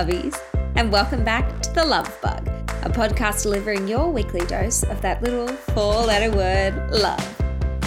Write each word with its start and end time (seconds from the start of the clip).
lovies, 0.00 0.40
and 0.76 0.90
welcome 0.90 1.22
back 1.22 1.60
to 1.60 1.70
The 1.74 1.84
Love 1.84 2.18
Bug, 2.22 2.48
a 2.82 2.88
podcast 2.88 3.42
delivering 3.42 3.86
your 3.86 4.10
weekly 4.10 4.40
dose 4.46 4.82
of 4.82 5.02
that 5.02 5.22
little 5.22 5.48
four 5.48 6.06
letter 6.06 6.34
word, 6.34 6.90
love. 6.90 7.42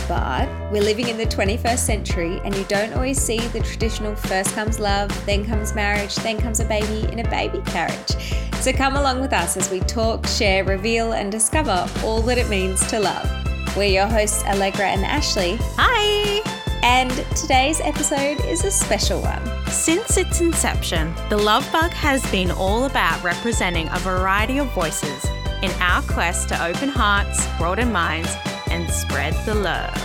But 0.08 0.48
we're 0.72 0.84
living 0.84 1.08
in 1.08 1.18
the 1.18 1.26
21st 1.26 1.80
century, 1.80 2.40
and 2.46 2.56
you 2.56 2.66
don't 2.66 2.94
always 2.94 3.20
see 3.20 3.40
the 3.40 3.62
traditional 3.62 4.16
first 4.16 4.54
comes 4.54 4.80
love, 4.80 5.10
then 5.26 5.44
comes 5.44 5.74
marriage, 5.74 6.16
then 6.18 6.40
comes 6.40 6.60
a 6.60 6.66
baby 6.66 7.12
in 7.12 7.18
a 7.18 7.30
baby 7.32 7.62
carriage. 7.66 8.12
So 8.58 8.72
come 8.72 8.96
along 8.96 9.20
with 9.20 9.34
us 9.34 9.58
as 9.58 9.72
we 9.72 9.80
talk, 9.80 10.28
share, 10.28 10.64
reveal, 10.64 11.14
and 11.14 11.32
discover 11.32 11.90
all 12.04 12.22
that 12.22 12.38
it 12.38 12.48
means 12.48 12.86
to 12.92 13.00
love. 13.00 13.28
We're 13.76 13.86
your 13.86 14.08
hosts, 14.08 14.44
Allegra 14.44 14.86
and 14.86 15.04
Ashley. 15.04 15.58
Hi! 15.78 16.63
And 16.84 17.12
today's 17.34 17.80
episode 17.80 18.44
is 18.44 18.66
a 18.66 18.70
special 18.70 19.22
one. 19.22 19.42
Since 19.68 20.18
its 20.18 20.42
inception, 20.42 21.16
the 21.30 21.38
Love 21.38 21.66
Bug 21.72 21.92
has 21.92 22.30
been 22.30 22.52
all 22.52 22.84
about 22.84 23.24
representing 23.24 23.88
a 23.88 24.00
variety 24.00 24.58
of 24.58 24.70
voices 24.74 25.24
in 25.62 25.72
our 25.80 26.02
quest 26.02 26.50
to 26.50 26.62
open 26.62 26.90
hearts, 26.90 27.48
broaden 27.58 27.90
minds, 27.90 28.36
and 28.70 28.90
spread 28.90 29.34
the 29.46 29.56
love. 29.56 29.96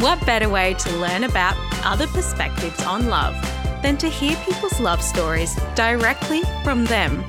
What 0.00 0.26
better 0.26 0.48
way 0.48 0.74
to 0.74 0.96
learn 0.96 1.22
about 1.22 1.54
other 1.84 2.08
perspectives 2.08 2.82
on 2.82 3.06
love 3.06 3.36
than 3.80 3.96
to 3.98 4.08
hear 4.08 4.34
people's 4.44 4.80
love 4.80 5.00
stories 5.00 5.54
directly 5.76 6.42
from 6.64 6.84
them? 6.84 7.24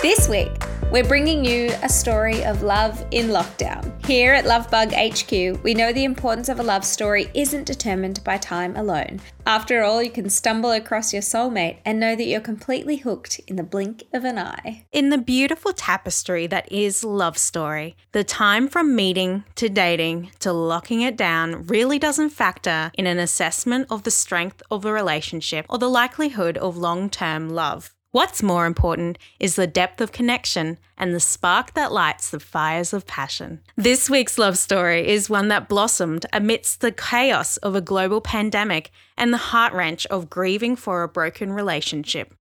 This 0.00 0.26
week, 0.26 0.69
we're 0.90 1.04
bringing 1.04 1.44
you 1.44 1.70
a 1.84 1.88
story 1.88 2.44
of 2.44 2.62
love 2.62 3.04
in 3.12 3.28
lockdown. 3.28 4.04
Here 4.06 4.34
at 4.34 4.44
Lovebug 4.44 4.90
HQ, 4.92 5.62
we 5.62 5.72
know 5.72 5.92
the 5.92 6.02
importance 6.02 6.48
of 6.48 6.58
a 6.58 6.64
love 6.64 6.84
story 6.84 7.30
isn't 7.32 7.64
determined 7.64 8.24
by 8.24 8.38
time 8.38 8.74
alone. 8.74 9.20
After 9.46 9.82
all, 9.82 10.02
you 10.02 10.10
can 10.10 10.28
stumble 10.28 10.72
across 10.72 11.12
your 11.12 11.22
soulmate 11.22 11.78
and 11.84 12.00
know 12.00 12.16
that 12.16 12.26
you're 12.26 12.40
completely 12.40 12.96
hooked 12.96 13.40
in 13.46 13.54
the 13.54 13.62
blink 13.62 14.02
of 14.12 14.24
an 14.24 14.36
eye. 14.36 14.84
In 14.90 15.10
the 15.10 15.18
beautiful 15.18 15.72
tapestry 15.72 16.48
that 16.48 16.70
is 16.72 17.04
love 17.04 17.38
story, 17.38 17.96
the 18.10 18.24
time 18.24 18.66
from 18.66 18.96
meeting 18.96 19.44
to 19.54 19.68
dating 19.68 20.32
to 20.40 20.52
locking 20.52 21.02
it 21.02 21.16
down 21.16 21.68
really 21.68 22.00
doesn't 22.00 22.30
factor 22.30 22.90
in 22.94 23.06
an 23.06 23.20
assessment 23.20 23.86
of 23.90 24.02
the 24.02 24.10
strength 24.10 24.60
of 24.72 24.84
a 24.84 24.92
relationship 24.92 25.66
or 25.68 25.78
the 25.78 25.88
likelihood 25.88 26.58
of 26.58 26.76
long 26.76 27.08
term 27.08 27.48
love. 27.48 27.94
What's 28.12 28.42
more 28.42 28.66
important 28.66 29.18
is 29.38 29.54
the 29.54 29.68
depth 29.68 30.00
of 30.00 30.10
connection 30.10 30.78
and 30.98 31.14
the 31.14 31.20
spark 31.20 31.74
that 31.74 31.92
lights 31.92 32.30
the 32.30 32.40
fires 32.40 32.92
of 32.92 33.06
passion. 33.06 33.60
This 33.76 34.10
week's 34.10 34.36
love 34.36 34.58
story 34.58 35.06
is 35.06 35.30
one 35.30 35.46
that 35.48 35.68
blossomed 35.68 36.26
amidst 36.32 36.80
the 36.80 36.90
chaos 36.90 37.56
of 37.58 37.76
a 37.76 37.80
global 37.80 38.20
pandemic 38.20 38.90
and 39.16 39.32
the 39.32 39.38
heart 39.38 39.72
wrench 39.74 40.06
of 40.06 40.28
grieving 40.28 40.74
for 40.74 41.04
a 41.04 41.08
broken 41.08 41.52
relationship. 41.52 42.34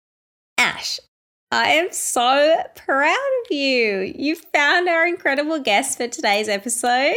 Ash, 0.57 0.99
I 1.51 1.69
am 1.73 1.91
so 1.91 2.63
proud 2.75 3.31
of 3.45 3.51
you. 3.55 4.11
You 4.15 4.37
found 4.37 4.89
our 4.89 5.07
incredible 5.07 5.59
guest 5.59 5.97
for 5.97 6.07
today's 6.07 6.49
episode, 6.49 7.13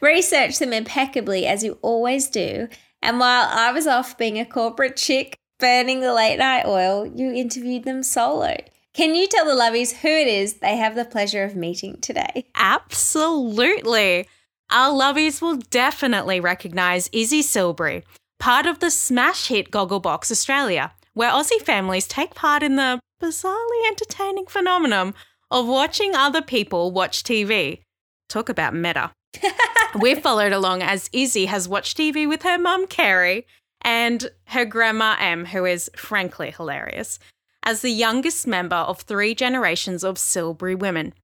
Research 0.00 0.60
them 0.60 0.72
impeccably 0.72 1.46
as 1.46 1.64
you 1.64 1.76
always 1.82 2.28
do. 2.28 2.68
And 3.02 3.18
while 3.18 3.48
I 3.50 3.72
was 3.72 3.86
off 3.86 4.16
being 4.16 4.38
a 4.38 4.46
corporate 4.46 4.96
chick, 4.96 5.39
burning 5.60 6.00
the 6.00 6.14
late 6.14 6.38
night 6.38 6.66
oil, 6.66 7.06
you 7.06 7.32
interviewed 7.32 7.84
them 7.84 8.02
solo. 8.02 8.56
Can 8.92 9.14
you 9.14 9.28
tell 9.28 9.44
the 9.44 9.52
lovies 9.52 9.98
who 9.98 10.08
it 10.08 10.26
is 10.26 10.54
they 10.54 10.76
have 10.76 10.96
the 10.96 11.04
pleasure 11.04 11.44
of 11.44 11.54
meeting 11.54 12.00
today? 12.00 12.46
Absolutely. 12.56 14.26
Our 14.70 14.90
lovies 14.90 15.40
will 15.40 15.56
definitely 15.56 16.40
recognise 16.40 17.08
Izzy 17.12 17.42
Silbury, 17.42 18.04
part 18.38 18.66
of 18.66 18.80
the 18.80 18.90
smash 18.90 19.48
hit 19.48 19.70
Gogglebox 19.70 20.30
Australia, 20.30 20.92
where 21.14 21.30
Aussie 21.30 21.62
families 21.62 22.08
take 22.08 22.34
part 22.34 22.62
in 22.62 22.76
the 22.76 23.00
bizarrely 23.22 23.86
entertaining 23.88 24.46
phenomenon 24.46 25.14
of 25.50 25.66
watching 25.66 26.14
other 26.14 26.42
people 26.42 26.90
watch 26.90 27.22
TV. 27.22 27.80
Talk 28.28 28.48
about 28.48 28.74
meta. 28.74 29.12
We've 30.00 30.22
followed 30.22 30.52
along 30.52 30.82
as 30.82 31.10
Izzy 31.12 31.46
has 31.46 31.68
watched 31.68 31.96
TV 31.96 32.28
with 32.28 32.42
her 32.42 32.58
mum, 32.58 32.86
Kerry, 32.86 33.46
and 33.82 34.30
her 34.46 34.64
grandma 34.64 35.16
M, 35.18 35.46
who 35.46 35.64
is 35.64 35.90
frankly 35.96 36.50
hilarious, 36.50 37.18
as 37.62 37.82
the 37.82 37.90
youngest 37.90 38.46
member 38.46 38.76
of 38.76 39.00
three 39.00 39.34
generations 39.34 40.04
of 40.04 40.18
Silbury 40.18 40.74
women. 40.74 41.14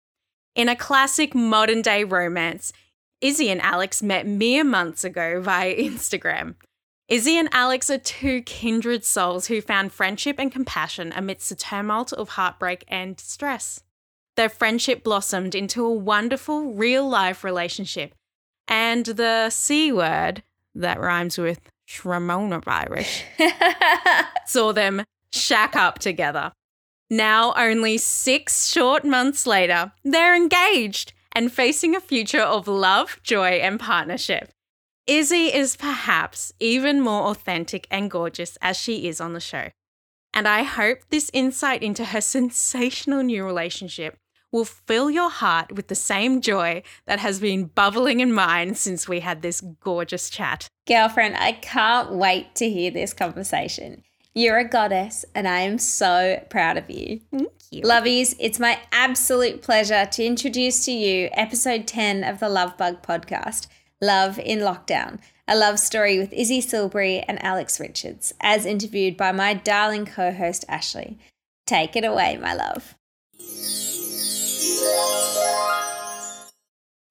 In 0.54 0.68
a 0.68 0.76
classic 0.76 1.34
modern 1.34 1.82
day 1.82 2.04
romance, 2.04 2.72
Izzy 3.20 3.50
and 3.50 3.60
Alex 3.62 4.02
met 4.02 4.26
mere 4.26 4.64
months 4.64 5.04
ago 5.04 5.40
via 5.40 5.74
Instagram. 5.74 6.54
Izzy 7.08 7.36
and 7.36 7.48
Alex 7.52 7.88
are 7.88 7.98
two 7.98 8.42
kindred 8.42 9.04
souls 9.04 9.46
who 9.46 9.60
found 9.60 9.92
friendship 9.92 10.36
and 10.38 10.50
compassion 10.50 11.12
amidst 11.14 11.48
the 11.48 11.54
tumult 11.54 12.12
of 12.12 12.30
heartbreak 12.30 12.84
and 12.88 13.18
stress. 13.20 13.82
Their 14.36 14.48
friendship 14.48 15.04
blossomed 15.04 15.54
into 15.54 15.84
a 15.84 15.94
wonderful 15.94 16.74
real 16.74 17.08
life 17.08 17.44
relationship, 17.44 18.14
and 18.66 19.06
the 19.06 19.50
C 19.50 19.92
word 19.92 20.42
that 20.74 21.00
rhymes 21.00 21.38
with 21.38 21.60
Shramona 21.88 22.62
virus 22.62 23.22
saw 24.46 24.72
them 24.72 25.04
shack 25.32 25.76
up 25.76 25.98
together. 25.98 26.52
Now, 27.08 27.54
only 27.56 27.98
six 27.98 28.68
short 28.68 29.04
months 29.04 29.46
later, 29.46 29.92
they're 30.02 30.34
engaged 30.34 31.12
and 31.32 31.52
facing 31.52 31.94
a 31.94 32.00
future 32.00 32.40
of 32.40 32.66
love, 32.66 33.20
joy, 33.22 33.60
and 33.62 33.78
partnership. 33.78 34.50
Izzy 35.06 35.54
is 35.54 35.76
perhaps 35.76 36.52
even 36.58 37.00
more 37.00 37.28
authentic 37.28 37.86
and 37.90 38.10
gorgeous 38.10 38.58
as 38.60 38.76
she 38.76 39.06
is 39.06 39.20
on 39.20 39.34
the 39.34 39.40
show. 39.40 39.70
And 40.34 40.48
I 40.48 40.64
hope 40.64 40.98
this 41.10 41.30
insight 41.32 41.82
into 41.82 42.06
her 42.06 42.20
sensational 42.36 43.22
new 43.22 43.44
relationship 43.44 44.16
will 44.52 44.64
fill 44.64 45.10
your 45.10 45.30
heart 45.30 45.72
with 45.72 45.88
the 45.88 45.94
same 45.94 46.40
joy 46.40 46.82
that 47.06 47.18
has 47.18 47.40
been 47.40 47.66
bubbling 47.66 48.20
in 48.20 48.32
mine 48.32 48.74
since 48.74 49.08
we 49.08 49.20
had 49.20 49.42
this 49.42 49.60
gorgeous 49.80 50.30
chat. 50.30 50.68
Girlfriend, 50.86 51.36
I 51.36 51.52
can't 51.52 52.12
wait 52.12 52.54
to 52.56 52.70
hear 52.70 52.90
this 52.90 53.12
conversation. 53.12 54.02
You're 54.34 54.58
a 54.58 54.68
goddess, 54.68 55.24
and 55.34 55.48
I 55.48 55.60
am 55.60 55.78
so 55.78 56.44
proud 56.50 56.76
of 56.76 56.90
you. 56.90 57.20
Thank 57.32 57.48
you. 57.70 57.82
Lovies, 57.82 58.36
it's 58.38 58.60
my 58.60 58.78
absolute 58.92 59.62
pleasure 59.62 60.04
to 60.04 60.24
introduce 60.24 60.84
to 60.84 60.92
you 60.92 61.30
episode 61.32 61.86
10 61.86 62.22
of 62.22 62.38
the 62.38 62.50
Love 62.50 62.76
Bug 62.76 63.02
podcast, 63.02 63.66
Love 64.02 64.38
in 64.38 64.58
Lockdown, 64.58 65.20
a 65.48 65.56
love 65.56 65.78
story 65.78 66.18
with 66.18 66.34
Izzy 66.34 66.60
Silbury 66.60 67.20
and 67.20 67.42
Alex 67.42 67.80
Richards, 67.80 68.34
as 68.40 68.66
interviewed 68.66 69.16
by 69.16 69.32
my 69.32 69.54
darling 69.54 70.04
co 70.04 70.30
host 70.30 70.66
Ashley. 70.68 71.18
Take 71.66 71.96
it 71.96 72.04
away, 72.04 72.36
my 72.36 72.52
love. 72.52 72.94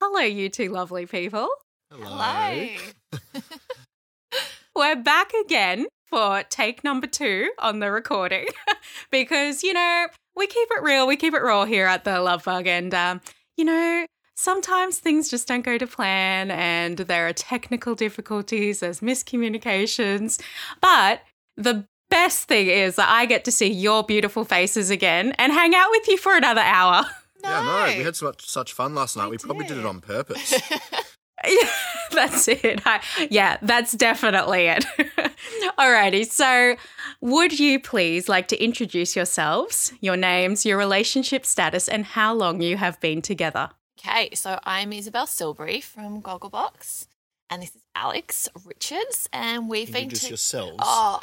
Hello, 0.01 0.21
you 0.21 0.49
two 0.49 0.69
lovely 0.69 1.05
people. 1.05 1.49
Hello. 1.91 2.67
We're 4.75 4.95
back 4.95 5.31
again 5.45 5.87
for 6.09 6.43
take 6.49 6.83
number 6.83 7.07
two 7.07 7.51
on 7.59 7.79
the 7.79 7.91
recording 7.91 8.45
because, 9.11 9.63
you 9.63 9.73
know, 9.73 10.07
we 10.35 10.47
keep 10.47 10.67
it 10.71 10.83
real, 10.83 11.07
we 11.07 11.15
keep 11.15 11.33
it 11.33 11.41
raw 11.41 11.65
here 11.65 11.85
at 11.85 12.03
the 12.03 12.19
Love 12.21 12.43
Bug. 12.43 12.67
And, 12.67 12.93
um, 12.93 13.21
you 13.57 13.65
know, 13.65 14.05
sometimes 14.35 14.99
things 14.99 15.29
just 15.29 15.47
don't 15.47 15.63
go 15.63 15.77
to 15.77 15.87
plan 15.87 16.51
and 16.51 16.97
there 16.97 17.27
are 17.27 17.33
technical 17.33 17.95
difficulties, 17.95 18.79
there's 18.79 18.99
miscommunications. 18.99 20.41
But 20.81 21.21
the 21.57 21.85
best 22.09 22.47
thing 22.47 22.67
is 22.67 22.95
that 22.95 23.09
I 23.09 23.25
get 23.25 23.45
to 23.45 23.51
see 23.51 23.71
your 23.71 24.03
beautiful 24.03 24.45
faces 24.45 24.89
again 24.89 25.33
and 25.37 25.51
hang 25.51 25.73
out 25.75 25.89
with 25.91 26.07
you 26.07 26.17
for 26.17 26.35
another 26.35 26.61
hour. 26.61 27.05
No. 27.45 27.49
Yeah, 27.51 27.91
no, 27.91 27.97
we 27.97 28.03
had 28.03 28.15
such 28.15 28.45
such 28.47 28.73
fun 28.73 28.95
last 28.95 29.15
night. 29.17 29.25
We 29.25 29.31
We 29.31 29.37
probably 29.37 29.65
did 29.65 29.75
did. 29.75 29.79
it 29.81 29.85
on 29.85 30.01
purpose. 30.01 30.53
yeah, 31.45 31.69
that's 32.11 32.47
it. 32.47 32.81
I, 32.85 33.01
yeah, 33.29 33.57
that's 33.61 33.91
definitely 33.93 34.67
it. 34.67 34.85
Alrighty, 35.77 36.25
so 36.29 36.75
would 37.21 37.59
you 37.59 37.79
please 37.79 38.27
like 38.29 38.47
to 38.49 38.63
introduce 38.63 39.15
yourselves, 39.15 39.93
your 40.01 40.17
names, 40.17 40.65
your 40.65 40.77
relationship 40.77 41.45
status, 41.45 41.87
and 41.87 42.05
how 42.05 42.33
long 42.33 42.61
you 42.61 42.77
have 42.77 42.99
been 42.99 43.21
together? 43.21 43.69
Okay, 43.99 44.29
so 44.33 44.59
I'm 44.63 44.91
Isabel 44.93 45.27
Silbury 45.27 45.81
from 45.81 46.21
Gogglebox, 46.21 47.07
and 47.49 47.61
this 47.61 47.75
is 47.75 47.81
Alex 47.95 48.47
Richards, 48.65 49.27
and 49.33 49.67
we've 49.69 49.91
been 49.91 50.03
Introduce 50.03 50.21
to- 50.23 50.29
yourselves. 50.29 50.77
Oh, 50.81 51.19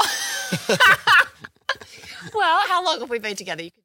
well, 2.35 2.61
how 2.69 2.85
long 2.85 3.01
have 3.01 3.11
we 3.11 3.19
been 3.19 3.37
together? 3.37 3.63
You 3.63 3.71
could 3.71 3.82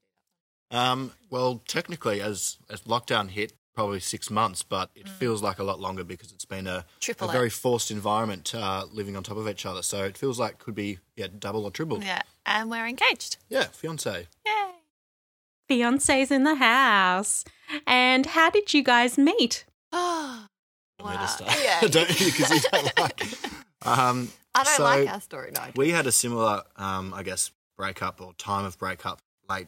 Um, 0.72 1.14
well, 1.30 1.62
technically, 1.68 2.22
as 2.22 2.58
as 2.70 2.82
lockdown 2.82 3.30
hit, 3.30 3.54
probably 3.76 4.00
six 4.00 4.30
months, 4.30 4.64
but 4.64 4.90
it 4.96 5.08
feels 5.08 5.42
like 5.42 5.60
a 5.60 5.64
lot 5.64 5.80
longer 5.80 6.04
because 6.04 6.32
it's 6.32 6.46
been 6.46 6.68
a, 6.68 6.86
a 7.20 7.28
very 7.28 7.50
forced 7.50 7.92
environment 7.92 8.54
uh, 8.56 8.86
living 8.92 9.16
on 9.16 9.24
top 9.24 9.38
of 9.38 9.48
each 9.48 9.66
other. 9.66 9.82
So 9.82 10.04
it 10.04 10.18
feels 10.18 10.40
like 10.40 10.54
it 10.54 10.60
could 10.60 10.76
be 10.76 11.00
yeah 11.16 11.28
double 11.40 11.64
or 11.64 11.72
triple. 11.72 12.04
yeah, 12.04 12.22
and 12.46 12.70
we're 12.70 12.88
engaged. 12.88 13.38
Yeah, 13.50 13.66
fiance. 13.66 14.28
Yay! 14.46 14.72
Fiance's 15.68 16.32
in 16.32 16.44
the 16.44 16.56
house. 16.56 17.44
And 17.86 18.26
how 18.26 18.50
did 18.50 18.74
you 18.74 18.84
guys 18.84 19.18
meet? 19.18 19.66
Oh, 19.92 20.46
Wow. 21.04 21.26
start. 21.28 21.52
Yeah. 21.64 21.82
don't 21.88 22.20
you? 22.20 22.26
because 22.32 22.50
you 22.50 22.60
don't 22.72 22.98
like. 23.00 23.24
Um, 23.86 24.32
I 24.56 24.64
don't 24.64 24.76
so 24.76 24.84
like 24.84 25.10
our 25.10 25.22
story, 25.22 25.52
no. 25.54 25.62
We 25.76 25.92
had 25.92 26.08
a 26.08 26.12
similar, 26.12 26.64
um, 26.78 27.14
I 27.14 27.24
guess, 27.24 27.52
breakup 27.78 28.22
or 28.22 28.34
time 28.34 28.66
of 28.66 28.78
breakup 28.80 29.20
late, 29.50 29.68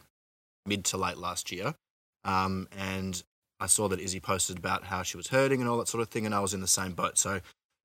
mid 0.70 0.84
to 0.86 0.96
late 0.96 1.18
last 1.18 1.52
year. 1.52 1.74
Um, 2.24 2.68
and 2.78 3.22
I 3.58 3.66
saw 3.66 3.88
that 3.88 4.00
Izzy 4.00 4.20
posted 4.20 4.56
about 4.56 4.84
how 4.84 5.02
she 5.02 5.16
was 5.18 5.28
hurting 5.28 5.60
and 5.60 5.68
all 5.68 5.76
that 5.78 5.88
sort 5.88 6.00
of 6.00 6.08
thing, 6.08 6.24
and 6.24 6.34
I 6.34 6.40
was 6.40 6.54
in 6.54 6.60
the 6.60 6.66
same 6.68 6.92
boat. 6.92 7.18
So 7.18 7.40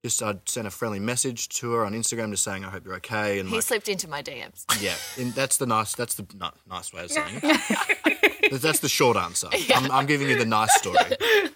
just 0.05 0.21
I 0.21 0.35
sent 0.45 0.67
a 0.67 0.71
friendly 0.71 0.99
message 0.99 1.49
to 1.49 1.71
her 1.73 1.83
on 1.85 1.93
Instagram, 1.93 2.29
just 2.29 2.43
saying 2.43 2.63
I 2.63 2.69
hope 2.69 2.85
you're 2.85 2.95
okay. 2.97 3.39
And 3.39 3.49
He 3.49 3.55
like, 3.55 3.63
slipped 3.63 3.89
into 3.89 4.07
my 4.07 4.21
DMs. 4.21 4.63
yeah, 4.79 4.93
and 5.17 5.33
that's 5.33 5.57
the 5.57 5.65
nice. 5.65 5.95
That's 5.95 6.15
the 6.15 6.25
no, 6.37 6.51
nice 6.69 6.93
way 6.93 7.03
of 7.05 7.11
saying 7.11 7.39
it. 7.43 8.51
that's 8.61 8.79
the 8.79 8.89
short 8.89 9.17
answer. 9.17 9.49
I'm, 9.75 9.89
I'm 9.91 10.05
giving 10.05 10.29
you 10.29 10.37
the 10.37 10.45
nice 10.45 10.73
story. 10.77 10.99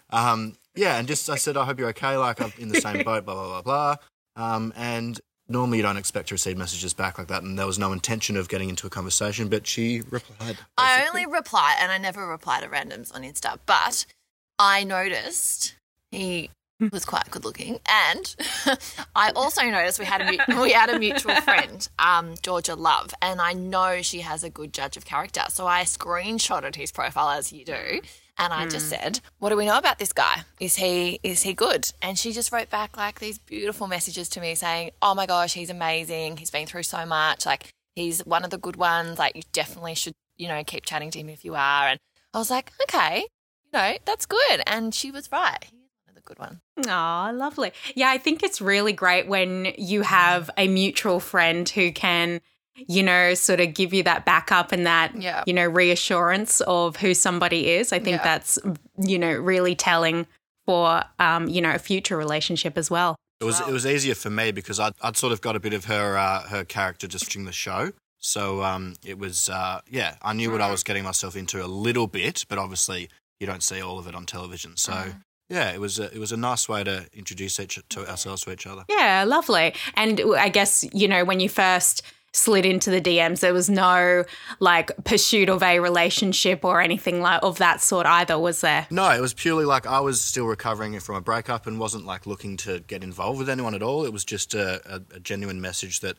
Um, 0.10 0.56
yeah, 0.76 0.98
and 0.98 1.08
just 1.08 1.30
I 1.30 1.36
said 1.36 1.56
I 1.58 1.66
hope 1.66 1.78
you're 1.80 1.90
okay. 1.90 2.18
Like 2.18 2.42
I'm 2.42 2.52
in 2.58 2.70
the 2.70 2.82
same 2.82 3.04
boat. 3.10 3.24
Blah 3.26 3.36
blah 3.36 3.62
blah 3.62 3.62
blah. 3.62 3.96
Um, 4.36 4.74
and 4.76 5.20
normally 5.50 5.78
you 5.78 5.84
don't 5.84 5.98
expect 5.98 6.30
to 6.30 6.36
receive 6.36 6.58
messages 6.58 6.94
back 6.94 7.18
like 7.18 7.28
that, 7.28 7.44
and 7.44 7.58
there 7.58 7.66
was 7.66 7.80
no 7.80 7.92
intention 7.92 8.38
of 8.38 8.48
getting 8.48 8.70
into 8.70 8.88
a 8.88 8.90
conversation, 8.90 9.50
but 9.50 9.68
she 9.68 10.02
replied. 10.10 10.58
I 10.78 11.06
only 11.08 11.26
reply, 11.26 11.76
and 11.80 11.92
I 11.92 11.98
never 11.98 12.26
reply 12.28 12.62
to 12.62 12.68
randoms 12.68 13.14
on 13.14 13.24
Insta, 13.24 13.58
but 13.66 14.06
I 14.58 14.84
noticed 14.84 15.76
he 16.12 16.50
was 16.92 17.04
quite 17.04 17.30
good 17.30 17.44
looking, 17.44 17.80
and 17.90 18.36
I 19.16 19.32
also 19.36 19.64
noticed 19.64 20.00
we 20.00 20.06
had 20.06 20.22
a 20.22 20.62
we 20.62 20.72
had 20.72 20.90
a 20.90 21.00
mutual 21.00 21.36
friend, 21.42 21.88
um, 22.00 22.36
Georgia 22.42 22.76
Love, 22.76 23.14
and 23.22 23.42
I 23.42 23.54
know 23.54 24.02
she 24.02 24.22
has 24.22 24.44
a 24.44 24.50
good 24.50 24.74
judge 24.74 24.96
of 24.96 25.06
character, 25.06 25.42
so 25.50 25.68
I 25.68 25.84
screenshotted 25.84 26.76
his 26.76 26.92
profile 26.92 27.30
as 27.30 27.52
you 27.52 27.66
do. 27.66 28.02
And 28.40 28.54
I 28.54 28.66
just 28.68 28.86
hmm. 28.86 29.02
said, 29.02 29.20
"What 29.40 29.50
do 29.50 29.58
we 29.58 29.66
know 29.66 29.78
about 29.78 30.00
this 30.00 30.14
guy? 30.14 30.44
Is 30.62 30.78
he 30.78 31.20
is 31.24 31.44
he 31.44 31.54
good?" 31.54 31.92
And 32.02 32.18
she 32.18 32.32
just 32.32 32.52
wrote 32.54 32.70
back 32.70 32.96
like 32.96 33.20
these 33.20 33.38
beautiful 33.38 33.86
messages 33.86 34.30
to 34.30 34.42
me 34.42 34.56
saying, 34.56 34.92
"Oh 35.02 35.14
my 35.14 35.26
gosh, 35.26 35.54
he's 35.54 35.70
amazing. 35.70 36.38
He's 36.38 36.50
been 36.50 36.66
through 36.66 36.84
so 36.84 37.06
much. 37.06 37.46
Like 37.46 37.68
he's 37.96 38.26
one 38.26 38.46
of 38.46 38.50
the 38.50 38.58
good 38.58 38.78
ones. 38.78 39.20
Like 39.20 39.36
you 39.36 39.44
definitely 39.52 39.94
should, 39.94 40.14
you 40.38 40.48
know, 40.48 40.64
keep 40.64 40.86
chatting 40.86 41.12
to 41.12 41.20
him 41.20 41.30
if 41.30 41.44
you 41.44 41.56
are." 41.56 41.90
And 41.90 42.00
I 42.34 42.38
was 42.38 42.50
like, 42.50 42.72
"Okay, 42.84 43.26
you 43.66 43.70
know, 43.74 43.98
that's 44.06 44.26
good." 44.26 44.62
And 44.66 44.96
she 44.96 45.12
was 45.12 45.30
right. 45.34 45.58
He's 45.62 45.74
one 46.06 46.10
of 46.10 46.16
the 46.16 46.22
good 46.22 46.40
ones. 46.40 46.60
Oh, 46.88 47.32
lovely. 47.34 47.74
Yeah, 47.94 48.10
I 48.10 48.18
think 48.18 48.42
it's 48.42 48.62
really 48.62 48.94
great 48.94 49.28
when 49.28 49.74
you 49.78 50.04
have 50.04 50.50
a 50.58 50.70
mutual 50.70 51.20
friend 51.20 51.68
who 51.68 51.92
can, 51.92 52.40
you 52.88 53.04
know, 53.04 53.34
sort 53.34 53.60
of 53.60 53.74
give 53.74 53.94
you 53.94 54.04
that 54.04 54.26
backup 54.26 54.72
and 54.72 54.86
that, 54.86 55.20
Yeah. 55.22 55.44
you 55.46 55.54
know, 55.54 55.66
reassurance 55.66 56.62
of 56.62 56.98
who 56.98 57.14
somebody 57.14 57.70
is. 57.72 57.92
I 57.92 58.00
think 58.00 58.18
Yeah. 58.18 58.24
that's, 58.24 58.60
you 58.98 59.20
know, 59.20 59.32
really 59.34 59.76
telling 59.76 60.28
for, 60.66 61.04
um, 61.20 61.48
you 61.48 61.62
know, 61.62 61.72
a 61.74 61.80
future 61.80 62.18
relationship 62.18 62.78
as 62.78 62.90
well. 62.92 63.16
It 63.42 63.46
was 63.46 63.60
it 63.62 63.72
was 63.72 63.86
easier 63.86 64.16
for 64.16 64.30
me 64.30 64.52
because 64.52 64.80
I'd, 64.82 64.94
I'd 65.02 65.16
sort 65.16 65.32
of 65.32 65.40
got 65.40 65.56
a 65.56 65.60
bit 65.62 65.74
of 65.74 65.86
her 65.86 66.18
uh, 66.18 66.42
her 66.50 66.66
character 66.66 67.08
just 67.08 67.26
watching 67.26 67.46
the 67.46 67.54
show. 67.54 67.92
So 68.20 68.64
um, 68.64 68.96
it 69.06 69.18
was 69.18 69.48
uh, 69.50 69.80
yeah, 69.90 70.16
I 70.22 70.34
knew 70.34 70.52
what 70.52 70.60
I 70.62 70.70
was 70.70 70.84
getting 70.84 71.04
myself 71.06 71.38
into 71.38 71.64
a 71.64 71.68
little 71.68 72.06
bit, 72.08 72.46
but 72.50 72.58
obviously 72.58 73.10
you 73.40 73.48
don't 73.48 73.64
see 73.64 73.82
all 73.82 73.98
of 73.98 74.08
it 74.08 74.16
on 74.16 74.26
television. 74.26 74.76
So 74.76 75.14
yeah, 75.48 75.72
it 75.72 75.80
was 75.80 75.98
a, 76.00 76.14
it 76.14 76.20
was 76.20 76.34
a 76.34 76.38
nice 76.38 76.68
way 76.68 76.84
to 76.84 77.08
introduce 77.14 77.60
each 77.62 77.80
to 77.90 78.10
ourselves 78.10 78.42
to 78.44 78.52
each 78.52 78.68
other. 78.68 78.84
Yeah, 78.90 79.24
lovely. 79.26 79.74
And 79.96 80.22
I 80.38 80.50
guess, 80.50 80.86
you 80.94 81.08
know, 81.08 81.24
when 81.24 81.40
you 81.40 81.48
first 81.48 82.02
slid 82.34 82.66
into 82.66 82.90
the 82.90 83.02
DMs, 83.02 83.40
there 83.40 83.54
was 83.54 83.70
no 83.70 84.24
like 84.60 84.92
pursuit 85.04 85.50
of 85.50 85.64
a 85.64 85.80
relationship 85.80 86.64
or 86.64 86.82
anything 86.82 87.22
like 87.22 87.42
of 87.44 87.58
that 87.58 87.82
sort 87.82 88.06
either, 88.06 88.38
was 88.38 88.62
there? 88.62 88.88
No, 88.92 89.10
it 89.12 89.22
was 89.22 89.34
purely 89.34 89.66
like 89.66 89.88
I 89.88 90.00
was 90.00 90.22
still 90.22 90.46
recovering 90.46 91.00
from 91.00 91.16
a 91.16 91.22
breakup 91.22 91.68
and 91.68 91.80
wasn't 91.80 92.06
like 92.06 92.26
looking 92.26 92.58
to 92.58 92.80
get 92.82 93.04
involved 93.04 93.40
with 93.40 93.50
anyone 93.50 93.76
at 93.76 93.84
all. 93.84 94.06
It 94.06 94.14
was 94.14 94.26
just 94.26 94.54
a, 94.54 94.82
a, 94.96 95.02
a 95.16 95.20
genuine 95.20 95.62
message 95.62 96.00
that, 96.02 96.18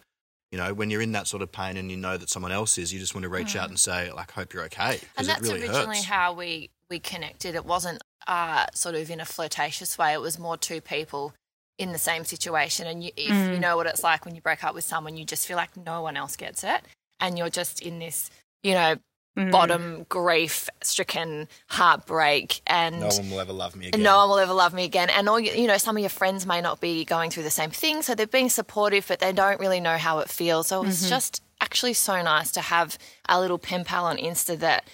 you 0.51 0.59
know, 0.59 0.75
when 0.75 0.91
you're 0.91 1.03
in 1.03 1.13
that 1.13 1.27
sort 1.27 1.43
of 1.43 1.53
pain 1.53 1.77
and 1.77 1.91
you 1.91 1.97
know 1.97 2.17
that 2.17 2.29
someone 2.29 2.53
else 2.53 2.77
is, 2.79 2.93
you 2.93 2.99
just 2.99 3.15
want 3.15 3.23
to 3.23 3.29
reach 3.29 3.55
out 3.57 3.69
and 3.69 3.79
say, 3.79 4.11
like, 4.13 4.33
hope 4.33 4.53
you're 4.53 4.65
okay. 4.65 4.81
Mm. 4.83 4.91
And 4.93 5.01
Because 5.01 5.27
it 5.27 5.31
that's 5.31 5.43
really 5.43 5.61
originally 5.63 5.97
hurts. 5.97 6.05
how 6.05 6.33
we 6.33 6.71
we 6.89 6.99
connected. 6.99 7.55
It 7.55 7.65
wasn't 7.65 8.03
uh, 8.27 8.67
sort 8.75 8.97
of 8.97 9.11
in 9.11 9.21
a 9.21 9.25
flirtatious 9.25 9.97
way. 9.97 10.13
It 10.13 10.21
was 10.21 10.39
more 10.41 10.57
two 10.57 10.81
people 10.81 11.33
in 11.81 11.91
the 11.93 11.99
same 11.99 12.25
situation. 12.25 12.87
And 12.87 13.03
you, 13.03 13.11
if 13.17 13.35
you 13.53 13.59
know 13.59 13.77
what 13.77 13.87
it's 13.87 14.05
like 14.05 14.25
when 14.25 14.35
you 14.37 14.41
break 14.41 14.63
up 14.63 14.75
with 14.75 14.85
someone, 14.85 15.17
you 15.17 15.25
just 15.25 15.47
feel 15.49 15.57
like 15.57 15.77
no 15.77 16.03
one 16.03 16.17
else 16.17 16.37
gets 16.37 16.63
it, 16.63 16.81
and 17.19 17.37
you're 17.39 17.51
just 17.51 17.81
in 17.83 17.99
this, 17.99 18.31
you 18.63 18.75
know, 18.75 18.97
Mm. 19.39 19.53
bottom 19.53 20.07
grief 20.09 20.69
stricken 20.83 21.47
heartbreak 21.69 22.61
and 22.67 22.99
no 22.99 23.07
one 23.07 23.31
will 23.31 23.39
ever 23.41 23.53
love 23.53 23.77
me 23.77 23.87
again. 23.87 24.03
no 24.03 24.17
one 24.19 24.29
will 24.31 24.39
ever 24.39 24.53
love 24.53 24.75
me 24.75 24.85
again. 24.85 25.09
And 25.09 25.29
all 25.29 25.39
you, 25.39 25.53
you 25.53 25.69
know, 25.69 25.79
some 25.79 25.97
of 25.97 26.01
your 26.01 26.11
friends 26.11 26.47
may 26.47 26.61
not 26.61 26.81
be 26.81 27.05
going 27.05 27.31
through 27.31 27.45
the 27.45 27.51
same 27.51 27.71
thing, 27.71 28.03
so 28.03 28.17
they're 28.17 28.27
being 28.27 28.49
supportive, 28.51 29.07
but 29.07 29.21
they 29.21 29.33
don't 29.33 29.61
really 29.61 29.79
know 29.79 29.99
how 29.99 30.19
it 30.19 30.29
feels. 30.29 30.67
So 30.67 30.83
it 30.83 30.87
was 30.87 31.09
just 31.09 31.43
actually 31.61 31.93
so 31.95 32.21
nice 32.23 32.51
to 32.53 32.61
have 32.61 32.99
a 33.29 33.41
little 33.41 33.57
pen 33.59 33.85
pal 33.85 34.05
on 34.05 34.17
Insta 34.19 34.59
that 34.59 34.85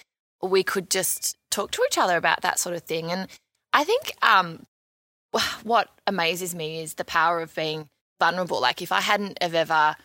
we 0.41 0.61
could 0.63 0.91
just 0.91 1.35
talk 1.49 1.71
to 1.71 1.81
each 1.87 1.97
other 1.97 2.15
about 2.15 2.41
that 2.43 2.59
sort 2.59 2.75
of 2.75 2.83
thing. 2.83 3.11
And 3.11 3.27
I 3.73 3.83
think 3.83 4.13
um, 4.21 4.47
wh- 4.57 4.76
what 5.63 5.89
amazes 6.05 6.55
me 6.55 6.81
is 6.81 6.95
the 6.95 7.05
power 7.05 7.41
of 7.41 7.53
being 7.55 7.87
vulnerable. 8.19 8.61
Like 8.61 8.81
if 8.81 8.91
I 8.91 9.01
hadn't 9.01 9.41
have 9.41 9.55
ever 9.55 9.95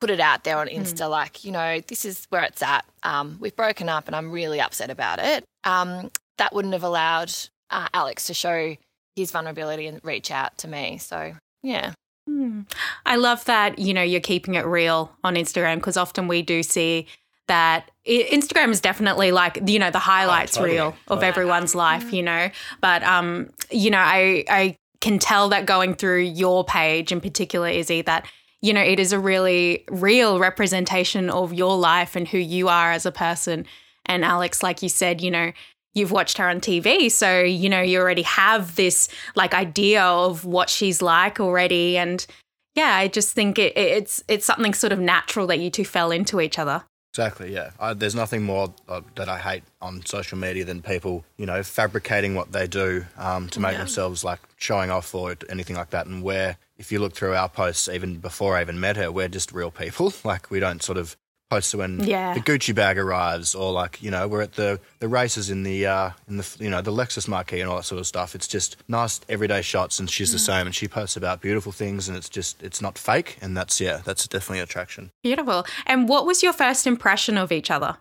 put 0.00 0.10
it 0.10 0.20
out 0.20 0.44
there 0.44 0.58
on 0.58 0.66
Insta, 0.66 1.08
like, 1.08 1.44
you 1.44 1.52
know, 1.52 1.80
this 1.86 2.04
is 2.04 2.26
where 2.30 2.42
it's 2.42 2.60
at. 2.60 2.84
Um, 3.04 3.36
we've 3.40 3.54
broken 3.54 3.88
up 3.88 4.08
and 4.08 4.16
I'm 4.16 4.32
really 4.32 4.60
upset 4.60 4.90
about 4.90 5.20
it. 5.20 5.44
Um, 5.62 6.10
that 6.38 6.52
wouldn't 6.52 6.74
have 6.74 6.82
allowed 6.82 7.32
uh, 7.70 7.86
Alex 7.94 8.26
to 8.26 8.34
show 8.34 8.76
his 9.14 9.30
vulnerability 9.30 9.86
and 9.86 10.00
reach 10.02 10.32
out 10.32 10.58
to 10.58 10.68
me. 10.68 10.98
So, 10.98 11.34
yeah. 11.62 11.92
Hmm. 12.26 12.62
I 13.06 13.16
love 13.16 13.44
that, 13.44 13.78
you 13.78 13.94
know, 13.94 14.02
you're 14.02 14.20
keeping 14.20 14.54
it 14.54 14.66
real 14.66 15.12
on 15.22 15.34
Instagram 15.36 15.76
because 15.76 15.96
often 15.96 16.26
we 16.26 16.42
do 16.42 16.62
see 16.64 17.06
that 17.48 17.90
Instagram 18.06 18.70
is 18.70 18.80
definitely 18.80 19.32
like, 19.32 19.58
you 19.66 19.78
know, 19.78 19.90
the 19.90 19.98
highlights 19.98 20.54
totally, 20.54 20.74
reel 20.74 20.88
of 20.88 20.94
totally. 21.06 21.26
everyone's 21.26 21.74
life, 21.74 22.12
you 22.12 22.22
know. 22.22 22.50
But 22.80 23.02
um, 23.02 23.50
you 23.70 23.90
know, 23.90 23.98
I 23.98 24.44
I 24.48 24.76
can 25.00 25.18
tell 25.18 25.48
that 25.50 25.66
going 25.66 25.94
through 25.94 26.20
your 26.20 26.64
page 26.64 27.12
in 27.12 27.20
particular, 27.20 27.68
Izzy, 27.68 28.02
that 28.02 28.26
you 28.60 28.72
know, 28.72 28.80
it 28.80 29.00
is 29.00 29.12
a 29.12 29.18
really 29.18 29.84
real 29.90 30.38
representation 30.38 31.28
of 31.28 31.52
your 31.52 31.76
life 31.76 32.14
and 32.14 32.28
who 32.28 32.38
you 32.38 32.68
are 32.68 32.92
as 32.92 33.04
a 33.04 33.10
person. 33.12 33.66
And 34.06 34.24
Alex, 34.24 34.62
like 34.62 34.82
you 34.82 34.88
said, 34.88 35.20
you 35.20 35.32
know, 35.32 35.52
you've 35.94 36.12
watched 36.12 36.38
her 36.38 36.48
on 36.48 36.60
TV, 36.60 37.10
so 37.10 37.40
you 37.40 37.68
know 37.68 37.82
you 37.82 37.98
already 37.98 38.22
have 38.22 38.76
this 38.76 39.08
like 39.34 39.54
idea 39.54 40.02
of 40.02 40.44
what 40.44 40.70
she's 40.70 41.02
like 41.02 41.40
already, 41.40 41.98
and 41.98 42.26
yeah, 42.74 42.96
I 42.96 43.08
just 43.08 43.34
think 43.34 43.58
it, 43.58 43.76
it's 43.76 44.22
it's 44.28 44.46
something 44.46 44.74
sort 44.74 44.92
of 44.92 44.98
natural 44.98 45.46
that 45.48 45.60
you 45.60 45.70
two 45.70 45.84
fell 45.84 46.10
into 46.10 46.40
each 46.40 46.58
other. 46.58 46.84
Exactly, 47.12 47.52
yeah. 47.52 47.72
I, 47.78 47.92
there's 47.92 48.14
nothing 48.14 48.42
more 48.42 48.72
uh, 48.88 49.02
that 49.16 49.28
I 49.28 49.36
hate 49.36 49.64
on 49.82 50.02
social 50.06 50.38
media 50.38 50.64
than 50.64 50.80
people, 50.80 51.26
you 51.36 51.44
know, 51.44 51.62
fabricating 51.62 52.34
what 52.34 52.52
they 52.52 52.66
do 52.66 53.04
um, 53.18 53.50
to 53.50 53.60
make 53.60 53.76
themselves 53.76 54.24
like 54.24 54.40
showing 54.56 54.90
off 54.90 55.14
or 55.14 55.36
anything 55.50 55.76
like 55.76 55.90
that. 55.90 56.06
And 56.06 56.22
where, 56.22 56.56
if 56.78 56.90
you 56.90 57.00
look 57.00 57.12
through 57.12 57.34
our 57.34 57.50
posts, 57.50 57.86
even 57.86 58.16
before 58.16 58.56
I 58.56 58.62
even 58.62 58.80
met 58.80 58.96
her, 58.96 59.12
we're 59.12 59.28
just 59.28 59.52
real 59.52 59.70
people. 59.70 60.12
Like 60.24 60.50
we 60.50 60.60
don't 60.60 60.82
sort 60.82 60.96
of 60.96 61.16
post 61.52 61.74
when 61.74 62.00
Yeah. 62.00 62.32
the 62.34 62.40
Gucci 62.40 62.74
bag 62.74 62.96
arrives, 62.98 63.54
or 63.54 63.72
like 63.72 64.02
you 64.02 64.10
know 64.10 64.26
we're 64.26 64.40
at 64.42 64.54
the 64.54 64.80
the 65.00 65.08
races 65.08 65.50
in 65.50 65.62
the 65.64 65.86
uh, 65.86 66.10
in 66.28 66.38
the 66.38 66.46
you 66.58 66.70
know 66.70 66.80
the 66.80 66.90
Lexus 66.92 67.28
marquee 67.28 67.60
and 67.60 67.68
all 67.68 67.76
that 67.76 67.84
sort 67.84 68.00
of 68.00 68.06
stuff. 68.06 68.34
It's 68.34 68.48
just 68.48 68.76
nice 68.88 69.20
everyday 69.28 69.62
shots, 69.62 69.98
and 70.00 70.08
she's 70.08 70.32
the 70.32 70.38
same, 70.38 70.64
and 70.66 70.74
she 70.74 70.88
posts 70.88 71.16
about 71.16 71.40
beautiful 71.42 71.72
things, 71.72 72.08
and 72.08 72.16
it's 72.16 72.30
just 72.30 72.62
it's 72.62 72.80
not 72.80 72.96
fake, 72.96 73.36
and 73.42 73.56
that's 73.56 73.80
yeah, 73.80 74.00
that's 74.04 74.26
definitely 74.26 74.60
attraction. 74.60 75.10
Beautiful. 75.22 75.66
And 75.86 76.08
what 76.08 76.24
was 76.26 76.42
your 76.42 76.54
first 76.54 76.86
impression 76.86 77.36
of 77.36 77.52
each 77.52 77.70
other? 77.70 77.98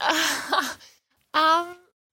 um, 0.00 1.66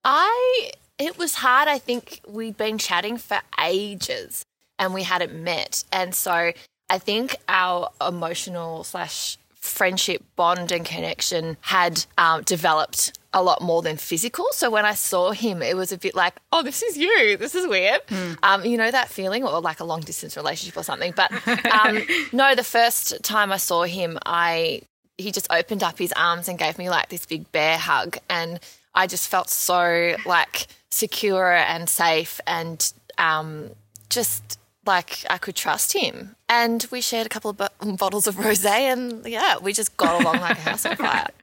I 0.03 0.71
it 0.97 1.17
was 1.17 1.35
hard. 1.35 1.67
I 1.67 1.77
think 1.77 2.21
we'd 2.27 2.57
been 2.57 2.77
chatting 2.77 3.17
for 3.17 3.39
ages 3.63 4.45
and 4.79 4.93
we 4.93 5.03
hadn't 5.03 5.33
met, 5.33 5.83
and 5.91 6.15
so 6.15 6.53
I 6.89 6.97
think 6.97 7.35
our 7.47 7.89
emotional 8.01 8.83
slash 8.83 9.37
friendship 9.61 10.23
bond 10.35 10.71
and 10.71 10.85
connection 10.85 11.55
had 11.61 12.05
um, 12.17 12.41
developed 12.43 13.17
a 13.33 13.41
lot 13.41 13.61
more 13.61 13.81
than 13.81 13.95
physical. 13.95 14.45
So 14.51 14.69
when 14.69 14.85
I 14.85 14.93
saw 14.93 15.31
him, 15.31 15.61
it 15.61 15.77
was 15.77 15.91
a 15.91 15.97
bit 15.97 16.15
like, 16.15 16.33
oh, 16.51 16.63
this 16.63 16.81
is 16.81 16.97
you. 16.97 17.37
This 17.37 17.55
is 17.55 17.65
weird. 17.67 18.01
Um, 18.43 18.65
you 18.65 18.77
know 18.77 18.91
that 18.91 19.07
feeling, 19.09 19.45
or 19.45 19.61
like 19.61 19.79
a 19.79 19.85
long 19.85 20.01
distance 20.01 20.35
relationship 20.35 20.77
or 20.77 20.83
something. 20.83 21.13
But 21.15 21.31
um, 21.71 22.01
no, 22.33 22.55
the 22.55 22.63
first 22.63 23.23
time 23.23 23.51
I 23.51 23.57
saw 23.57 23.83
him, 23.83 24.19
I 24.25 24.81
he 25.17 25.31
just 25.31 25.47
opened 25.51 25.83
up 25.83 25.97
his 25.97 26.11
arms 26.13 26.47
and 26.47 26.57
gave 26.57 26.77
me 26.77 26.89
like 26.89 27.09
this 27.09 27.25
big 27.25 27.49
bear 27.51 27.77
hug 27.77 28.17
and 28.29 28.59
i 28.95 29.05
just 29.07 29.29
felt 29.29 29.49
so 29.49 30.15
like 30.25 30.67
secure 30.89 31.53
and 31.53 31.87
safe 31.87 32.41
and 32.47 32.93
um, 33.17 33.69
just 34.09 34.59
like 34.85 35.23
i 35.29 35.37
could 35.37 35.55
trust 35.55 35.93
him 35.93 36.35
and 36.49 36.87
we 36.91 37.01
shared 37.01 37.25
a 37.25 37.29
couple 37.29 37.49
of 37.51 37.57
bo- 37.57 37.95
bottles 37.97 38.27
of 38.27 38.35
rosé 38.35 38.65
and 38.65 39.25
yeah 39.25 39.57
we 39.59 39.73
just 39.73 39.95
got 39.97 40.21
along 40.21 40.39
like 40.41 40.57
a 40.57 40.61
house 40.61 40.85
on 40.85 40.95
fire 40.95 41.27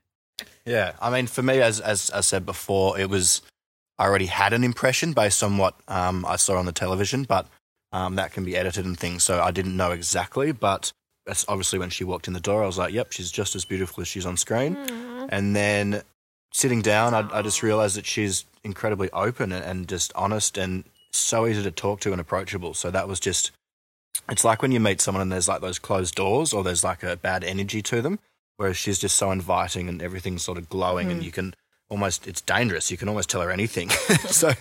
Yeah, 0.64 0.92
I 1.00 1.08
mean, 1.10 1.26
for 1.26 1.42
me, 1.42 1.60
as 1.62 1.80
as 1.80 2.10
I 2.10 2.20
said 2.20 2.44
before, 2.46 2.98
it 3.00 3.08
was 3.08 3.40
I 3.98 4.04
already 4.04 4.26
had 4.26 4.52
an 4.52 4.62
impression 4.62 5.14
based 5.14 5.42
on 5.42 5.56
what 5.56 5.74
um, 5.88 6.24
I 6.26 6.36
saw 6.36 6.58
on 6.58 6.66
the 6.66 6.72
television, 6.72 7.24
but 7.24 7.46
Um, 7.90 8.16
that 8.16 8.32
can 8.32 8.44
be 8.44 8.54
edited 8.54 8.84
and 8.84 8.98
things. 9.00 9.22
So 9.24 9.40
I 9.42 9.50
didn't 9.50 9.76
know 9.76 9.92
exactly, 9.92 10.52
but 10.52 10.92
obviously 11.48 11.78
when 11.78 11.88
she 11.90 12.04
walked 12.04 12.28
in 12.28 12.34
the 12.34 12.40
door, 12.48 12.62
I 12.62 12.66
was 12.66 12.76
like, 12.76 12.92
"Yep, 12.92 13.12
she's 13.12 13.32
just 13.32 13.56
as 13.56 13.64
beautiful 13.64 14.02
as 14.02 14.08
she's 14.08 14.26
on 14.26 14.36
screen." 14.36 14.76
And 15.30 15.56
then 15.56 16.02
sitting 16.52 16.82
down, 16.82 17.14
I, 17.14 17.38
I 17.38 17.40
just 17.42 17.62
realized 17.62 17.96
that 17.96 18.06
she's 18.06 18.44
incredibly 18.62 19.10
open 19.12 19.52
and, 19.52 19.64
and 19.64 19.88
just 19.88 20.12
honest 20.14 20.58
and 20.58 20.84
so 21.12 21.46
easy 21.46 21.62
to 21.62 21.70
talk 21.70 22.00
to 22.00 22.12
and 22.12 22.20
approachable. 22.20 22.74
So 22.74 22.90
that 22.90 23.08
was 23.08 23.20
just, 23.20 23.50
it's 24.28 24.44
like 24.44 24.62
when 24.62 24.72
you 24.72 24.80
meet 24.80 25.00
someone 25.00 25.22
and 25.22 25.32
there's 25.32 25.48
like 25.48 25.60
those 25.60 25.78
closed 25.78 26.14
doors 26.14 26.52
or 26.52 26.62
there's 26.62 26.84
like 26.84 27.02
a 27.02 27.16
bad 27.16 27.44
energy 27.44 27.82
to 27.82 28.02
them, 28.02 28.18
whereas 28.56 28.76
she's 28.76 28.98
just 28.98 29.16
so 29.16 29.30
inviting 29.30 29.88
and 29.88 30.02
everything's 30.02 30.42
sort 30.42 30.58
of 30.58 30.68
glowing 30.68 31.10
and 31.10 31.20
hmm. 31.20 31.24
you 31.24 31.32
can 31.32 31.54
almost, 31.90 32.26
it's 32.26 32.40
dangerous. 32.40 32.90
You 32.90 32.96
can 32.96 33.08
almost 33.08 33.30
tell 33.30 33.40
her 33.40 33.50
anything. 33.50 33.88
so 34.26 34.52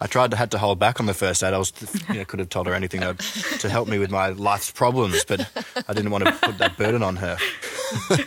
I 0.00 0.06
tried 0.06 0.30
to, 0.32 0.36
had 0.36 0.50
to 0.50 0.58
hold 0.58 0.78
back 0.78 1.00
on 1.00 1.06
the 1.06 1.14
first 1.14 1.40
date. 1.40 1.54
I 1.54 1.58
was, 1.58 1.72
you 2.08 2.16
know, 2.16 2.24
could 2.24 2.40
have 2.40 2.50
told 2.50 2.66
her 2.66 2.74
anything 2.74 3.00
to, 3.00 3.14
to 3.58 3.68
help 3.68 3.88
me 3.88 3.98
with 3.98 4.10
my 4.10 4.28
life's 4.28 4.70
problems, 4.70 5.24
but 5.24 5.48
I 5.88 5.92
didn't 5.94 6.10
want 6.10 6.26
to 6.26 6.32
put 6.32 6.58
that 6.58 6.76
burden 6.76 7.02
on 7.02 7.16
her. 7.16 7.38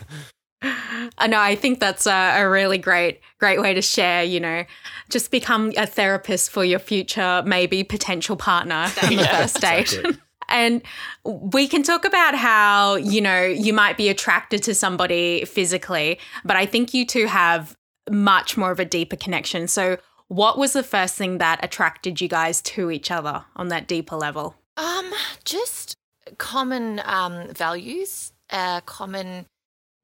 I 1.17 1.27
know. 1.27 1.39
I 1.39 1.55
think 1.55 1.79
that's 1.79 2.05
a, 2.05 2.41
a 2.41 2.49
really 2.49 2.77
great, 2.77 3.21
great 3.39 3.59
way 3.59 3.73
to 3.73 3.81
share. 3.81 4.23
You 4.23 4.39
know, 4.39 4.63
just 5.09 5.31
become 5.31 5.73
a 5.77 5.87
therapist 5.87 6.51
for 6.51 6.63
your 6.63 6.79
future, 6.79 7.43
maybe 7.45 7.83
potential 7.83 8.35
partner 8.35 8.87
in 9.09 9.17
the 9.17 9.25
first 9.25 9.61
date. 9.61 9.93
exactly. 9.93 10.17
And 10.49 10.81
we 11.25 11.67
can 11.67 11.83
talk 11.83 12.05
about 12.05 12.35
how, 12.35 12.95
you 12.95 13.21
know, 13.21 13.43
you 13.43 13.73
might 13.73 13.97
be 13.97 14.09
attracted 14.09 14.63
to 14.63 14.73
somebody 14.73 15.45
physically, 15.45 16.19
but 16.45 16.55
I 16.55 16.65
think 16.65 16.93
you 16.93 17.05
two 17.05 17.27
have 17.27 17.75
much 18.09 18.55
more 18.55 18.71
of 18.71 18.79
a 18.79 18.85
deeper 18.85 19.15
connection. 19.15 19.67
So, 19.67 19.97
what 20.29 20.57
was 20.57 20.73
the 20.73 20.83
first 20.83 21.15
thing 21.15 21.37
that 21.37 21.63
attracted 21.63 22.19
you 22.19 22.27
guys 22.27 22.61
to 22.61 22.91
each 22.91 23.11
other 23.11 23.45
on 23.55 23.69
that 23.69 23.87
deeper 23.87 24.15
level? 24.15 24.55
Um, 24.75 25.11
just 25.45 25.95
common 26.37 27.01
um, 27.05 27.53
values, 27.53 28.33
uh, 28.49 28.81
common 28.81 29.45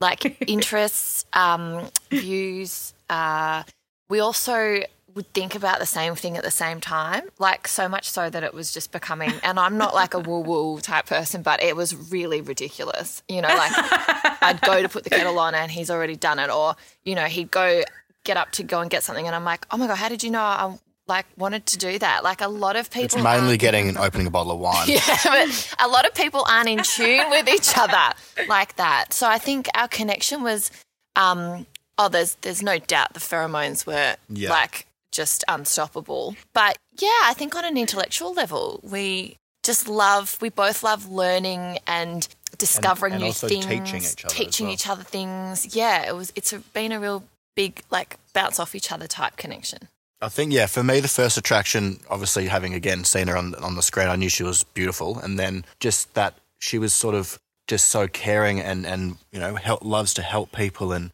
like 0.04 0.38
interests, 0.48 1.26
um, 1.34 1.88
views. 2.12 2.94
Uh, 3.10 3.64
we 4.10 4.20
also 4.20 4.84
would 5.16 5.32
think 5.34 5.56
about 5.56 5.80
the 5.80 5.86
same 5.86 6.16
thing 6.16 6.38
at 6.38 6.44
the 6.44 6.52
same 6.52 6.82
time, 6.82 7.24
like 7.40 7.68
so 7.68 7.88
much 7.88 8.10
so 8.10 8.30
that 8.30 8.44
it 8.44 8.54
was 8.54 8.74
just 8.74 8.92
becoming. 8.92 9.32
And 9.44 9.60
I'm 9.60 9.78
not 9.78 9.96
like 9.96 10.14
a 10.14 10.20
woo 10.20 10.42
woo 10.42 10.80
type 10.80 11.06
person, 11.06 11.42
but 11.42 11.64
it 11.64 11.76
was 11.76 12.12
really 12.12 12.42
ridiculous. 12.42 13.24
You 13.30 13.42
know, 13.42 13.48
like 13.48 13.72
I'd 14.44 14.60
go 14.62 14.82
to 14.82 14.90
put 14.90 15.04
the 15.06 15.10
kettle 15.10 15.40
on 15.40 15.56
and 15.56 15.72
he's 15.72 15.90
already 15.90 16.16
done 16.16 16.38
it, 16.38 16.50
or 16.50 16.76
you 17.06 17.16
know, 17.16 17.26
he'd 17.26 17.50
go 17.50 17.84
get 18.24 18.38
up 18.38 18.52
to 18.52 18.64
go 18.64 18.82
and 18.82 18.90
get 18.90 19.04
something, 19.04 19.26
and 19.26 19.36
I'm 19.36 19.46
like, 19.46 19.66
oh 19.72 19.78
my 19.78 19.88
god, 19.88 19.96
how 19.96 20.10
did 20.10 20.24
you 20.24 20.32
know 20.32 20.42
I 20.42 20.78
like 21.08 21.26
wanted 21.38 21.66
to 21.68 21.78
do 21.78 22.00
that? 22.00 22.24
Like 22.24 22.42
a 22.42 22.48
lot 22.48 22.76
of 22.76 22.90
people. 22.90 23.06
It's 23.06 23.16
mainly 23.18 23.58
getting 23.58 23.90
and 23.90 23.98
opening 23.98 24.28
a 24.28 24.32
bottle 24.32 24.52
of 24.54 24.60
wine. 24.60 24.88
yeah, 24.90 25.00
but 25.24 25.76
a 25.80 25.88
lot 25.88 26.06
of 26.06 26.14
people 26.14 26.46
aren't 26.48 26.70
in 26.70 26.82
tune 26.84 27.30
with 27.30 27.48
each 27.50 27.78
other 27.78 28.16
like 28.48 28.76
that. 28.78 29.14
So 29.14 29.28
I 29.28 29.38
think 29.38 29.68
our 29.76 29.88
connection 29.88 30.44
was, 30.44 30.72
um, 31.16 31.66
oh, 31.98 32.10
there's 32.10 32.36
there's 32.42 32.64
no 32.64 32.80
doubt 32.80 33.14
the 33.14 33.20
pheromones 33.20 33.86
were 33.86 34.16
Yeah. 34.30 34.50
like 34.50 34.88
just 35.12 35.44
unstoppable. 35.48 36.36
But 36.54 36.78
yeah, 37.00 37.10
I 37.26 37.34
think 37.36 37.56
on 37.56 37.66
an 37.66 37.78
intellectual 37.78 38.34
level, 38.34 38.80
we 38.84 39.38
just 39.64 39.88
love, 39.88 40.38
we 40.42 40.50
both 40.50 40.84
love 40.84 41.10
learning 41.10 41.78
and 41.88 42.28
discovering 42.58 43.14
and 43.14 43.22
new 43.22 43.28
also 43.28 43.48
things, 43.48 43.66
teaching 43.66 44.02
each 44.02 44.26
other 44.26 44.34
teaching 44.34 44.66
well. 44.68 44.74
each 44.74 44.88
other 44.90 45.04
things. 45.04 45.76
Yeah, 45.76 46.08
it 46.08 46.16
was. 46.16 46.32
It's 46.36 46.54
a, 46.54 46.60
been 46.60 46.92
a 46.92 47.00
real 47.00 47.24
big 47.56 47.82
like 47.92 48.18
bounce 48.34 48.60
off 48.60 48.74
each 48.76 48.92
other 48.92 49.08
type 49.08 49.36
connection. 49.38 49.88
I 50.24 50.30
think 50.30 50.54
yeah, 50.54 50.68
for 50.68 50.84
me 50.84 51.00
the 51.02 51.08
first 51.08 51.38
attraction, 51.38 52.00
obviously 52.10 52.48
having 52.48 52.74
again 52.74 53.04
seen 53.04 53.28
her 53.28 53.38
on 53.38 53.56
on 53.56 53.76
the 53.76 53.82
screen, 53.82 54.08
I 54.08 54.16
knew 54.16 54.30
she 54.30 54.44
was 54.44 54.64
beautiful, 54.64 55.20
and 55.20 55.38
then 55.38 55.66
just 55.80 56.14
that 56.14 56.36
she 56.60 56.78
was 56.80 56.94
sort 56.94 57.16
of 57.16 57.38
just 57.68 57.88
so 57.88 58.08
caring 58.08 58.60
and 58.60 58.86
and 58.86 59.18
you 59.32 59.40
know 59.40 59.56
help, 59.56 59.84
loves 59.84 60.14
to 60.16 60.22
help 60.22 60.52
people 60.52 60.92
and 60.94 61.12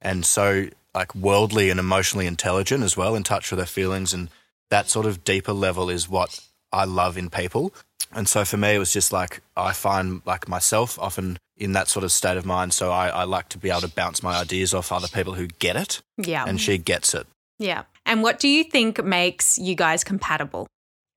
and 0.00 0.24
so 0.24 0.68
like 0.94 1.14
worldly 1.14 1.70
and 1.70 1.80
emotionally 1.80 2.26
intelligent 2.26 2.82
as 2.84 2.96
well, 2.96 3.14
in 3.14 3.22
touch 3.22 3.50
with 3.50 3.58
her 3.58 3.66
feelings, 3.66 4.14
and 4.14 4.28
that 4.70 4.88
sort 4.88 5.06
of 5.06 5.24
deeper 5.24 5.52
level 5.52 5.90
is 5.90 6.08
what 6.08 6.40
I 6.72 6.84
love 6.84 7.16
in 7.18 7.30
people. 7.30 7.72
And 8.14 8.28
so 8.28 8.44
for 8.44 8.58
me, 8.58 8.74
it 8.74 8.78
was 8.78 8.92
just 8.92 9.12
like 9.12 9.40
I 9.56 9.72
find 9.72 10.22
like 10.26 10.48
myself 10.48 10.98
often 10.98 11.38
in 11.56 11.72
that 11.72 11.88
sort 11.88 12.04
of 12.04 12.12
state 12.12 12.36
of 12.36 12.44
mind. 12.44 12.74
So 12.74 12.90
I, 12.92 13.08
I 13.08 13.24
like 13.24 13.48
to 13.50 13.58
be 13.58 13.70
able 13.70 13.80
to 13.82 13.88
bounce 13.88 14.22
my 14.22 14.38
ideas 14.38 14.74
off 14.74 14.92
other 14.92 15.08
people 15.08 15.34
who 15.34 15.46
get 15.46 15.76
it, 15.76 16.02
Yeah. 16.16 16.44
and 16.46 16.60
she 16.60 16.78
gets 16.78 17.14
it. 17.14 17.26
Yeah. 17.58 17.82
And 18.06 18.22
what 18.22 18.38
do 18.38 18.48
you 18.48 18.64
think 18.64 19.02
makes 19.04 19.58
you 19.58 19.74
guys 19.74 20.04
compatible? 20.04 20.66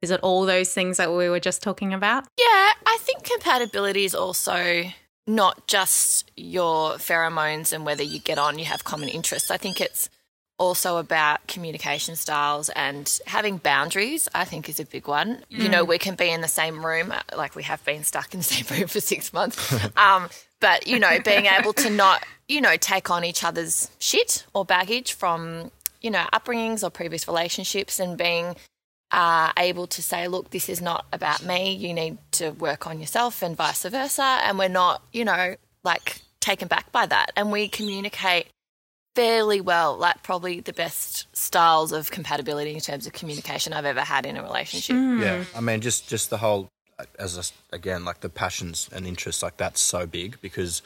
Is 0.01 0.11
it 0.11 0.19
all 0.21 0.45
those 0.45 0.73
things 0.73 0.97
that 0.97 1.11
we 1.11 1.29
were 1.29 1.39
just 1.39 1.63
talking 1.63 1.93
about? 1.93 2.25
Yeah, 2.37 2.71
I 2.85 2.97
think 3.01 3.23
compatibility 3.23 4.05
is 4.05 4.13
also 4.13 4.83
not 5.27 5.65
just 5.67 6.31
your 6.35 6.93
pheromones 6.93 7.73
and 7.73 7.85
whether 7.85 8.03
you 8.03 8.19
get 8.19 8.37
on, 8.37 8.59
you 8.59 8.65
have 8.65 8.83
common 8.83 9.09
interests. 9.09 9.49
I 9.49 9.57
think 9.57 9.81
it's 9.81 10.09
also 10.57 10.97
about 10.97 11.47
communication 11.47 12.15
styles 12.15 12.69
and 12.69 13.19
having 13.25 13.57
boundaries, 13.57 14.29
I 14.33 14.45
think 14.45 14.69
is 14.69 14.79
a 14.79 14.85
big 14.85 15.07
one. 15.07 15.43
You 15.49 15.67
know, 15.67 15.83
we 15.83 15.97
can 15.97 16.15
be 16.15 16.29
in 16.29 16.41
the 16.41 16.47
same 16.47 16.85
room, 16.85 17.11
uh, 17.11 17.21
like 17.35 17.55
we 17.55 17.63
have 17.63 17.83
been 17.83 18.03
stuck 18.03 18.33
in 18.33 18.39
the 18.39 18.43
same 18.43 18.65
room 18.79 18.87
for 18.87 19.01
six 19.01 19.33
months. 19.33 19.73
um, 19.97 20.29
but, 20.61 20.87
you 20.87 20.99
know, 20.99 21.19
being 21.19 21.47
able 21.47 21.73
to 21.73 21.89
not, 21.89 22.23
you 22.47 22.61
know, 22.61 22.77
take 22.77 23.09
on 23.09 23.25
each 23.25 23.43
other's 23.43 23.89
shit 23.99 24.45
or 24.53 24.63
baggage 24.63 25.13
from, 25.13 25.71
you 26.05 26.11
know, 26.11 26.23
upbringings 26.31 26.83
or 26.83 26.91
previous 26.91 27.27
relationships 27.27 27.99
and 27.99 28.15
being 28.15 28.55
are 29.11 29.51
able 29.57 29.87
to 29.87 30.03
say, 30.03 30.27
look, 30.27 30.51
this 30.51 30.69
is 30.69 30.79
not 30.79 31.07
about 31.11 31.43
me. 31.43 31.73
You 31.73 31.95
need 31.95 32.19
to 32.33 32.51
work 32.51 32.85
on 32.85 32.99
yourself 32.99 33.41
and 33.41 33.57
vice 33.57 33.81
versa. 33.83 34.39
And 34.43 34.59
we're 34.59 34.67
not, 34.67 35.01
you 35.11 35.25
know, 35.25 35.55
like 35.83 36.21
taken 36.41 36.67
back 36.67 36.91
by 36.91 37.07
that. 37.07 37.31
And 37.35 37.51
we 37.51 37.67
communicate 37.67 38.45
fairly 39.15 39.61
well, 39.61 39.97
like 39.97 40.21
probably 40.21 40.59
the 40.59 40.73
best 40.73 41.25
styles 41.35 41.91
of 41.91 42.11
compatibility 42.11 42.75
in 42.75 42.81
terms 42.81 43.07
of 43.07 43.13
communication 43.13 43.73
I've 43.73 43.85
ever 43.85 44.01
had 44.01 44.27
in 44.27 44.37
a 44.37 44.43
relationship. 44.43 44.95
Hmm. 44.95 45.21
Yeah, 45.23 45.43
I 45.55 45.61
mean, 45.61 45.81
just 45.81 46.07
just 46.07 46.29
the 46.29 46.37
whole, 46.37 46.67
as 47.17 47.35
a 47.35 47.39
s 47.39 47.51
again, 47.71 48.05
like 48.05 48.19
the 48.19 48.29
passions 48.29 48.89
and 48.91 49.07
interests, 49.07 49.41
like 49.41 49.57
that's 49.57 49.81
so 49.81 50.05
big 50.05 50.39
because 50.39 50.83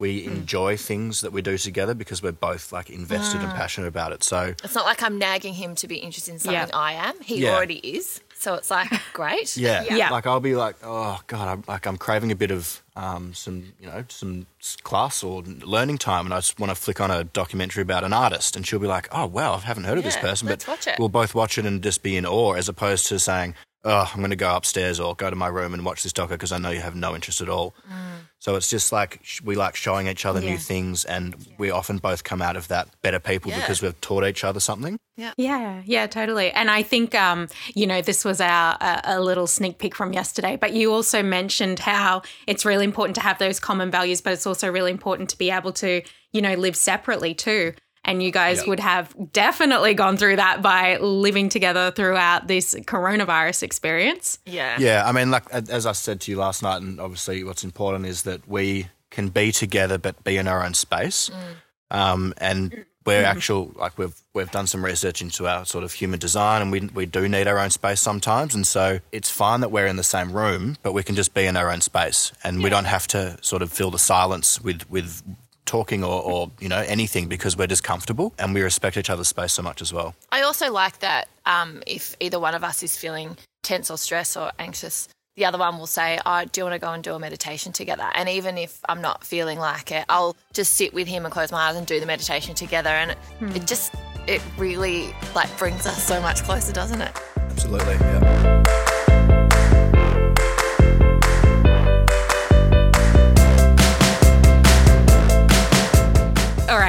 we 0.00 0.24
enjoy 0.26 0.76
things 0.76 1.22
that 1.22 1.32
we 1.32 1.42
do 1.42 1.58
together 1.58 1.92
because 1.92 2.22
we're 2.22 2.30
both 2.30 2.72
like 2.72 2.88
invested 2.88 3.42
and 3.42 3.52
passionate 3.52 3.88
about 3.88 4.12
it. 4.12 4.22
So 4.22 4.54
It's 4.62 4.74
not 4.74 4.84
like 4.84 5.02
I'm 5.02 5.18
nagging 5.18 5.54
him 5.54 5.74
to 5.76 5.88
be 5.88 5.96
interested 5.96 6.32
in 6.32 6.38
something 6.38 6.54
Yeah. 6.54 6.68
I 6.72 6.92
am. 6.92 7.20
He 7.20 7.40
Yeah. 7.42 7.54
already 7.54 7.78
is. 7.78 8.20
So 8.38 8.54
it's 8.54 8.70
like, 8.70 8.88
great. 9.12 9.56
yeah, 9.56 9.82
Yeah. 9.90 10.10
like 10.10 10.24
I'll 10.24 10.38
be 10.38 10.54
like, 10.54 10.76
oh 10.84 11.18
god, 11.26 11.48
I'm 11.48 11.64
like 11.66 11.84
I'm 11.86 11.96
craving 11.96 12.30
a 12.30 12.36
bit 12.36 12.52
of 12.52 12.80
um, 12.94 13.34
some 13.34 13.72
you 13.80 13.88
know 13.88 14.04
some 14.08 14.46
s- 14.60 14.76
class 14.84 15.24
or 15.24 15.42
learning 15.42 15.98
time, 15.98 16.24
and 16.26 16.32
I 16.34 16.38
just 16.38 16.60
want 16.60 16.70
to 16.70 16.76
flick 16.76 17.00
on 17.00 17.10
a 17.10 17.24
documentary 17.24 17.82
about 17.82 18.04
an 18.04 18.12
artist, 18.12 18.54
and 18.56 18.64
she'll 18.66 18.78
be 18.80 18.86
like, 18.86 19.08
oh 19.12 19.26
wow, 19.26 19.54
I 19.54 19.58
haven't 19.60 19.84
heard 19.84 19.98
of 19.98 20.04
this 20.04 20.14
Yeah, 20.16 20.20
person, 20.22 20.46
let's 20.48 20.64
but 20.64 20.70
watch 20.72 20.86
it. 20.86 20.98
we'll 21.00 21.08
both 21.08 21.34
watch 21.34 21.58
it 21.58 21.66
and 21.66 21.82
just 21.82 22.02
be 22.04 22.16
in 22.16 22.24
awe, 22.26 22.52
as 22.54 22.68
opposed 22.68 23.06
to 23.08 23.18
saying. 23.18 23.54
Oh, 23.84 24.10
I'm 24.12 24.18
going 24.18 24.30
to 24.30 24.36
go 24.36 24.54
upstairs 24.56 24.98
or 24.98 25.14
go 25.14 25.30
to 25.30 25.36
my 25.36 25.46
room 25.46 25.72
and 25.72 25.84
watch 25.84 26.02
this 26.02 26.12
doco 26.12 26.30
because 26.30 26.50
I 26.50 26.58
know 26.58 26.70
you 26.70 26.80
have 26.80 26.96
no 26.96 27.14
interest 27.14 27.40
at 27.40 27.48
all. 27.48 27.74
So 28.40 28.54
it's 28.56 28.70
just 28.70 28.92
like 28.92 29.20
we 29.44 29.56
like 29.56 29.74
showing 29.76 30.06
each 30.06 30.24
other 30.26 30.40
Yeah. 30.40 30.50
new 30.50 30.58
things, 30.58 31.04
and 31.04 31.34
we 31.58 31.70
often 31.70 31.98
both 31.98 32.22
come 32.24 32.40
out 32.40 32.56
of 32.56 32.68
that 32.68 32.88
better 33.02 33.18
people 33.20 33.50
Yeah. 33.50 33.60
because 33.60 33.82
we've 33.82 34.00
taught 34.00 34.24
each 34.24 34.44
other 34.44 34.60
something. 34.60 34.98
Yeah, 35.16 35.32
yeah, 35.36 35.82
yeah, 35.84 36.06
totally. 36.06 36.50
And 36.52 36.70
I 36.70 36.82
think, 36.84 37.14
um, 37.16 37.48
you 37.74 37.86
know, 37.86 38.00
this 38.00 38.24
was 38.24 38.40
our 38.40 38.76
a, 38.80 39.00
a 39.04 39.20
little 39.20 39.46
sneak 39.48 39.78
peek 39.78 39.94
from 39.96 40.12
yesterday, 40.12 40.56
but 40.56 40.72
you 40.72 40.92
also 40.92 41.22
mentioned 41.22 41.80
how 41.80 42.22
it's 42.46 42.64
really 42.64 42.84
important 42.84 43.16
to 43.16 43.22
have 43.22 43.38
those 43.38 43.58
common 43.58 43.90
values, 43.90 44.20
but 44.20 44.32
it's 44.32 44.46
also 44.46 44.70
really 44.70 44.92
important 44.92 45.30
to 45.30 45.38
be 45.38 45.50
able 45.50 45.72
to, 45.72 46.02
you 46.32 46.40
know, 46.42 46.54
live 46.54 46.76
separately 46.76 47.34
too. 47.34 47.72
And 48.08 48.22
you 48.22 48.30
guys 48.30 48.58
Yeah. 48.62 48.68
would 48.70 48.80
have 48.80 49.14
definitely 49.32 49.92
gone 49.94 50.16
through 50.16 50.36
that 50.36 50.62
by 50.62 50.96
living 50.98 51.48
together 51.50 51.90
throughout 51.90 52.46
this 52.48 52.74
coronavirus 52.74 53.62
experience. 53.62 54.38
Yeah. 54.46 54.76
Yeah, 54.78 55.04
I 55.06 55.12
mean, 55.12 55.30
like 55.30 55.44
as 55.52 55.84
I 55.86 55.92
said 55.92 56.20
to 56.22 56.30
you 56.30 56.38
last 56.38 56.62
night, 56.62 56.80
and 56.82 57.00
obviously 57.00 57.44
what's 57.44 57.64
important 57.64 58.06
is 58.06 58.22
that 58.22 58.48
we 58.48 58.88
can 59.10 59.28
be 59.28 59.52
together 59.52 59.98
but 59.98 60.24
be 60.24 60.36
in 60.38 60.48
our 60.48 60.64
own 60.64 60.74
space. 60.74 61.30
Um, 61.90 62.34
and 62.38 62.84
we're 63.06 63.24
actual 63.24 63.72
like 63.76 63.96
we've 63.96 64.14
we've 64.34 64.50
done 64.50 64.66
some 64.66 64.84
research 64.84 65.22
into 65.22 65.48
our 65.48 65.64
sort 65.64 65.82
of 65.84 65.92
human 65.94 66.18
design, 66.18 66.60
and 66.62 66.70
we 66.70 66.80
we 66.92 67.06
do 67.06 67.26
need 67.28 67.46
our 67.48 67.58
own 67.58 67.70
space 67.70 68.00
sometimes. 68.00 68.54
And 68.54 68.66
so 68.66 69.00
it's 69.12 69.30
fine 69.30 69.60
that 69.60 69.70
we're 69.70 69.86
in 69.86 69.96
the 69.96 70.02
same 70.02 70.32
room, 70.32 70.76
but 70.82 70.92
we 70.92 71.02
can 71.02 71.14
just 71.14 71.32
be 71.32 71.46
in 71.46 71.56
our 71.56 71.70
own 71.72 71.80
space, 71.80 72.32
and 72.44 72.62
we 72.62 72.68
don't 72.68 72.84
have 72.84 73.06
to 73.08 73.38
sort 73.40 73.62
of 73.62 73.72
fill 73.72 73.90
the 73.90 73.98
silence 73.98 74.60
with 74.60 74.88
with 74.90 75.22
talking 75.68 76.02
or, 76.02 76.22
or 76.22 76.50
you 76.58 76.68
know 76.68 76.80
anything 76.86 77.28
because 77.28 77.56
we're 77.56 77.68
just 77.68 77.84
comfortable 77.84 78.34
and 78.38 78.54
we 78.54 78.62
respect 78.62 78.96
each 78.96 79.10
other's 79.10 79.28
space 79.28 79.52
so 79.52 79.62
much 79.62 79.80
as 79.80 79.92
well. 79.92 80.14
I 80.32 80.42
also 80.42 80.72
like 80.72 80.98
that 81.00 81.28
um, 81.46 81.82
if 81.86 82.16
either 82.18 82.40
one 82.40 82.54
of 82.54 82.64
us 82.64 82.82
is 82.82 82.96
feeling 82.96 83.36
tense 83.62 83.90
or 83.90 83.98
stressed 83.98 84.36
or 84.36 84.50
anxious, 84.58 85.08
the 85.36 85.44
other 85.44 85.58
one 85.58 85.78
will 85.78 85.86
say, 85.86 86.18
oh, 86.26 86.44
Do 86.50 86.60
you 86.60 86.64
want 86.64 86.74
to 86.74 86.84
go 86.84 86.92
and 86.92 87.04
do 87.04 87.14
a 87.14 87.18
meditation 87.18 87.72
together? 87.72 88.08
And 88.14 88.28
even 88.28 88.58
if 88.58 88.80
I'm 88.88 89.00
not 89.00 89.24
feeling 89.24 89.58
like 89.58 89.92
it, 89.92 90.04
I'll 90.08 90.36
just 90.52 90.72
sit 90.74 90.92
with 90.92 91.06
him 91.06 91.24
and 91.24 91.32
close 91.32 91.52
my 91.52 91.68
eyes 91.68 91.76
and 91.76 91.86
do 91.86 92.00
the 92.00 92.06
meditation 92.06 92.54
together. 92.54 92.90
And 92.90 93.12
it, 93.12 93.18
it 93.56 93.66
just, 93.66 93.94
it 94.26 94.42
really 94.56 95.14
like 95.34 95.56
brings 95.58 95.86
us 95.86 96.02
so 96.02 96.20
much 96.20 96.42
closer, 96.42 96.72
doesn't 96.72 97.00
it? 97.00 97.12
Absolutely. 97.36 97.94
Yeah. 97.94 98.87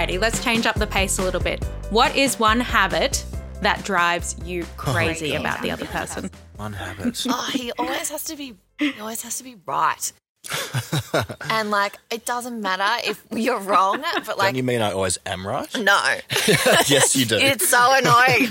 Alrighty, 0.09 0.19
let's 0.19 0.43
change 0.43 0.65
up 0.65 0.75
the 0.75 0.87
pace 0.87 1.19
a 1.19 1.23
little 1.23 1.39
bit. 1.39 1.63
What 1.91 2.15
is 2.15 2.39
one 2.39 2.59
habit 2.59 3.23
that 3.61 3.83
drives 3.83 4.35
you 4.43 4.63
oh 4.63 4.67
crazy 4.75 5.35
about 5.35 5.61
the 5.61 5.69
other 5.69 5.85
person? 5.85 6.31
One 6.55 6.73
habit. 6.73 7.25
Oh, 7.29 7.49
he 7.53 7.71
always 7.77 8.09
has 8.09 8.23
to 8.25 8.35
be. 8.35 8.55
He 8.79 8.99
always 8.99 9.21
has 9.21 9.37
to 9.37 9.43
be 9.43 9.57
right. 9.67 10.11
and 11.51 11.69
like, 11.69 11.97
it 12.09 12.25
doesn't 12.25 12.59
matter 12.59 13.07
if 13.07 13.23
you're 13.31 13.59
wrong, 13.59 14.01
but 14.25 14.37
like, 14.37 14.47
Don't 14.47 14.55
you 14.55 14.63
mean 14.63 14.81
I 14.81 14.93
always 14.93 15.19
am 15.27 15.45
right? 15.45 15.71
no, 15.77 16.01
yes, 16.87 17.15
you 17.15 17.25
do. 17.25 17.35
it's 17.37 17.67
so 17.67 17.77
annoying. 17.93 18.47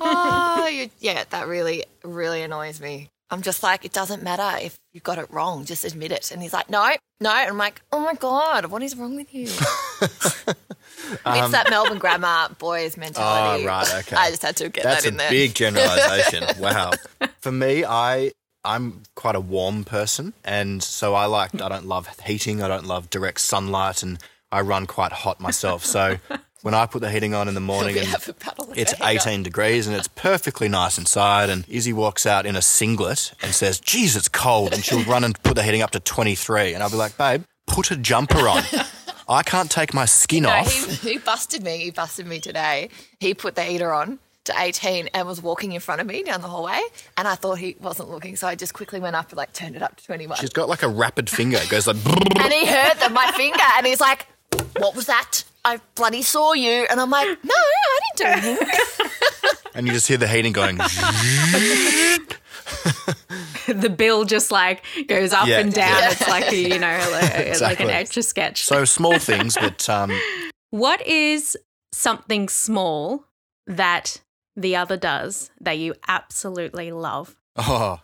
oh, 0.00 0.68
you, 0.72 0.90
yeah, 0.98 1.24
that 1.30 1.46
really, 1.46 1.84
really 2.02 2.42
annoys 2.42 2.80
me. 2.80 3.10
I'm 3.30 3.42
just 3.42 3.62
like, 3.62 3.84
it 3.84 3.92
doesn't 3.92 4.22
matter 4.22 4.64
if 4.64 4.78
you 4.92 5.00
got 5.00 5.18
it 5.18 5.30
wrong, 5.30 5.64
just 5.64 5.84
admit 5.84 6.12
it. 6.12 6.30
And 6.30 6.40
he's 6.42 6.52
like, 6.54 6.70
no, 6.70 6.80
no. 7.20 7.30
And 7.30 7.50
I'm 7.50 7.58
like, 7.58 7.82
oh 7.92 8.00
my 8.00 8.14
God, 8.14 8.66
what 8.66 8.82
is 8.82 8.96
wrong 8.96 9.16
with 9.16 9.34
you? 9.34 9.44
it's 10.00 11.50
that 11.52 11.66
Melbourne 11.68 11.98
grammar 11.98 12.48
boys 12.58 12.96
mentality. 12.96 13.64
Um, 13.64 13.68
Oh, 13.68 13.72
right, 13.72 13.94
okay. 14.06 14.16
I 14.16 14.30
just 14.30 14.42
had 14.42 14.56
to 14.56 14.68
get 14.68 14.84
That's 14.84 15.02
that 15.04 15.08
in 15.10 15.16
there. 15.16 15.26
That's 15.30 15.34
a 15.34 15.46
big 15.46 15.54
generalization. 15.54 16.44
wow. 16.60 16.92
For 17.40 17.52
me, 17.52 17.84
I 17.84 18.32
I'm 18.64 19.02
quite 19.14 19.34
a 19.36 19.40
warm 19.40 19.84
person, 19.84 20.32
and 20.44 20.82
so 20.82 21.14
I 21.14 21.26
like 21.26 21.60
I 21.60 21.68
don't 21.68 21.86
love 21.86 22.08
heating. 22.20 22.62
I 22.62 22.68
don't 22.68 22.86
love 22.86 23.08
direct 23.10 23.40
sunlight, 23.40 24.02
and 24.02 24.18
I 24.50 24.60
run 24.62 24.86
quite 24.86 25.12
hot 25.12 25.40
myself. 25.40 25.84
So 25.84 26.16
when 26.62 26.74
I 26.74 26.86
put 26.86 27.00
the 27.02 27.10
heating 27.10 27.34
on 27.34 27.48
in 27.48 27.54
the 27.54 27.60
morning 27.60 27.96
and 27.98 28.06
have 28.08 28.28
a 28.28 28.32
battle. 28.32 28.70
of 28.70 28.78
it's 28.78 28.94
18 29.02 29.42
degrees 29.42 29.86
and 29.86 29.96
it's 29.96 30.08
perfectly 30.08 30.68
nice 30.68 30.98
inside. 30.98 31.50
And 31.50 31.64
Izzy 31.68 31.92
walks 31.92 32.26
out 32.26 32.46
in 32.46 32.56
a 32.56 32.62
singlet 32.62 33.32
and 33.42 33.52
says, 33.54 33.78
Geez, 33.80 34.16
it's 34.16 34.28
cold. 34.28 34.72
And 34.72 34.84
she'll 34.84 35.04
run 35.04 35.24
and 35.24 35.40
put 35.42 35.54
the 35.54 35.62
heating 35.62 35.82
up 35.82 35.90
to 35.92 36.00
23. 36.00 36.74
And 36.74 36.82
I'll 36.82 36.90
be 36.90 36.96
like, 36.96 37.16
Babe, 37.16 37.44
put 37.66 37.90
a 37.90 37.96
jumper 37.96 38.48
on. 38.48 38.62
I 39.28 39.42
can't 39.42 39.70
take 39.70 39.92
my 39.92 40.06
skin 40.06 40.44
No, 40.44 40.50
off. 40.50 40.72
he, 41.02 41.12
he 41.12 41.18
busted 41.18 41.62
me. 41.62 41.78
He 41.78 41.90
busted 41.90 42.26
me 42.26 42.40
today. 42.40 42.88
He 43.20 43.34
put 43.34 43.54
the 43.56 43.62
heater 43.62 43.92
on 43.92 44.18
to 44.44 44.54
18 44.58 45.10
and 45.12 45.28
was 45.28 45.42
walking 45.42 45.72
in 45.72 45.80
front 45.80 46.00
of 46.00 46.06
me 46.06 46.22
down 46.22 46.40
the 46.40 46.48
hallway. 46.48 46.80
And 47.18 47.28
I 47.28 47.34
thought 47.34 47.58
he 47.58 47.76
wasn't 47.78 48.10
looking. 48.10 48.36
So 48.36 48.46
I 48.48 48.54
just 48.54 48.72
quickly 48.72 48.98
went 49.00 49.14
up 49.16 49.28
and 49.28 49.36
like 49.36 49.52
turned 49.52 49.76
it 49.76 49.82
up 49.82 49.96
to 49.96 50.04
21. 50.06 50.38
She's 50.38 50.48
got 50.48 50.68
like 50.70 50.82
a 50.82 50.88
rapid 50.88 51.28
finger. 51.28 51.58
It 51.58 51.68
goes 51.68 51.86
like, 51.86 51.96
and 52.40 52.52
he 52.52 52.64
heard 52.66 52.94
the, 53.00 53.10
my 53.10 53.30
finger 53.32 53.60
and 53.76 53.86
he's 53.86 54.00
like, 54.00 54.26
What 54.78 54.96
was 54.96 55.04
that? 55.06 55.44
I 55.68 55.80
bloody 55.94 56.22
saw 56.22 56.52
you. 56.54 56.86
And 56.90 56.98
I'm 57.00 57.10
like, 57.10 57.26
No, 57.44 57.54
I 57.54 57.98
didn't 58.16 58.42
do 58.42 58.48
anything. 58.48 58.68
and 59.74 59.86
you 59.86 59.92
just 59.92 60.08
hear 60.08 60.16
the 60.16 60.26
heating 60.28 60.52
going. 60.52 60.78
the 63.66 63.90
bill 63.94 64.24
just 64.24 64.50
like 64.50 64.82
goes 65.06 65.32
up 65.32 65.46
Yeah. 65.46 65.60
and 65.60 65.72
down. 65.72 65.88
Yeah. 66.02 66.10
It's 66.10 66.28
like 66.28 66.52
a, 66.52 66.56
you 66.56 66.78
know, 66.78 67.08
like, 67.12 67.60
like 67.60 67.80
an 67.80 67.90
extra 67.90 68.22
sketch. 68.22 68.64
So 68.64 68.84
small 68.84 69.18
things, 69.18 69.56
but 69.60 69.88
um, 69.88 70.12
what 70.70 71.06
is 71.06 71.56
something 71.92 72.48
small 72.48 73.24
that 73.66 74.20
the 74.56 74.76
other 74.76 74.96
does 74.96 75.50
that 75.60 75.78
you 75.78 75.94
absolutely 76.06 76.92
love? 76.92 77.36
oh, 77.56 78.00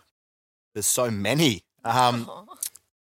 there's 0.73 0.85
so 0.87 1.09
many. 1.09 1.63
Um, 1.83 2.29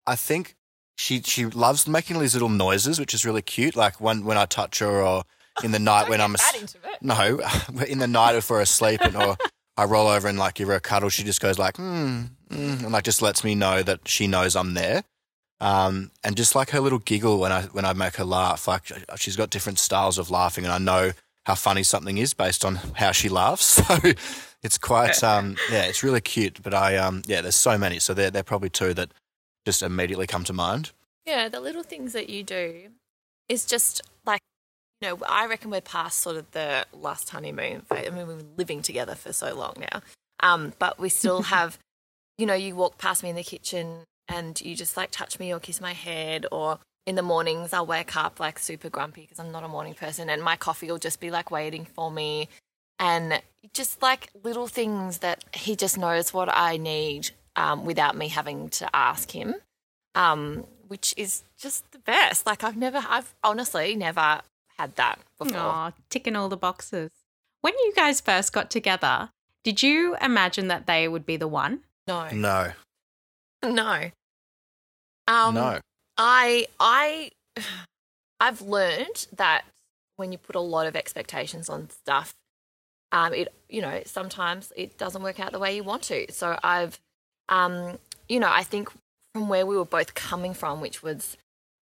I 0.07 0.15
think 0.15 0.55
she 0.99 1.21
she 1.21 1.45
loves 1.45 1.87
making 1.87 2.19
these 2.19 2.33
little 2.35 2.49
noises, 2.49 2.99
which 2.99 3.13
is 3.13 3.23
really 3.25 3.41
cute. 3.41 3.75
Like 3.75 4.01
when 4.01 4.25
when 4.25 4.37
I 4.37 4.45
touch 4.45 4.79
her, 4.79 5.01
or 5.01 5.23
in 5.63 5.71
the 5.71 5.79
night 5.79 6.09
when 6.09 6.19
I'm 6.19 6.33
That 6.33 6.55
as- 6.55 6.61
intimate. 6.61 7.01
no, 7.01 7.39
in 7.87 7.99
the 7.99 8.07
night 8.07 8.35
if 8.35 8.49
we're 8.49 8.59
asleep, 8.61 8.99
and 9.01 9.15
or 9.15 9.37
I 9.77 9.85
roll 9.85 10.07
over 10.07 10.27
and 10.27 10.37
like 10.37 10.55
give 10.55 10.67
her 10.67 10.75
a 10.75 10.81
cuddle, 10.81 11.09
she 11.09 11.23
just 11.23 11.39
goes 11.39 11.57
like 11.57 11.77
hmm, 11.77 12.23
mm, 12.51 12.83
and 12.83 12.91
like 12.91 13.05
just 13.05 13.21
lets 13.21 13.43
me 13.45 13.55
know 13.55 13.81
that 13.83 14.07
she 14.07 14.27
knows 14.27 14.55
I'm 14.57 14.73
there. 14.73 15.03
Um, 15.61 16.11
and 16.23 16.37
just 16.37 16.55
like 16.55 16.69
her 16.71 16.79
little 16.79 16.99
giggle 16.99 17.39
when 17.39 17.51
I 17.51 17.63
when 17.63 17.85
I 17.85 17.93
make 17.93 18.15
her 18.17 18.25
laugh, 18.25 18.67
like 18.67 18.83
she's 19.17 19.35
got 19.37 19.49
different 19.49 19.79
styles 19.79 20.17
of 20.17 20.29
laughing, 20.29 20.65
and 20.65 20.73
I 20.73 20.77
know 20.79 21.11
how 21.45 21.55
funny 21.55 21.83
something 21.83 22.17
is 22.17 22.33
based 22.33 22.63
on 22.65 22.75
how 22.95 23.11
she 23.13 23.29
laughs. 23.29 23.81
So 24.61 24.67
it's 24.67 24.77
quite 24.77 25.23
um, 25.23 25.55
yeah, 25.71 25.83
it's 25.85 26.03
really 26.03 26.19
cute. 26.19 26.61
But 26.61 26.73
I 26.73 26.97
um, 26.97 27.21
yeah, 27.25 27.39
there's 27.39 27.55
so 27.55 27.77
many, 27.77 27.99
so 27.99 28.13
they're 28.13 28.29
they're 28.31 28.43
probably 28.43 28.69
two 28.69 28.93
that 28.95 29.13
just 29.65 29.81
immediately 29.81 30.27
come 30.27 30.43
to 30.45 30.53
mind. 30.53 30.91
Yeah, 31.29 31.47
the 31.47 31.59
little 31.59 31.83
things 31.83 32.13
that 32.13 32.27
you 32.27 32.41
do 32.41 32.89
is 33.49 33.63
just 33.63 34.01
like, 34.25 34.41
you 34.99 35.09
know, 35.09 35.19
I 35.27 35.45
reckon 35.45 35.69
we're 35.69 35.79
past 35.79 36.21
sort 36.21 36.37
of 36.37 36.49
the 36.51 36.87
last 36.91 37.29
honeymoon 37.29 37.81
phase. 37.81 38.07
I 38.07 38.09
mean, 38.09 38.27
we've 38.27 38.37
been 38.39 38.55
living 38.57 38.81
together 38.81 39.13
for 39.13 39.31
so 39.31 39.53
long 39.53 39.75
now. 39.79 40.01
Um, 40.39 40.73
but 40.79 40.97
we 40.97 41.07
still 41.09 41.41
have, 41.53 41.77
you 42.39 42.47
know, 42.47 42.55
you 42.55 42.75
walk 42.75 42.97
past 42.97 43.21
me 43.21 43.29
in 43.29 43.35
the 43.35 43.43
kitchen 43.43 44.05
and 44.27 44.59
you 44.59 44.75
just 44.75 44.97
like 44.97 45.11
touch 45.11 45.39
me 45.39 45.53
or 45.53 45.59
kiss 45.59 45.79
my 45.79 45.93
head 45.93 46.47
or 46.51 46.79
in 47.05 47.13
the 47.13 47.21
mornings 47.21 47.73
I'll 47.73 47.85
wake 47.85 48.15
up 48.15 48.39
like 48.39 48.57
super 48.57 48.89
grumpy 48.89 49.21
because 49.21 49.39
I'm 49.39 49.51
not 49.51 49.63
a 49.63 49.67
morning 49.67 49.93
person 49.93 50.31
and 50.31 50.41
my 50.41 50.55
coffee 50.55 50.87
will 50.87 50.97
just 50.97 51.19
be 51.19 51.29
like 51.29 51.51
waiting 51.51 51.85
for 51.85 52.09
me 52.09 52.49
and 52.97 53.39
just 53.73 54.01
like 54.01 54.29
little 54.43 54.67
things 54.67 55.19
that 55.19 55.43
he 55.53 55.75
just 55.75 55.95
knows 55.95 56.33
what 56.33 56.49
I 56.51 56.77
need 56.77 57.29
um, 57.55 57.85
without 57.85 58.17
me 58.17 58.29
having 58.29 58.69
to 58.69 58.95
ask 58.95 59.29
him 59.29 59.55
um, 60.15 60.65
which 60.89 61.13
is 61.15 61.43
just 61.57 61.89
the 61.91 61.99
best. 61.99 62.45
Like 62.45 62.63
I've 62.63 62.75
never, 62.75 63.01
I've 63.07 63.33
honestly 63.43 63.95
never 63.95 64.41
had 64.77 64.95
that 64.97 65.19
before. 65.37 65.57
Aw, 65.57 65.91
ticking 66.09 66.35
all 66.35 66.49
the 66.49 66.57
boxes. 66.57 67.11
When 67.61 67.73
you 67.75 67.93
guys 67.95 68.19
first 68.21 68.51
got 68.53 68.69
together, 68.69 69.29
did 69.63 69.81
you 69.83 70.15
imagine 70.21 70.67
that 70.67 70.87
they 70.87 71.07
would 71.07 71.25
be 71.25 71.37
the 71.37 71.47
one? 71.47 71.81
No, 72.07 72.29
No, 72.31 72.71
no. 73.63 74.09
Um, 75.27 75.53
no, 75.55 75.79
I, 76.17 76.65
I, 76.79 77.31
I've 78.39 78.61
learned 78.61 79.27
that 79.35 79.63
when 80.15 80.31
you 80.31 80.37
put 80.37 80.55
a 80.55 80.59
lot 80.59 80.87
of 80.87 80.95
expectations 80.95 81.69
on 81.69 81.89
stuff, 81.89 82.33
um, 83.11 83.33
it, 83.33 83.53
you 83.69 83.81
know, 83.81 84.01
sometimes 84.05 84.71
it 84.75 84.97
doesn't 84.97 85.21
work 85.21 85.39
out 85.39 85.51
the 85.51 85.59
way 85.59 85.75
you 85.75 85.83
want 85.83 86.03
to. 86.03 86.31
So 86.31 86.57
I've, 86.63 86.99
um, 87.47 87.97
you 88.27 88.39
know, 88.39 88.49
I 88.49 88.63
think 88.63 88.89
from 89.33 89.49
where 89.49 89.65
we 89.65 89.77
were 89.77 89.85
both 89.85 90.13
coming 90.13 90.53
from, 90.53 90.81
which 90.81 91.03
was 91.03 91.37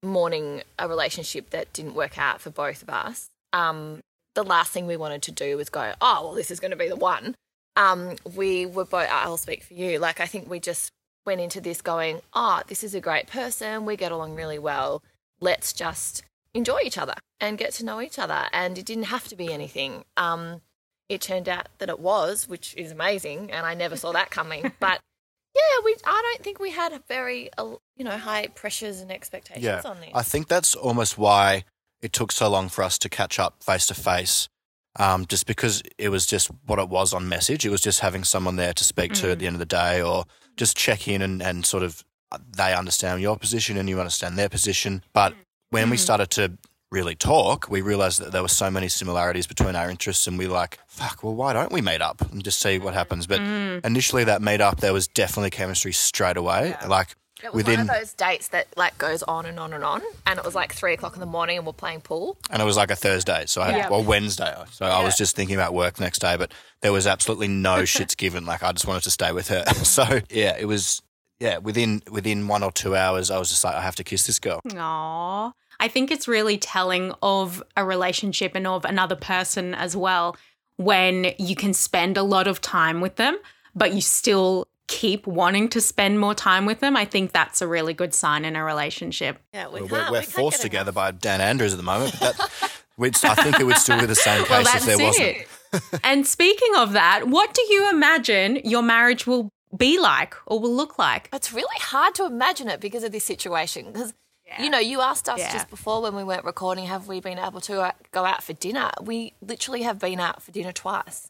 mourning 0.02 0.64
a 0.78 0.88
relationship 0.88 1.50
that 1.52 1.72
didn't 1.74 1.96
work 1.96 2.18
out 2.18 2.42
for 2.42 2.50
both 2.50 2.82
of 2.82 2.90
us, 2.90 3.30
um, 3.54 4.02
the 4.36 4.44
last 4.44 4.72
thing 4.72 4.88
we 4.88 4.98
wanted 4.98 5.22
to 5.24 5.32
do 5.32 5.58
was 5.58 5.70
go, 5.70 5.94
oh, 6.02 6.24
well, 6.24 6.34
this 6.34 6.52
is 6.52 6.60
going 6.60 6.72
to 6.72 6.78
be 6.78 6.90
the 6.90 6.96
one. 6.96 7.36
Um, 7.76 8.16
we 8.36 8.66
were 8.66 8.86
both, 8.86 9.08
I'll 9.10 9.38
speak 9.38 9.64
for 9.64 9.74
you. 9.74 10.00
Like, 10.00 10.20
I 10.20 10.26
think 10.26 10.50
we 10.50 10.60
just 10.60 10.92
went 11.26 11.42
into 11.42 11.62
this 11.62 11.82
going, 11.82 12.22
oh, 12.34 12.62
this 12.68 12.84
is 12.84 12.94
a 12.94 13.02
great 13.02 13.28
person. 13.28 13.86
We 13.86 13.96
get 13.96 14.12
along 14.12 14.36
really 14.36 14.60
well. 14.60 15.02
Let's 15.40 15.74
just 15.74 16.24
enjoy 16.54 16.80
each 16.84 16.98
other 16.98 17.16
and 17.40 17.58
get 17.58 17.74
to 17.74 17.86
know 17.86 18.02
each 18.02 18.20
other. 18.20 18.46
And 18.52 18.78
it 18.78 18.86
didn't 18.86 19.06
have 19.06 19.28
to 19.30 19.36
be 19.36 19.54
anything. 19.54 20.04
Um, 20.18 20.62
it 21.10 21.22
turned 21.22 21.50
out 21.50 21.68
that 21.80 21.90
it 21.90 22.00
was, 22.00 22.48
which 22.48 22.76
is 22.76 22.92
amazing. 22.92 23.52
And 23.52 23.66
I 23.66 23.74
never 23.74 23.96
saw 23.96 24.12
that 24.12 24.30
coming. 24.30 24.72
But 24.80 25.00
yeah, 25.56 25.62
we, 25.86 25.96
I 26.06 26.22
don't 26.22 26.44
think 26.44 26.60
we 26.60 26.72
had 26.72 27.00
very, 27.08 27.50
uh, 27.58 27.76
you 27.96 28.04
know, 28.04 28.18
high 28.18 28.48
pressures 28.48 29.02
and 29.02 29.12
expectations 29.12 29.64
yeah. 29.64 29.82
on 29.86 30.00
this. 30.00 30.10
I 30.14 30.24
think 30.24 30.48
that's 30.48 30.76
almost 30.76 31.18
why 31.18 31.64
it 32.02 32.12
took 32.12 32.32
so 32.32 32.50
long 32.50 32.70
for 32.70 32.84
us 32.84 32.98
to 33.00 33.10
catch 33.10 33.40
up 33.40 33.64
face 33.64 33.86
to 33.88 33.94
face. 33.94 34.50
Um, 34.96 35.26
just 35.26 35.48
because 35.48 35.82
it 35.98 36.10
was 36.10 36.28
just 36.28 36.52
what 36.68 36.78
it 36.78 36.88
was 36.88 37.14
on 37.14 37.28
message. 37.28 37.66
It 37.66 37.72
was 37.72 37.82
just 37.82 38.02
having 38.02 38.24
someone 38.24 38.58
there 38.58 38.74
to 38.74 38.84
speak 38.84 39.14
to 39.14 39.32
at 39.32 39.40
the 39.40 39.48
end 39.48 39.56
of 39.56 39.60
the 39.60 39.66
day, 39.66 40.04
or 40.04 40.26
just 40.56 40.78
check 40.78 41.08
in 41.08 41.24
and, 41.24 41.42
and 41.42 41.66
sort 41.66 41.82
of 41.82 42.04
uh, 42.32 42.38
they 42.56 42.76
understand 42.76 43.20
your 43.20 43.36
position 43.36 43.76
and 43.78 43.90
you 43.90 44.00
understand 44.00 44.38
their 44.38 44.50
position. 44.50 45.02
But 45.12 45.34
when 45.72 45.90
we 45.90 45.98
started 45.98 46.30
to 46.32 46.58
really 46.94 47.16
talk, 47.16 47.68
we 47.70 47.82
realized 47.82 48.22
that 48.22 48.32
there 48.32 48.42
were 48.44 48.48
so 48.48 48.70
many 48.72 48.88
similarities 48.88 49.48
between 49.48 49.76
our 49.76 49.90
interests, 49.90 50.28
and 50.28 50.38
we 50.38 50.48
were 50.48 50.54
like, 50.54 50.80
fuck, 50.88 51.24
well, 51.24 51.34
why 51.34 51.52
don't 51.52 51.72
we 51.72 51.82
meet 51.82 52.02
up 52.02 52.22
and 52.32 52.44
just 52.44 52.62
see 52.62 52.78
what 52.78 52.94
happens? 52.94 53.28
But 53.28 53.42
mm. 53.42 53.84
initially, 53.86 54.24
that 54.26 54.42
meet 54.42 54.62
up, 54.62 54.80
there 54.80 54.94
was 54.94 55.08
definitely 55.08 55.50
chemistry 55.50 55.92
straight 55.92 56.38
away. 56.38 56.76
Like 56.88 57.16
It 57.44 57.54
was 57.54 57.64
within, 57.66 57.80
one 57.88 57.90
of 57.90 57.96
those 58.00 58.14
dates 58.14 58.50
that 58.50 58.68
like 58.78 58.98
goes 58.98 59.24
on 59.24 59.46
and 59.48 59.60
on 59.60 59.74
and 59.74 59.84
on, 59.84 60.02
and 60.28 60.38
it 60.40 60.46
was 60.46 60.54
like 60.56 60.72
three 60.74 60.94
o'clock 60.94 61.16
in 61.16 61.20
the 61.20 61.26
morning, 61.26 61.58
and 61.58 61.66
we're 61.66 61.74
playing 61.74 62.02
pool. 62.02 62.38
and 62.52 62.62
it 62.62 62.66
was 62.66 62.78
like 62.78 62.92
a 62.92 62.96
Thursday, 62.96 63.46
so 63.48 63.62
I 63.62 63.72
had, 63.72 63.76
Yeah. 63.76 63.90
or 63.90 64.04
Wednesday. 64.04 64.54
So 64.72 64.86
I 64.86 65.04
was 65.04 65.18
just 65.18 65.36
thinking 65.36 65.56
about 65.56 65.74
work 65.74 66.00
next 66.00 66.20
day, 66.20 66.38
but 66.38 66.52
there 66.82 66.94
was 66.94 67.08
absolutely 67.08 67.48
no 67.48 67.78
shits 67.94 68.16
given. 68.16 68.46
Like 68.46 68.62
I 68.64 68.72
just 68.72 68.88
wanted 68.88 69.04
to 69.04 69.12
stay 69.12 69.32
with 69.32 69.48
her. 69.50 69.66
so 69.84 70.22
yeah, 70.30 70.56
it 70.58 70.66
was. 70.66 71.02
Yeah, 71.40 71.58
within 71.58 72.02
within 72.10 72.48
one 72.48 72.64
or 72.64 72.72
two 72.72 72.96
hours, 72.96 73.30
I 73.30 73.38
was 73.38 73.50
just 73.50 73.66
like, 73.66 73.76
I 73.76 73.82
have 73.82 73.96
to 73.98 74.04
kiss 74.06 74.26
this 74.28 74.40
girl. 74.40 74.62
Aww. 74.66 75.52
I 75.80 75.88
think 75.88 76.12
it's 76.12 76.28
really 76.28 76.58
telling 76.58 77.14
of 77.22 77.62
a 77.76 77.84
relationship 77.86 78.56
and 78.56 78.66
of 78.68 78.86
another 78.86 79.16
person 79.16 79.74
as 79.74 79.96
well 79.96 80.36
when 80.78 81.34
you 81.38 81.56
can 81.56 81.74
spend 81.74 82.18
a 82.18 82.24
lot 82.24 82.48
of 82.48 82.62
time 82.62 83.00
with 83.02 83.16
them, 83.18 83.38
but 83.76 83.94
you 83.94 84.02
still 84.02 84.68
keep 84.88 85.26
wanting 85.28 85.70
to 85.70 85.80
spend 85.82 86.20
more 86.20 86.36
time 86.36 86.66
with 86.66 86.80
them. 86.80 86.98
I 86.98 87.06
think 87.06 87.32
that's 87.32 87.62
a 87.62 87.68
really 87.68 87.94
good 87.94 88.14
sign 88.14 88.46
in 88.46 88.56
a 88.56 88.64
relationship. 88.64 89.40
Yeah, 89.54 89.68
we 89.70 89.82
We're, 89.82 89.88
can't. 89.88 90.12
we're 90.12 90.20
we 90.20 90.26
can't 90.26 90.28
forced 90.28 90.58
get 90.58 90.64
together 90.64 90.92
by 90.92 91.12
Dan 91.12 91.42
Andrews 91.42 91.74
at 91.74 91.78
the 91.78 91.84
moment, 91.84 92.16
but 92.20 92.38
that, 92.38 92.72
which 92.96 93.24
I 93.24 93.34
think 93.36 93.60
it 93.60 93.66
would 93.66 93.78
still 93.78 94.00
be 94.00 94.06
the 94.06 94.16
same 94.16 94.42
case 94.42 94.50
Well, 94.50 94.62
if 94.62 94.72
that's 94.72 94.86
there 94.86 94.98
wasn't. 95.00 95.38
and 96.04 96.28
speaking 96.28 96.74
of 96.78 96.94
that, 96.94 97.28
what 97.28 97.54
do 97.54 97.62
you 97.74 97.90
imagine 97.92 98.60
your 98.64 98.82
marriage 98.82 99.26
will 99.26 99.50
be 99.76 100.00
like 100.00 100.36
or 100.46 100.60
will 100.60 100.76
look 100.76 101.00
like? 101.00 101.30
It's 101.34 101.54
really 101.54 101.80
hard 101.80 102.14
to 102.16 102.26
imagine 102.26 102.68
it 102.70 102.80
because 102.80 103.04
of 103.04 103.12
this 103.12 103.24
situation. 103.24 103.92
Because 103.92 104.14
you 104.60 104.70
know, 104.70 104.80
you 104.80 105.02
asked 105.02 105.30
us 105.30 105.40
just 105.52 105.70
before 105.70 106.02
when 106.02 106.16
we 106.16 106.24
weren't 106.24 106.46
recording, 106.46 106.86
have 106.86 107.08
we 107.08 107.20
been 107.20 107.40
able 107.40 107.62
to 107.62 107.82
uh, 107.82 107.92
go 108.12 108.26
out 108.26 108.44
for 108.44 108.54
dinner? 108.54 108.92
We 109.02 109.34
literally 109.42 109.84
have 109.84 110.00
been 110.00 110.20
out 110.20 110.42
for 110.42 110.52
dinner 110.52 110.72
twice 110.72 111.30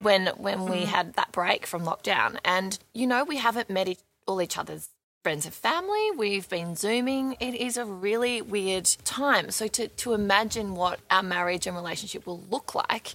when 0.00 0.28
when 0.36 0.66
we 0.66 0.84
had 0.84 1.14
that 1.14 1.32
break 1.32 1.66
from 1.66 1.84
lockdown, 1.84 2.38
and 2.44 2.78
you 2.92 3.06
know, 3.06 3.24
we 3.24 3.36
haven't 3.36 3.70
met 3.70 3.88
each, 3.88 4.00
all 4.26 4.40
each 4.42 4.58
other's 4.58 4.88
friends 5.22 5.44
and 5.44 5.54
family. 5.54 6.10
We've 6.16 6.48
been 6.48 6.74
zooming. 6.74 7.36
It 7.38 7.54
is 7.54 7.76
a 7.76 7.84
really 7.84 8.42
weird 8.42 8.86
time. 9.04 9.50
So 9.50 9.68
to 9.68 9.88
to 9.88 10.12
imagine 10.12 10.74
what 10.74 11.00
our 11.10 11.22
marriage 11.22 11.66
and 11.66 11.76
relationship 11.76 12.26
will 12.26 12.42
look 12.50 12.74
like, 12.74 13.14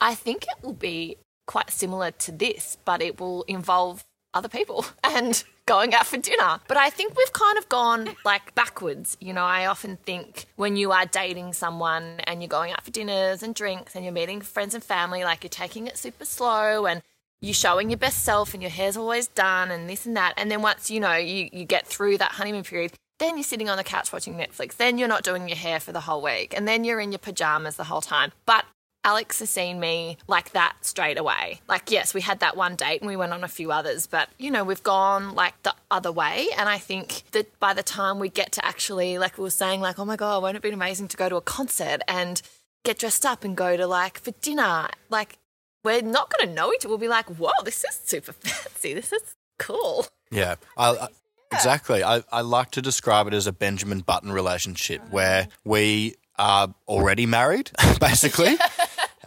I 0.00 0.14
think 0.14 0.44
it 0.44 0.64
will 0.64 0.74
be 0.74 1.16
quite 1.46 1.70
similar 1.70 2.10
to 2.10 2.32
this, 2.32 2.76
but 2.84 3.00
it 3.00 3.20
will 3.20 3.42
involve 3.44 4.04
other 4.34 4.48
people 4.48 4.84
and 5.04 5.42
going 5.66 5.94
out 5.94 6.06
for 6.06 6.16
dinner. 6.16 6.60
But 6.68 6.76
I 6.76 6.90
think 6.90 7.16
we've 7.16 7.32
kind 7.32 7.58
of 7.58 7.68
gone 7.68 8.10
like 8.24 8.54
backwards. 8.54 9.16
You 9.20 9.32
know, 9.32 9.44
I 9.44 9.66
often 9.66 9.96
think 9.98 10.46
when 10.56 10.76
you 10.76 10.92
are 10.92 11.06
dating 11.06 11.52
someone 11.52 12.20
and 12.24 12.40
you're 12.40 12.48
going 12.48 12.72
out 12.72 12.84
for 12.84 12.90
dinners 12.90 13.42
and 13.42 13.54
drinks 13.54 13.94
and 13.94 14.04
you're 14.04 14.12
meeting 14.12 14.40
friends 14.40 14.74
and 14.74 14.82
family, 14.82 15.24
like 15.24 15.42
you're 15.42 15.50
taking 15.50 15.86
it 15.86 15.98
super 15.98 16.24
slow 16.24 16.86
and 16.86 17.02
you're 17.40 17.54
showing 17.54 17.90
your 17.90 17.98
best 17.98 18.24
self 18.24 18.54
and 18.54 18.62
your 18.62 18.70
hair's 18.70 18.96
always 18.96 19.26
done 19.28 19.70
and 19.70 19.90
this 19.90 20.06
and 20.06 20.16
that. 20.16 20.34
And 20.36 20.50
then 20.50 20.62
once, 20.62 20.90
you 20.90 21.00
know, 21.00 21.14
you, 21.14 21.48
you 21.52 21.64
get 21.64 21.86
through 21.86 22.18
that 22.18 22.32
honeymoon 22.32 22.62
period, 22.62 22.92
then 23.18 23.36
you're 23.36 23.44
sitting 23.44 23.68
on 23.68 23.76
the 23.76 23.84
couch 23.84 24.12
watching 24.12 24.34
Netflix. 24.34 24.76
Then 24.76 24.98
you're 24.98 25.08
not 25.08 25.22
doing 25.22 25.48
your 25.48 25.56
hair 25.56 25.80
for 25.80 25.92
the 25.92 26.00
whole 26.00 26.22
week. 26.22 26.54
And 26.56 26.66
then 26.66 26.84
you're 26.84 27.00
in 27.00 27.12
your 27.12 27.18
pajamas 27.18 27.76
the 27.76 27.84
whole 27.84 28.00
time. 28.00 28.32
But 28.46 28.64
Alex 29.06 29.38
has 29.38 29.48
seen 29.48 29.78
me 29.78 30.18
like 30.26 30.50
that 30.50 30.74
straight 30.80 31.16
away. 31.16 31.60
Like, 31.68 31.92
yes, 31.92 32.12
we 32.12 32.20
had 32.20 32.40
that 32.40 32.56
one 32.56 32.74
date 32.74 33.00
and 33.00 33.08
we 33.08 33.14
went 33.14 33.32
on 33.32 33.44
a 33.44 33.48
few 33.48 33.70
others, 33.70 34.08
but 34.08 34.28
you 34.36 34.50
know, 34.50 34.64
we've 34.64 34.82
gone 34.82 35.32
like 35.36 35.54
the 35.62 35.72
other 35.92 36.10
way. 36.10 36.48
And 36.58 36.68
I 36.68 36.78
think 36.78 37.22
that 37.30 37.56
by 37.60 37.72
the 37.72 37.84
time 37.84 38.18
we 38.18 38.28
get 38.28 38.50
to 38.52 38.66
actually, 38.66 39.16
like 39.18 39.38
we 39.38 39.44
were 39.44 39.50
saying, 39.50 39.80
like, 39.80 40.00
oh 40.00 40.04
my 40.04 40.16
God, 40.16 40.42
won't 40.42 40.56
it 40.56 40.62
be 40.62 40.70
amazing 40.70 41.06
to 41.08 41.16
go 41.16 41.28
to 41.28 41.36
a 41.36 41.40
concert 41.40 42.00
and 42.08 42.42
get 42.84 42.98
dressed 42.98 43.24
up 43.24 43.44
and 43.44 43.56
go 43.56 43.76
to 43.76 43.86
like 43.86 44.18
for 44.18 44.32
dinner? 44.32 44.88
Like, 45.08 45.38
we're 45.84 46.02
not 46.02 46.36
going 46.36 46.48
to 46.48 46.52
know 46.52 46.72
each 46.72 46.80
other. 46.84 46.88
We'll 46.88 46.98
be 46.98 47.06
like, 47.06 47.28
whoa, 47.28 47.52
this 47.64 47.84
is 47.84 48.00
super 48.04 48.32
fancy. 48.40 48.92
This 48.92 49.12
is 49.12 49.36
cool. 49.60 50.08
Yeah, 50.32 50.56
I, 50.76 50.90
I, 50.90 51.08
exactly. 51.52 52.02
I, 52.02 52.24
I 52.32 52.40
like 52.40 52.72
to 52.72 52.82
describe 52.82 53.28
it 53.28 53.34
as 53.34 53.46
a 53.46 53.52
Benjamin 53.52 54.00
Button 54.00 54.32
relationship 54.32 55.00
where 55.10 55.46
we 55.64 56.16
are 56.38 56.74
already 56.88 57.26
married, 57.26 57.70
basically. 58.00 58.56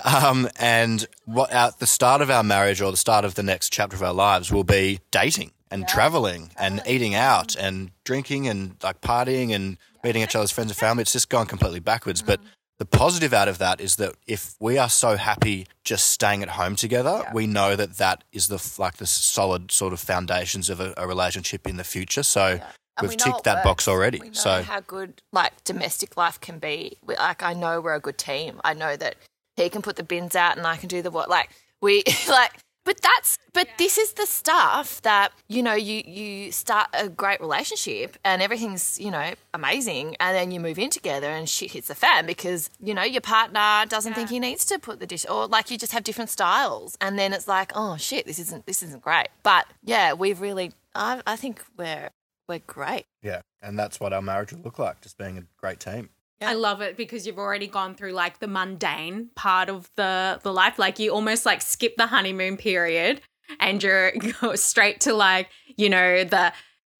Um, 0.03 0.49
and 0.59 1.07
what 1.25 1.51
at 1.51 1.79
the 1.79 1.87
start 1.87 2.21
of 2.21 2.29
our 2.29 2.43
marriage 2.43 2.81
or 2.81 2.91
the 2.91 2.97
start 2.97 3.25
of 3.25 3.35
the 3.35 3.43
next 3.43 3.71
chapter 3.71 3.95
of 3.95 4.03
our 4.03 4.13
lives 4.13 4.51
will 4.51 4.63
be 4.63 4.99
dating 5.11 5.51
and 5.71 5.87
traveling 5.87 6.51
and 6.57 6.81
eating 6.87 7.15
out 7.15 7.55
and 7.55 7.91
drinking 8.03 8.47
and 8.47 8.75
like 8.81 9.01
partying 9.01 9.53
and 9.53 9.77
meeting 10.03 10.23
each 10.23 10.35
other's 10.35 10.51
friends 10.51 10.71
and 10.71 10.77
family. 10.77 11.01
It's 11.01 11.13
just 11.13 11.29
gone 11.29 11.45
completely 11.45 11.79
backwards. 11.79 12.21
But 12.21 12.39
the 12.79 12.85
positive 12.85 13.33
out 13.33 13.47
of 13.47 13.57
that 13.57 13.81
is 13.81 13.97
that 13.97 14.15
if 14.25 14.55
we 14.59 14.77
are 14.77 14.89
so 14.89 15.17
happy 15.17 15.67
just 15.83 16.07
staying 16.07 16.41
at 16.43 16.49
home 16.49 16.75
together, 16.75 17.23
we 17.33 17.45
know 17.45 17.75
that 17.75 17.97
that 17.97 18.23
is 18.31 18.47
the 18.47 18.59
like 18.81 18.97
the 18.97 19.05
solid 19.05 19.71
sort 19.71 19.93
of 19.93 19.99
foundations 19.99 20.69
of 20.69 20.79
a, 20.79 20.93
a 20.97 21.05
relationship 21.07 21.67
in 21.67 21.77
the 21.77 21.83
future. 21.83 22.23
So 22.23 22.45
And 22.45 22.61
we've 23.01 23.11
we 23.11 23.15
ticked 23.17 23.43
that 23.43 23.63
box 23.63 23.87
already. 23.87 24.19
We 24.19 24.27
know 24.27 24.33
So 24.33 24.63
how 24.63 24.79
good 24.79 25.21
like 25.33 25.63
domestic 25.65 26.17
life 26.17 26.39
can 26.39 26.57
be. 26.57 26.97
We, 27.05 27.15
like 27.17 27.43
I 27.43 27.53
know 27.53 27.81
we're 27.81 27.95
a 27.95 27.99
good 27.99 28.17
team. 28.17 28.61
I 28.63 28.73
know 28.73 28.95
that 28.95 29.17
he 29.63 29.69
can 29.69 29.81
put 29.81 29.95
the 29.95 30.03
bins 30.03 30.35
out 30.35 30.57
and 30.57 30.65
I 30.65 30.77
can 30.77 30.89
do 30.89 31.01
the 31.01 31.11
what. 31.11 31.29
Like 31.29 31.49
we 31.81 32.03
like. 32.29 32.51
But 32.85 33.01
that's 33.01 33.37
but 33.53 33.67
this 33.77 33.99
is 33.99 34.13
the 34.13 34.25
stuff 34.25 35.01
that 35.03 35.31
you 35.47 35.61
know 35.61 35.75
you 35.75 36.01
you 36.05 36.51
start 36.51 36.87
a 36.93 37.07
great 37.07 37.39
relationship 37.39 38.17
and 38.23 38.41
everything's 38.41 38.99
you 38.99 39.11
know 39.11 39.33
amazing 39.53 40.15
and 40.19 40.35
then 40.35 40.49
you 40.49 40.59
move 40.59 40.79
in 40.79 40.89
together 40.89 41.27
and 41.27 41.47
shit 41.47 41.73
hits 41.73 41.89
the 41.89 41.93
fan 41.93 42.25
because 42.25 42.71
you 42.79 42.95
know 42.95 43.03
your 43.03 43.21
partner 43.21 43.85
doesn't 43.87 44.13
think 44.13 44.29
he 44.29 44.39
needs 44.39 44.65
to 44.65 44.79
put 44.79 44.99
the 44.99 45.05
dish 45.05 45.23
or 45.29 45.45
like 45.45 45.69
you 45.69 45.77
just 45.77 45.91
have 45.91 46.03
different 46.03 46.31
styles 46.31 46.97
and 46.99 47.19
then 47.19 47.31
it's 47.31 47.47
like 47.47 47.71
oh 47.75 47.95
shit 47.97 48.25
this 48.25 48.39
isn't 48.39 48.65
this 48.65 48.81
isn't 48.81 49.03
great 49.03 49.27
but 49.43 49.67
yeah 49.83 50.13
we've 50.13 50.41
really 50.41 50.71
I, 50.95 51.21
I 51.27 51.35
think 51.35 51.61
we're 51.77 52.09
we're 52.47 52.59
great 52.65 53.05
yeah, 53.21 53.41
and 53.61 53.77
that's 53.77 53.99
what 53.99 54.13
our 54.13 54.21
marriage 54.21 54.53
will 54.53 54.61
look 54.61 54.79
like, 54.79 55.01
just 55.01 55.17
being 55.17 55.37
a 55.37 55.43
great 55.57 55.79
team. 55.79 56.09
I 56.41 56.53
love 56.53 56.81
it 56.81 56.95
because 56.95 57.27
you've 57.27 57.37
already 57.37 57.67
gone 57.67 57.95
through 57.95 58.13
like 58.13 58.39
the 58.39 58.47
mundane 58.47 59.29
part 59.35 59.69
of 59.69 59.89
the 59.95 60.39
the 60.41 60.53
life. 60.53 60.79
Like 60.79 60.99
you 60.99 61.11
almost 61.11 61.45
like 61.45 61.61
skip 61.61 61.97
the 61.97 62.07
honeymoon 62.07 62.57
period 62.57 63.21
and 63.59 63.81
you're 63.81 64.11
go 64.41 64.55
straight 64.55 65.01
to 65.01 65.13
like, 65.13 65.49
you 65.75 65.89
know, 65.89 66.23
the 66.23 66.53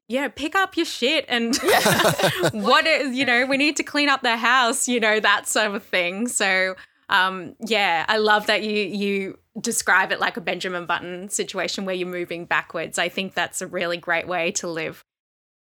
yeah, 0.08 0.28
pick 0.28 0.56
up 0.56 0.76
your 0.76 0.88
shit 0.88 1.26
and 1.28 1.56
what 2.52 2.88
is, 2.88 3.16
you 3.16 3.26
know, 3.26 3.46
we 3.46 3.58
need 3.58 3.78
to 3.78 3.84
clean 3.84 4.10
up 4.10 4.24
the 4.24 4.38
house, 4.38 4.88
you 4.88 5.00
know, 5.00 5.20
that 5.20 5.48
sort 5.48 5.74
of 5.74 5.84
thing. 5.84 6.28
So 6.28 6.76
um 7.08 7.56
yeah, 7.66 8.06
I 8.08 8.18
love 8.18 8.48
that 8.48 8.64
you 8.64 8.74
you 8.74 9.40
describe 9.60 10.12
it 10.12 10.20
like 10.20 10.38
a 10.38 10.42
Benjamin 10.42 10.86
Button 10.86 11.30
situation 11.30 11.86
where 11.86 11.96
you're 11.96 12.08
moving 12.08 12.46
backwards. 12.46 12.98
I 12.98 13.10
think 13.10 13.34
that's 13.34 13.62
a 13.62 13.68
really 13.68 13.98
great 13.98 14.28
way 14.28 14.52
to 14.54 14.68
live. 14.68 15.06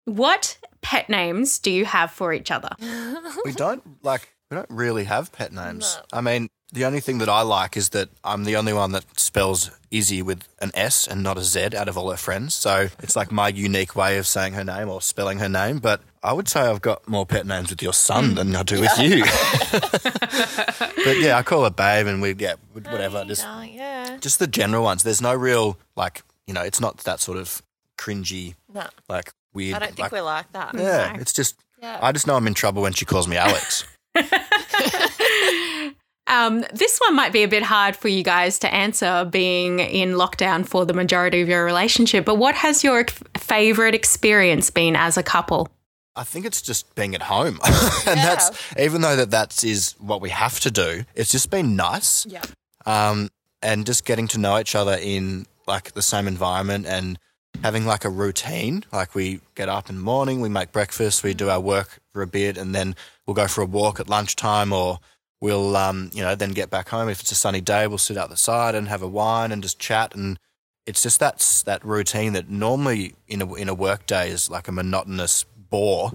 What 0.09 0.59
pet 0.81 1.09
names 1.09 1.59
do 1.59 1.71
you 1.71 1.85
have 1.85 2.11
for 2.11 2.33
each 2.33 2.51
other? 2.51 2.71
we 3.45 3.53
don't 3.53 4.03
like 4.03 4.33
we 4.51 4.57
don't 4.57 4.71
really 4.71 5.05
have 5.05 5.33
pet 5.33 5.53
names. 5.53 5.99
No. 6.13 6.19
I 6.19 6.21
mean, 6.23 6.49
the 6.73 6.85
only 6.85 7.01
thing 7.01 7.19
that 7.19 7.29
I 7.29 7.43
like 7.43 7.77
is 7.77 7.91
that 7.91 8.09
I'm 8.25 8.45
the 8.45 8.57
only 8.57 8.73
one 8.73 8.93
that 8.93 9.19
spells 9.19 9.71
Izzy 9.91 10.23
with 10.23 10.49
an 10.61 10.71
S 10.75 11.07
and 11.07 11.23
not 11.23 11.39
a 11.39 11.43
Z 11.43 11.77
out 11.77 11.89
of 11.89 11.97
all 11.99 12.11
her 12.11 12.17
friends. 12.17 12.55
So 12.55 12.89
it's 13.03 13.17
like 13.17 13.31
my 13.31 13.49
unique 13.49 13.95
way 13.97 14.19
of 14.19 14.27
saying 14.27 14.55
her 14.55 14.65
name 14.65 14.89
or 14.89 15.01
spelling 15.03 15.39
her 15.39 15.49
name. 15.49 15.79
But 15.79 16.01
I 16.23 16.33
would 16.33 16.49
say 16.49 16.61
I've 16.61 16.81
got 16.81 17.07
more 17.07 17.27
pet 17.27 17.47
names 17.47 17.71
with 17.71 17.83
your 17.83 17.93
son 17.93 18.33
mm. 18.33 18.37
than 18.37 18.57
I 18.57 18.63
do 18.63 18.81
with 18.81 18.99
you. 18.99 19.25
but 21.05 21.19
yeah, 21.19 21.37
I 21.37 21.43
call 21.43 21.65
her 21.65 21.71
babe 21.71 22.07
and 22.07 22.23
we 22.23 22.35
yeah 22.35 22.55
whatever. 22.73 23.25
Just 23.25 23.45
Oh, 23.47 23.63
yeah 23.63 24.17
just 24.21 24.39
the 24.39 24.47
general 24.47 24.85
ones. 24.85 25.03
There's 25.03 25.23
no 25.23 25.35
real 25.35 25.79
like 25.97 26.23
you 26.47 26.55
know 26.55 26.63
it's 26.63 26.81
not 26.81 26.99
that 26.99 27.21
sort 27.21 27.39
of 27.39 27.63
cringy 27.97 28.55
no 28.73 28.87
like 29.09 29.33
weird. 29.53 29.77
I 29.77 29.79
don't 29.79 29.89
think 29.89 29.99
like, 30.01 30.13
we're 30.13 30.23
like 30.23 30.51
that 30.53 30.75
Yeah, 30.75 31.17
it's 31.19 31.33
just 31.33 31.57
Yeah. 31.81 31.99
I 32.03 32.13
just 32.13 32.27
know 32.27 32.37
I'm 32.37 32.47
in 32.47 32.55
trouble 32.55 32.83
when 32.83 32.93
she 32.93 33.05
calls 33.05 33.29
me 33.29 33.37
Alex. 33.37 33.85
Um, 36.31 36.63
this 36.75 36.99
one 36.99 37.17
might 37.17 37.33
be 37.33 37.43
a 37.43 37.49
bit 37.49 37.63
hard 37.63 37.97
for 37.97 38.09
you 38.09 38.23
guys 38.23 38.59
to 38.59 38.71
answer, 38.71 39.25
being 39.25 39.79
in 39.79 40.13
lockdown 40.13 40.67
for 40.67 40.85
the 40.85 40.93
majority 40.93 41.41
of 41.41 41.49
your 41.49 41.65
relationship. 41.65 42.27
But 42.27 42.35
what 42.35 42.55
has 42.55 42.85
your 42.85 43.01
f- 43.01 43.23
favorite 43.39 43.95
experience 43.95 44.69
been 44.69 44.95
as 44.95 45.17
a 45.17 45.23
couple? 45.23 45.71
I 46.17 46.25
think 46.25 46.45
it's 46.45 46.61
just 46.61 46.95
being 46.95 47.15
at 47.15 47.23
home, 47.23 47.59
and 48.07 48.19
that's 48.19 48.51
even 48.79 49.01
though 49.01 49.17
that 49.17 49.31
that 49.31 49.65
is 49.65 49.95
what 49.99 50.21
we 50.21 50.29
have 50.29 50.61
to 50.61 50.71
do. 50.71 51.05
It's 51.15 51.33
just 51.33 51.49
been 51.49 51.77
nice, 51.77 52.27
yeah 52.29 52.43
um, 52.89 53.29
and 53.63 53.87
just 53.87 54.05
getting 54.05 54.27
to 54.29 54.39
know 54.39 54.59
each 54.59 54.75
other 54.75 54.97
in 55.01 55.47
like 55.67 55.93
the 55.93 56.03
same 56.03 56.27
environment 56.27 56.87
and 56.87 57.19
having 57.63 57.87
like 57.87 58.05
a 58.05 58.11
routine. 58.11 58.85
Like 58.93 59.15
we 59.15 59.41
get 59.55 59.69
up 59.69 59.89
in 59.89 59.97
the 59.97 60.03
morning, 60.03 60.41
we 60.41 60.49
make 60.49 60.73
breakfast, 60.73 61.23
we 61.23 61.35
do 61.35 61.51
our 61.51 61.61
work 61.61 62.01
for 62.13 62.23
a 62.23 62.27
bit, 62.27 62.57
and 62.57 62.75
then 62.75 62.97
we'll 63.27 63.35
go 63.35 63.49
for 63.49 63.63
a 63.63 63.67
walk 63.67 64.01
at 64.01 64.09
lunchtime, 64.09 64.73
or 64.73 64.99
we'll 65.41 65.77
um, 65.77 66.11
you 66.13 66.23
know 66.23 66.35
then 66.35 66.53
get 66.53 66.71
back 66.71 66.89
home. 66.89 67.09
If 67.09 67.21
it's 67.21 67.33
a 67.33 67.37
sunny 67.37 67.61
day, 67.61 67.87
we'll 67.87 67.99
sit 67.99 68.17
out 68.17 68.31
the 68.31 68.37
side 68.37 68.75
and 68.75 68.89
have 68.89 69.03
a 69.03 69.09
wine 69.09 69.53
and 69.53 69.63
just 69.63 69.79
chat 69.79 70.15
and. 70.15 70.39
It's 70.87 71.03
just 71.03 71.21
that's 71.21 71.65
that 71.65 71.85
routine 71.85 72.33
that 72.33 72.49
normally 72.49 73.15
in 73.27 73.43
a 73.43 73.55
in 73.57 73.69
a 73.69 73.75
work 73.75 74.07
day 74.07 74.31
is 74.31 74.49
like 74.49 74.69
a 74.69 74.73
monotonous 74.73 75.45
bore, 75.69 76.13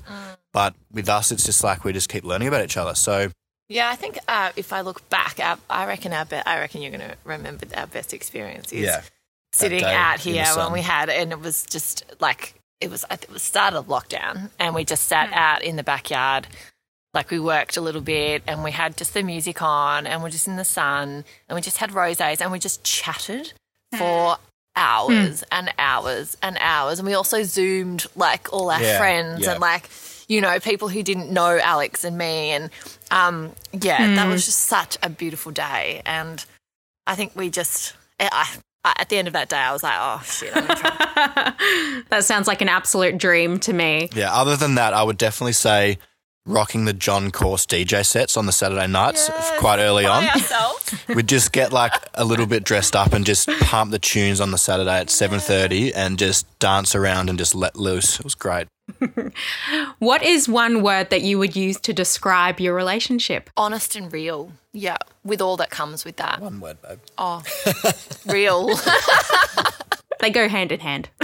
but 0.51 0.73
with 0.91 1.07
us 1.07 1.31
it's 1.31 1.45
just 1.45 1.63
like 1.63 1.83
we 1.83 1.93
just 1.93 2.09
keep 2.09 2.23
learning 2.23 2.47
about 2.47 2.63
each 2.63 2.75
other. 2.75 2.95
So 2.95 3.29
Yeah, 3.69 3.89
I 3.89 3.95
think 3.95 4.17
uh, 4.27 4.51
if 4.55 4.73
I 4.73 4.81
look 4.81 5.07
back, 5.09 5.39
our, 5.39 5.59
I 5.69 5.85
reckon 5.85 6.11
our 6.11 6.25
be- 6.25 6.41
I 6.43 6.59
reckon 6.59 6.81
you're 6.81 6.89
going 6.89 7.07
to 7.07 7.15
remember 7.23 7.67
our 7.75 7.85
best 7.85 8.15
experience 8.15 8.73
is 8.73 8.81
sitting 9.53 9.83
out 9.83 10.19
here 10.19 10.45
when 10.57 10.71
we 10.71 10.81
had, 10.81 11.09
and 11.09 11.31
it 11.31 11.39
was 11.39 11.65
just 11.65 12.03
like 12.19 12.55
it 12.81 12.89
was. 12.89 13.05
I 13.05 13.15
think 13.15 13.29
it 13.29 13.33
was 13.33 13.43
start 13.43 13.73
of 13.73 13.87
lockdown, 13.87 14.49
and 14.59 14.75
we 14.75 14.83
just 14.83 15.05
sat 15.07 15.29
hmm. 15.29 15.35
out 15.35 15.63
in 15.63 15.75
the 15.77 15.83
backyard. 15.83 16.47
Like 17.13 17.29
we 17.29 17.39
worked 17.39 17.77
a 17.77 17.81
little 17.81 18.01
bit, 18.01 18.43
and 18.47 18.63
we 18.63 18.71
had 18.71 18.97
just 18.97 19.13
the 19.13 19.23
music 19.23 19.61
on, 19.61 20.07
and 20.07 20.21
we're 20.21 20.31
just 20.31 20.47
in 20.47 20.57
the 20.57 20.65
sun, 20.65 21.23
and 21.47 21.55
we 21.55 21.61
just 21.61 21.77
had 21.77 21.91
rosés, 21.91 22.41
and 22.41 22.51
we 22.51 22.59
just 22.59 22.83
chatted 22.83 23.53
hmm. 23.91 23.97
for 23.97 24.37
hours 24.75 25.41
hmm. 25.41 25.45
and 25.51 25.73
hours 25.77 26.35
and 26.41 26.57
hours, 26.59 26.99
and 26.99 27.07
we 27.07 27.13
also 27.13 27.43
zoomed 27.43 28.05
like 28.15 28.51
all 28.51 28.69
our 28.71 28.81
Yeah, 28.81 28.97
friends 28.97 29.41
yeah. 29.41 29.51
and 29.51 29.61
like 29.61 29.89
you 30.27 30.41
know 30.41 30.59
people 30.59 30.89
who 30.89 31.03
didn't 31.03 31.31
know 31.31 31.59
Alex 31.59 32.03
and 32.03 32.17
me, 32.17 32.49
and 32.51 32.71
um, 33.11 33.51
yeah, 33.71 34.15
that 34.15 34.27
was 34.27 34.45
just 34.45 34.59
such 34.59 34.97
a 35.03 35.09
beautiful 35.09 35.51
day, 35.51 36.01
and 36.05 36.43
I 37.05 37.15
think 37.15 37.35
we 37.35 37.49
just. 37.49 37.93
I, 38.19 38.29
I, 38.31 38.57
at 38.85 39.09
the 39.09 39.17
end 39.17 39.27
of 39.27 39.33
that 39.33 39.49
day, 39.49 39.57
I 39.57 39.71
was 39.71 39.83
like, 39.83 39.95
"Oh 39.97 40.21
shit!" 40.25 40.55
I'm 40.55 40.63
in 40.69 40.75
trouble. 40.75 42.03
that 42.09 42.23
sounds 42.23 42.47
like 42.47 42.61
an 42.61 42.69
absolute 42.69 43.17
dream 43.17 43.59
to 43.59 43.73
me. 43.73 44.09
yeah. 44.13 44.33
Other 44.33 44.55
than 44.55 44.75
that, 44.75 44.93
I 44.93 45.03
would 45.03 45.17
definitely 45.17 45.53
say 45.53 45.97
rocking 46.45 46.83
the 46.83 46.91
John 46.93 47.31
Course 47.31 47.65
DJ 47.65 48.05
sets 48.05 48.35
on 48.35 48.45
the 48.45 48.51
Saturday 48.51 48.87
nights 48.87 49.29
quite 49.59 49.79
early 49.79 50.05
on. 50.05 50.25
Ourselves. 50.25 50.93
We'd 51.07 51.27
just 51.29 51.53
get 51.53 51.71
like 51.71 51.93
a 52.15 52.25
little 52.25 52.45
bit 52.45 52.65
dressed 52.65 52.95
up 52.95 53.13
and 53.13 53.25
just 53.25 53.47
pump 53.61 53.91
the 53.91 53.99
tunes 53.99 54.41
on 54.41 54.51
the 54.51 54.57
Saturday 54.57 54.99
at 54.99 55.09
seven 55.09 55.39
thirty 55.39 55.93
and 55.93 56.19
just 56.19 56.45
dance 56.59 56.95
around 56.95 57.29
and 57.29 57.39
just 57.39 57.55
let 57.55 57.77
loose. 57.77 58.19
It 58.19 58.25
was 58.25 58.35
great. 58.35 58.67
What 59.99 60.23
is 60.23 60.49
one 60.49 60.83
word 60.83 61.09
that 61.09 61.21
you 61.21 61.39
would 61.39 61.55
use 61.55 61.79
to 61.81 61.93
describe 61.93 62.59
your 62.59 62.75
relationship? 62.75 63.49
Honest 63.55 63.95
and 63.95 64.11
real. 64.11 64.51
Yeah, 64.73 64.97
with 65.23 65.41
all 65.41 65.55
that 65.57 65.69
comes 65.69 66.03
with 66.03 66.17
that. 66.17 66.41
One 66.41 66.59
word, 66.59 66.81
babe. 66.81 66.99
Oh, 67.17 67.43
real. 68.25 68.69
They 70.23 70.29
go 70.29 70.47
hand 70.47 70.71
in 70.71 70.79
hand. 70.79 71.09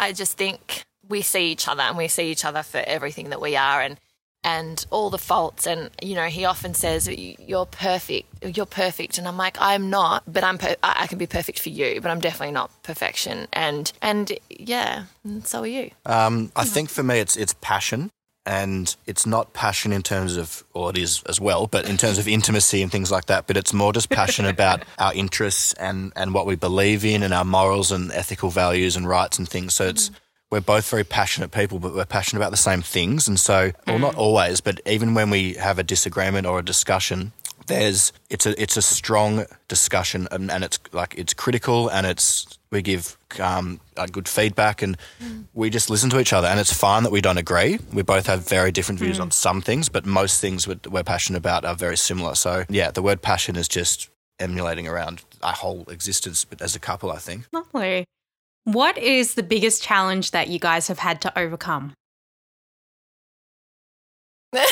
I 0.00 0.12
just 0.12 0.36
think 0.36 0.84
we 1.08 1.22
see 1.22 1.52
each 1.52 1.68
other 1.68 1.82
and 1.82 1.96
we 1.96 2.08
see 2.08 2.28
each 2.32 2.44
other 2.44 2.64
for 2.64 2.78
everything 2.78 3.30
that 3.30 3.40
we 3.40 3.54
are 3.54 3.80
and 3.80 4.00
and 4.44 4.86
all 4.90 5.10
the 5.10 5.18
faults 5.18 5.66
and 5.66 5.90
you 6.02 6.14
know 6.14 6.26
he 6.26 6.44
often 6.44 6.72
says 6.74 7.08
you're 7.08 7.66
perfect 7.66 8.28
you're 8.56 8.66
perfect 8.66 9.18
and 9.18 9.26
I'm 9.26 9.36
like 9.36 9.56
I'm 9.60 9.90
not 9.90 10.22
but 10.26 10.44
I'm 10.44 10.58
per- 10.58 10.76
I 10.82 11.06
can 11.08 11.18
be 11.18 11.26
perfect 11.26 11.58
for 11.58 11.70
you 11.70 12.00
but 12.00 12.10
I'm 12.10 12.20
definitely 12.20 12.52
not 12.52 12.70
perfection 12.82 13.48
and 13.52 13.92
and 14.00 14.32
yeah 14.48 15.04
and 15.24 15.44
so 15.46 15.62
are 15.62 15.66
you 15.66 15.90
Um, 16.04 16.52
I 16.54 16.64
think 16.64 16.90
for 16.90 17.02
me, 17.02 17.18
it's 17.18 17.36
it's 17.36 17.54
passion, 17.60 18.10
and 18.44 18.94
it's 19.06 19.26
not 19.26 19.52
passion 19.52 19.92
in 19.92 20.02
terms 20.02 20.36
of, 20.36 20.62
or 20.72 20.90
it 20.90 20.98
is 20.98 21.22
as 21.28 21.40
well, 21.40 21.66
but 21.66 21.88
in 21.88 21.96
terms 21.96 22.18
of 22.18 22.28
intimacy 22.28 22.80
and 22.82 22.92
things 22.92 23.10
like 23.10 23.26
that. 23.26 23.48
But 23.48 23.56
it's 23.56 23.72
more 23.72 23.92
just 23.92 24.08
passion 24.08 24.46
about 24.46 24.84
our 24.98 25.12
interests 25.14 25.72
and 25.74 26.12
and 26.14 26.32
what 26.32 26.46
we 26.46 26.54
believe 26.54 27.04
in, 27.04 27.24
and 27.24 27.34
our 27.34 27.44
morals 27.44 27.90
and 27.90 28.12
ethical 28.12 28.50
values 28.50 28.96
and 28.96 29.08
rights 29.08 29.38
and 29.38 29.48
things. 29.48 29.74
So 29.74 29.86
it's. 29.88 30.10
We're 30.56 30.62
both 30.62 30.88
very 30.88 31.04
passionate 31.04 31.50
people, 31.50 31.78
but 31.78 31.94
we're 31.94 32.06
passionate 32.06 32.40
about 32.40 32.50
the 32.50 32.56
same 32.56 32.80
things. 32.80 33.28
And 33.28 33.38
so, 33.38 33.72
well, 33.86 33.98
not 33.98 34.14
mm. 34.14 34.18
always, 34.18 34.62
but 34.62 34.80
even 34.86 35.12
when 35.12 35.28
we 35.28 35.52
have 35.52 35.78
a 35.78 35.82
disagreement 35.82 36.46
or 36.46 36.60
a 36.60 36.64
discussion, 36.64 37.32
there's 37.66 38.10
it's 38.30 38.46
a 38.46 38.62
it's 38.62 38.78
a 38.78 38.80
strong 38.80 39.44
discussion 39.68 40.26
and, 40.30 40.50
and 40.50 40.64
it's 40.64 40.78
like 40.92 41.14
it's 41.18 41.34
critical 41.34 41.90
and 41.90 42.06
it's 42.06 42.58
we 42.70 42.80
give 42.80 43.18
um, 43.38 43.80
good 44.12 44.26
feedback 44.26 44.80
and 44.80 44.96
mm. 45.22 45.44
we 45.52 45.68
just 45.68 45.90
listen 45.90 46.08
to 46.08 46.18
each 46.20 46.32
other. 46.32 46.48
And 46.48 46.58
it's 46.58 46.72
fine 46.72 47.02
that 47.02 47.12
we 47.12 47.20
don't 47.20 47.36
agree. 47.36 47.78
We 47.92 48.00
both 48.00 48.26
have 48.26 48.48
very 48.48 48.72
different 48.72 48.98
views 48.98 49.18
mm. 49.18 49.22
on 49.24 49.32
some 49.32 49.60
things 49.60 49.90
but 49.90 50.06
most 50.06 50.40
things 50.40 50.66
we're, 50.66 50.80
we're 50.88 51.04
passionate 51.04 51.36
about 51.36 51.66
are 51.66 51.74
very 51.74 51.98
similar. 51.98 52.34
So 52.34 52.64
yeah 52.70 52.90
the 52.90 53.02
word 53.02 53.20
passion 53.20 53.56
is 53.56 53.68
just 53.68 54.08
emulating 54.38 54.88
around 54.88 55.22
our 55.42 55.52
whole 55.52 55.84
existence 55.88 56.46
as 56.60 56.74
a 56.74 56.78
couple 56.78 57.12
i 57.12 57.18
think. 57.18 57.46
Lovely. 57.52 58.06
What 58.66 58.98
is 58.98 59.34
the 59.34 59.44
biggest 59.44 59.80
challenge 59.80 60.32
that 60.32 60.48
you 60.48 60.58
guys 60.58 60.88
have 60.88 60.98
had 60.98 61.20
to 61.20 61.38
overcome? 61.38 61.92
Waiting 64.52 64.66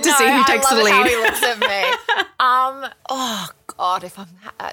to 0.00 0.10
see 0.12 0.24
who 0.24 0.38
know, 0.38 0.44
takes 0.46 0.64
I 0.64 0.74
the 0.74 0.84
love 0.84 0.88
How 0.88 1.02
lead. 1.02 1.10
he 1.10 1.16
looks 1.16 1.42
at 1.42 1.58
me. 1.60 1.82
um. 2.40 2.86
Oh 3.10 3.48
God, 3.76 4.02
if 4.02 4.18
I'm, 4.18 4.28
I 4.58 4.72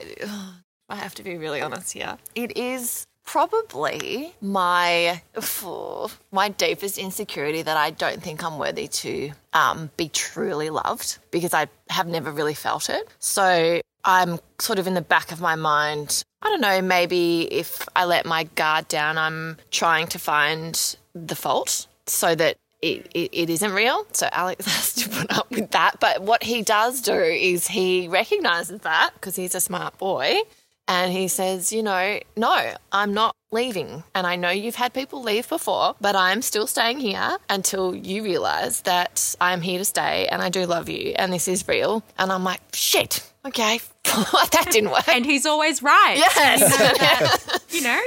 I 0.88 0.96
have 0.96 1.14
to 1.16 1.24
be 1.24 1.36
really 1.36 1.62
honest 1.62 1.92
here. 1.92 2.18
It 2.34 2.56
is 2.56 3.06
probably 3.26 4.34
my 4.42 5.22
my 6.32 6.48
deepest 6.48 6.98
insecurity 6.98 7.64
that 7.64 7.76
I 7.76 7.90
don't 7.90 8.24
think 8.24 8.46
I'm 8.46 8.58
worthy 8.58 8.88
to 8.88 9.32
um, 9.52 9.90
be 9.98 10.08
truly 10.08 10.70
loved 10.70 11.18
because 11.32 11.54
I 11.54 11.68
have 11.90 12.08
never 12.08 12.32
really 12.32 12.54
felt 12.54 12.90
it. 12.90 13.10
So 13.20 13.82
I'm 14.08 14.40
sort 14.60 14.80
of 14.80 14.88
in 14.88 14.94
the 14.94 15.02
back 15.02 15.34
of 15.34 15.42
my 15.42 15.56
mind. 15.56 16.24
I 16.42 16.48
don't 16.48 16.62
know. 16.62 16.82
Maybe 16.82 17.42
if 17.54 17.88
I 17.94 18.06
let 18.06 18.26
my 18.26 18.46
guard 18.46 18.88
down, 18.88 19.18
I'm 19.18 19.58
trying 19.70 20.08
to 20.08 20.18
find 20.18 20.96
the 21.14 21.36
fault 21.36 21.88
so 22.06 22.34
that 22.34 22.56
it, 22.82 23.12
it, 23.14 23.30
it 23.34 23.50
isn't 23.50 23.74
real. 23.74 24.08
So 24.14 24.30
Alex 24.32 24.66
has 24.74 24.94
to 24.94 25.10
put 25.10 25.38
up 25.38 25.52
with 25.52 25.72
that. 25.72 26.00
But 26.00 26.22
what 26.22 26.44
he 26.44 26.62
does 26.62 27.02
do 27.02 27.20
is 27.20 27.68
he 27.68 28.08
recognizes 28.08 28.80
that 28.82 29.12
because 29.16 29.36
he's 29.36 29.54
a 29.54 29.60
smart 29.60 29.98
boy. 29.98 30.40
And 30.88 31.12
he 31.12 31.28
says, 31.28 31.74
you 31.74 31.84
know, 31.84 32.18
no, 32.38 32.74
I'm 32.94 33.14
not 33.14 33.36
leaving. 33.52 34.06
And 34.16 34.26
I 34.26 34.38
know 34.38 34.50
you've 34.52 34.76
had 34.76 34.94
people 34.94 35.22
leave 35.22 35.50
before, 35.50 35.96
but 36.00 36.16
I'm 36.16 36.42
still 36.42 36.66
staying 36.66 37.02
here 37.02 37.38
until 37.50 37.94
you 37.94 38.24
realize 38.24 38.82
that 38.84 39.36
I'm 39.42 39.60
here 39.60 39.80
to 39.80 39.86
stay 39.86 40.28
and 40.28 40.42
I 40.42 40.48
do 40.48 40.66
love 40.66 40.88
you 40.88 41.14
and 41.18 41.34
this 41.34 41.50
is 41.50 41.68
real. 41.68 42.04
And 42.18 42.32
I'm 42.32 42.46
like, 42.46 42.62
shit, 42.74 43.22
okay, 43.48 43.80
that 44.04 44.68
didn't 44.72 44.92
work. 44.92 45.08
And 45.08 45.26
he's 45.26 45.46
always 45.46 45.82
right. 45.82 46.18
yes. 46.18 47.54
You 47.70 47.84
know? 47.84 48.02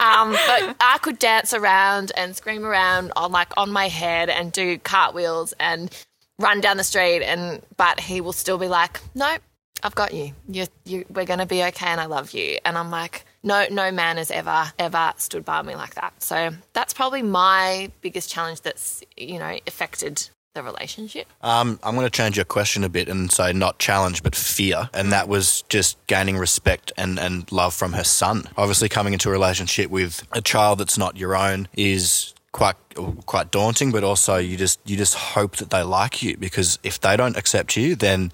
Um, 0.00 0.32
but 0.32 0.76
I 0.80 0.98
could 1.02 1.18
dance 1.18 1.52
around 1.52 2.12
and 2.16 2.34
scream 2.36 2.64
around 2.64 3.12
on 3.16 3.32
like 3.32 3.48
on 3.56 3.70
my 3.70 3.88
head 3.88 4.30
and 4.30 4.52
do 4.52 4.78
cartwheels 4.78 5.52
and 5.58 5.90
run 6.38 6.60
down 6.60 6.76
the 6.76 6.84
street 6.84 7.22
and 7.22 7.62
but 7.76 8.00
he 8.00 8.20
will 8.20 8.32
still 8.32 8.58
be 8.58 8.68
like, 8.68 9.00
No, 9.14 9.36
I've 9.82 9.94
got 9.94 10.14
you. 10.14 10.32
You 10.48 10.66
you 10.84 11.04
we're 11.10 11.26
gonna 11.26 11.46
be 11.46 11.62
okay 11.64 11.86
and 11.86 12.00
I 12.00 12.06
love 12.06 12.32
you. 12.32 12.58
And 12.64 12.78
I'm 12.78 12.90
like, 12.90 13.26
no, 13.42 13.66
no 13.70 13.90
man 13.90 14.18
has 14.18 14.30
ever, 14.30 14.72
ever 14.78 15.12
stood 15.16 15.44
by 15.44 15.62
me 15.62 15.74
like 15.74 15.94
that. 15.96 16.22
So 16.22 16.50
that's 16.72 16.94
probably 16.94 17.22
my 17.22 17.90
biggest 18.00 18.30
challenge 18.30 18.60
that's, 18.60 19.02
you 19.16 19.38
know, 19.38 19.58
affected 19.66 20.28
the 20.54 20.62
relationship. 20.62 21.26
Um, 21.40 21.78
I'm 21.82 21.94
going 21.94 22.06
to 22.06 22.10
change 22.10 22.36
your 22.36 22.44
question 22.44 22.84
a 22.84 22.88
bit 22.88 23.08
and 23.08 23.30
say 23.30 23.52
not 23.52 23.78
challenge, 23.78 24.22
but 24.22 24.34
fear. 24.34 24.90
And 24.92 25.12
that 25.12 25.28
was 25.28 25.62
just 25.68 26.04
gaining 26.06 26.36
respect 26.36 26.92
and, 26.96 27.18
and 27.18 27.50
love 27.50 27.74
from 27.74 27.94
her 27.94 28.04
son. 28.04 28.44
Obviously, 28.56 28.88
coming 28.88 29.12
into 29.12 29.28
a 29.28 29.32
relationship 29.32 29.90
with 29.90 30.26
a 30.32 30.40
child 30.40 30.78
that's 30.78 30.98
not 30.98 31.16
your 31.16 31.36
own 31.36 31.68
is 31.76 32.34
quite 32.52 32.76
quite 33.24 33.50
daunting, 33.50 33.90
but 33.90 34.04
also 34.04 34.36
you 34.36 34.56
just 34.56 34.78
you 34.84 34.96
just 34.96 35.14
hope 35.14 35.56
that 35.56 35.70
they 35.70 35.82
like 35.82 36.22
you 36.22 36.36
because 36.36 36.78
if 36.82 37.00
they 37.00 37.16
don't 37.16 37.36
accept 37.36 37.76
you, 37.76 37.96
then 37.96 38.30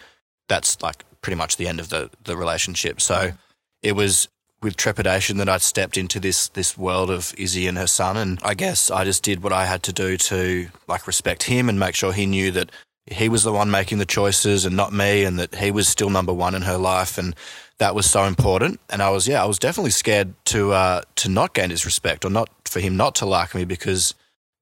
that's 0.49 0.83
like 0.83 1.05
pretty 1.21 1.37
much 1.37 1.57
the 1.57 1.69
end 1.69 1.79
of 1.79 1.89
the, 1.89 2.11
the 2.25 2.37
relationship. 2.37 3.01
So 3.01 3.33
it 3.83 3.93
was 3.93 4.29
with 4.61 4.77
trepidation 4.77 5.37
that 5.39 5.49
I'd 5.49 5.63
stepped 5.63 5.97
into 5.97 6.19
this 6.19 6.49
this 6.49 6.77
world 6.77 7.11
of 7.11 7.35
Izzy 7.39 7.67
and 7.67 7.79
her 7.79 7.87
son, 7.87 8.17
and 8.17 8.39
I 8.43 8.55
guess 8.55 8.91
I 8.91 9.05
just 9.05 9.23
did 9.23 9.43
what 9.43 9.53
I 9.53 9.67
had 9.67 9.83
to 9.85 9.93
do 9.93 10.17
to 10.17 10.69
like 10.87 11.07
respect 11.07 11.45
him 11.45 11.69
and 11.69 11.79
make 11.79 11.95
sure 11.95 12.13
he 12.13 12.27
knew 12.27 12.51
that 12.53 12.71
he 13.07 13.29
was 13.29 13.43
the 13.43 13.53
one 13.53 13.71
making 13.71 13.99
the 13.99 14.05
choices 14.05 14.65
and 14.65 14.77
not 14.77 14.93
me, 14.93 15.25
and 15.25 15.39
that 15.39 15.55
he 15.55 15.71
was 15.71 15.89
still 15.89 16.11
number 16.11 16.33
one 16.33 16.55
in 16.55 16.63
her 16.63 16.77
life, 16.77 17.19
and 17.19 17.35
that 17.79 17.95
was 17.95 18.11
so 18.11 18.25
important. 18.25 18.81
And 18.91 19.03
I 19.03 19.11
was 19.11 19.29
yeah, 19.29 19.43
I 19.43 19.47
was 19.47 19.59
definitely 19.59 19.93
scared 19.93 20.35
to 20.47 20.73
uh, 20.73 21.03
to 21.17 21.29
not 21.29 21.55
gain 21.55 21.71
his 21.71 21.85
respect 21.85 22.25
or 22.25 22.31
not 22.31 22.51
for 22.65 22.81
him 22.81 22.97
not 22.97 23.15
to 23.17 23.27
like 23.27 23.55
me 23.55 23.65
because, 23.65 24.15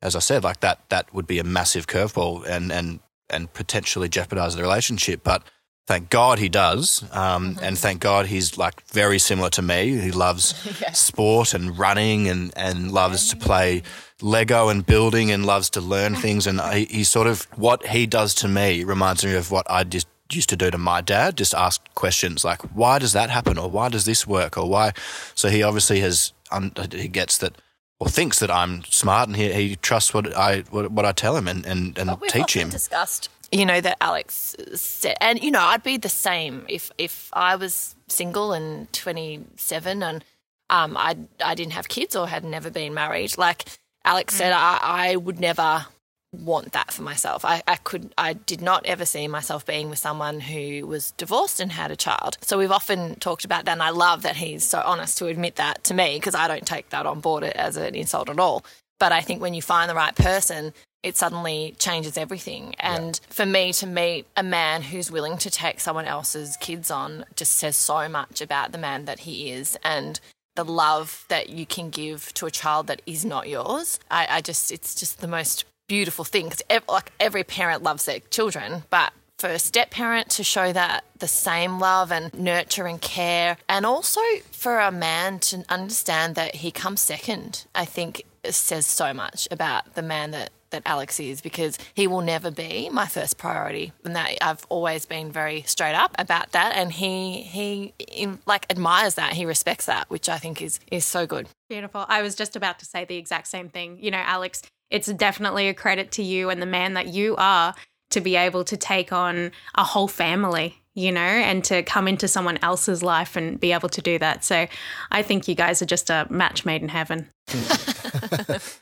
as 0.02 0.14
I 0.14 0.20
said, 0.20 0.44
like 0.44 0.60
that 0.60 0.88
that 0.90 1.12
would 1.14 1.26
be 1.26 1.38
a 1.38 1.44
massive 1.44 1.86
curveball 1.86 2.46
and 2.46 2.70
and 2.70 3.00
and 3.30 3.52
potentially 3.52 4.08
jeopardize 4.08 4.54
the 4.54 4.62
relationship, 4.62 5.22
but 5.24 5.42
thank 5.86 6.10
God 6.10 6.38
he 6.38 6.48
does. 6.48 7.04
Um, 7.12 7.56
And 7.62 7.78
thank 7.78 8.00
God 8.00 8.26
he's 8.26 8.58
like 8.58 8.80
very 8.90 9.18
similar 9.18 9.50
to 9.50 9.62
me. 9.62 9.96
He 9.98 10.10
loves 10.10 10.54
sport 10.92 11.54
and 11.54 11.78
running 11.78 12.28
and, 12.28 12.52
and 12.56 12.92
loves 12.92 13.28
to 13.30 13.36
play 13.36 13.82
Lego 14.20 14.68
and 14.68 14.84
building 14.84 15.30
and 15.30 15.46
loves 15.46 15.70
to 15.70 15.80
learn 15.80 16.14
things. 16.24 16.46
And 16.46 16.60
he, 16.74 16.84
he 16.86 17.04
sort 17.04 17.26
of, 17.26 17.42
what 17.56 17.86
he 17.86 18.06
does 18.06 18.34
to 18.36 18.48
me 18.48 18.84
reminds 18.84 19.24
me 19.24 19.34
of 19.34 19.50
what 19.50 19.66
I 19.70 19.84
just 19.84 20.08
used 20.32 20.48
to 20.48 20.56
do 20.56 20.70
to 20.72 20.78
my 20.78 21.00
dad, 21.00 21.36
just 21.36 21.54
ask 21.54 21.80
questions 21.94 22.44
like, 22.44 22.60
why 22.74 22.98
does 22.98 23.12
that 23.12 23.30
happen? 23.30 23.58
Or 23.58 23.70
why 23.70 23.88
does 23.88 24.04
this 24.04 24.26
work? 24.26 24.58
Or 24.58 24.68
why? 24.68 24.92
So 25.36 25.48
he 25.48 25.62
obviously 25.62 26.00
has, 26.00 26.32
un- 26.50 26.72
he 26.92 27.08
gets 27.08 27.38
that. 27.38 27.52
Or 27.98 28.08
thinks 28.10 28.40
that 28.40 28.50
I'm 28.50 28.84
smart, 28.84 29.28
and 29.28 29.36
he, 29.36 29.50
he 29.54 29.76
trusts 29.76 30.12
what 30.12 30.36
I 30.36 30.64
what, 30.70 30.90
what 30.92 31.06
I 31.06 31.12
tell 31.12 31.34
him, 31.34 31.48
and 31.48 31.64
and, 31.64 31.96
and 31.96 32.10
teach 32.28 32.52
him. 32.54 32.68
discussed, 32.68 33.30
you 33.56 33.64
know, 33.64 33.80
that 33.80 33.96
Alex 34.00 34.54
said, 34.74 35.16
and 35.20 35.42
you 35.42 35.50
know, 35.50 35.60
I'd 35.60 35.82
be 35.82 35.96
the 35.96 36.08
same 36.08 36.64
if 36.68 36.90
if 36.98 37.30
I 37.32 37.56
was 37.56 37.96
single 38.08 38.52
and 38.52 38.92
twenty 38.92 39.40
seven 39.56 40.02
and 40.02 40.24
um, 40.68 40.96
I 40.96 41.16
I 41.42 41.54
didn't 41.54 41.72
have 41.72 41.88
kids 41.88 42.14
or 42.14 42.28
had 42.28 42.44
never 42.44 42.70
been 42.70 42.92
married. 42.92 43.38
Like 43.38 43.64
Alex 44.04 44.34
said, 44.34 44.52
I, 44.52 44.78
I 44.82 45.16
would 45.16 45.40
never 45.40 45.86
want 46.32 46.72
that 46.72 46.92
for 46.92 47.02
myself. 47.02 47.44
I, 47.44 47.62
I 47.66 47.76
could 47.76 48.12
I 48.18 48.34
did 48.34 48.60
not 48.60 48.84
ever 48.84 49.06
see 49.06 49.26
myself 49.26 49.64
being 49.64 49.88
with 49.88 49.98
someone 49.98 50.40
who 50.40 50.86
was 50.86 51.12
divorced 51.12 51.60
and 51.60 51.72
had 51.72 51.90
a 51.90 51.96
child. 51.96 52.36
So 52.42 52.58
we've 52.58 52.72
often 52.72 53.14
talked 53.16 53.44
about 53.44 53.64
that 53.64 53.72
and 53.72 53.82
I 53.82 53.90
love 53.90 54.22
that 54.22 54.36
he's 54.36 54.66
so 54.66 54.82
honest 54.84 55.16
to 55.18 55.26
admit 55.26 55.56
that 55.56 55.84
to 55.84 55.94
me 55.94 56.16
because 56.16 56.34
I 56.34 56.46
don't 56.46 56.66
take 56.66 56.90
that 56.90 57.06
on 57.06 57.20
board 57.20 57.44
as 57.44 57.76
an 57.76 57.94
insult 57.94 58.28
at 58.28 58.38
all. 58.38 58.64
But 58.98 59.12
I 59.12 59.20
think 59.20 59.40
when 59.40 59.54
you 59.54 59.62
find 59.62 59.90
the 59.90 59.94
right 59.94 60.14
person, 60.14 60.72
it 61.02 61.16
suddenly 61.16 61.74
changes 61.78 62.16
everything. 62.16 62.74
And 62.78 63.20
for 63.28 63.46
me 63.46 63.72
to 63.74 63.86
meet 63.86 64.26
a 64.36 64.42
man 64.42 64.82
who's 64.82 65.10
willing 65.10 65.38
to 65.38 65.50
take 65.50 65.80
someone 65.80 66.06
else's 66.06 66.56
kids 66.56 66.90
on 66.90 67.24
just 67.36 67.52
says 67.52 67.76
so 67.76 68.08
much 68.08 68.40
about 68.40 68.72
the 68.72 68.78
man 68.78 69.04
that 69.04 69.20
he 69.20 69.50
is 69.50 69.78
and 69.84 70.18
the 70.56 70.64
love 70.64 71.24
that 71.28 71.50
you 71.50 71.66
can 71.66 71.90
give 71.90 72.32
to 72.34 72.46
a 72.46 72.50
child 72.50 72.86
that 72.86 73.02
is 73.06 73.24
not 73.24 73.48
yours. 73.48 74.00
I, 74.10 74.26
I 74.30 74.40
just, 74.40 74.72
it's 74.72 74.94
just 74.94 75.20
the 75.20 75.28
most 75.28 75.64
beautiful 75.86 76.24
thing 76.24 76.46
because 76.46 76.62
ev- 76.68 76.84
like 76.88 77.12
every 77.20 77.44
parent 77.44 77.82
loves 77.82 78.06
their 78.06 78.20
children, 78.30 78.82
but 78.90 79.12
for 79.38 79.48
a 79.48 79.58
step 79.58 79.90
parent 79.90 80.30
to 80.30 80.42
show 80.42 80.72
that 80.72 81.04
the 81.18 81.28
same 81.28 81.78
love 81.78 82.10
and 82.10 82.32
nurture 82.34 82.86
and 82.86 83.00
care, 83.00 83.58
and 83.68 83.84
also 83.84 84.20
for 84.50 84.78
a 84.78 84.90
man 84.90 85.38
to 85.40 85.62
understand 85.68 86.34
that 86.36 86.56
he 86.56 86.70
comes 86.70 87.02
second, 87.02 87.66
I 87.74 87.84
think 87.84 88.24
says 88.48 88.86
so 88.86 89.12
much 89.12 89.48
about 89.50 89.94
the 89.94 90.02
man 90.02 90.30
that 90.30 90.50
that 90.70 90.82
Alex 90.86 91.20
is 91.20 91.40
because 91.40 91.78
he 91.94 92.06
will 92.06 92.20
never 92.20 92.50
be 92.50 92.88
my 92.90 93.06
first 93.06 93.38
priority, 93.38 93.92
and 94.04 94.16
that 94.16 94.36
I've 94.40 94.66
always 94.68 95.06
been 95.06 95.32
very 95.32 95.62
straight 95.62 95.94
up 95.94 96.14
about 96.18 96.52
that. 96.52 96.76
And 96.76 96.92
he 96.92 97.42
he 97.42 97.94
in, 97.98 98.38
like 98.46 98.66
admires 98.70 99.14
that, 99.14 99.32
he 99.34 99.44
respects 99.44 99.86
that, 99.86 100.08
which 100.10 100.28
I 100.28 100.38
think 100.38 100.62
is 100.62 100.80
is 100.90 101.04
so 101.04 101.26
good. 101.26 101.48
Beautiful. 101.68 102.04
I 102.08 102.22
was 102.22 102.34
just 102.34 102.56
about 102.56 102.78
to 102.80 102.84
say 102.84 103.04
the 103.04 103.16
exact 103.16 103.48
same 103.48 103.68
thing. 103.68 103.98
You 104.00 104.10
know, 104.10 104.22
Alex, 104.24 104.62
it's 104.90 105.08
definitely 105.12 105.68
a 105.68 105.74
credit 105.74 106.12
to 106.12 106.22
you 106.22 106.50
and 106.50 106.62
the 106.62 106.66
man 106.66 106.94
that 106.94 107.08
you 107.08 107.36
are 107.36 107.74
to 108.10 108.20
be 108.20 108.36
able 108.36 108.64
to 108.64 108.76
take 108.76 109.12
on 109.12 109.50
a 109.74 109.84
whole 109.84 110.08
family, 110.08 110.80
you 110.96 111.12
know, 111.12 111.20
and 111.20 111.62
to 111.62 111.82
come 111.82 112.08
into 112.08 112.26
someone 112.26 112.58
else's 112.62 113.02
life 113.02 113.36
and 113.36 113.60
be 113.60 113.72
able 113.72 113.90
to 113.90 114.00
do 114.00 114.18
that. 114.18 114.42
So 114.44 114.66
I 115.10 115.22
think 115.22 115.46
you 115.46 115.54
guys 115.54 115.82
are 115.82 115.86
just 115.86 116.08
a 116.08 116.26
match 116.30 116.64
made 116.64 116.82
in 116.82 116.88
heaven. 116.88 117.28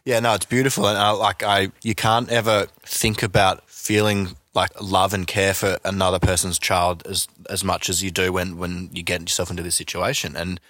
Yeah, 0.04 0.20
no, 0.20 0.34
it's 0.34 0.44
beautiful, 0.44 0.86
and 0.86 0.96
uh, 0.96 1.16
like 1.16 1.42
I, 1.42 1.72
you 1.82 1.94
can't 1.94 2.30
ever 2.30 2.66
think 2.82 3.22
about 3.22 3.68
feeling 3.68 4.36
like 4.54 4.70
love 4.80 5.12
and 5.12 5.26
care 5.26 5.54
for 5.54 5.78
another 5.84 6.18
person's 6.18 6.58
child 6.58 7.02
as 7.06 7.26
as 7.50 7.64
much 7.64 7.88
as 7.88 8.02
you 8.02 8.10
do 8.10 8.32
when 8.32 8.58
when 8.58 8.90
you 8.92 9.02
get 9.02 9.22
yourself 9.22 9.50
into 9.50 9.62
this 9.62 9.74
situation, 9.74 10.36
and 10.36 10.60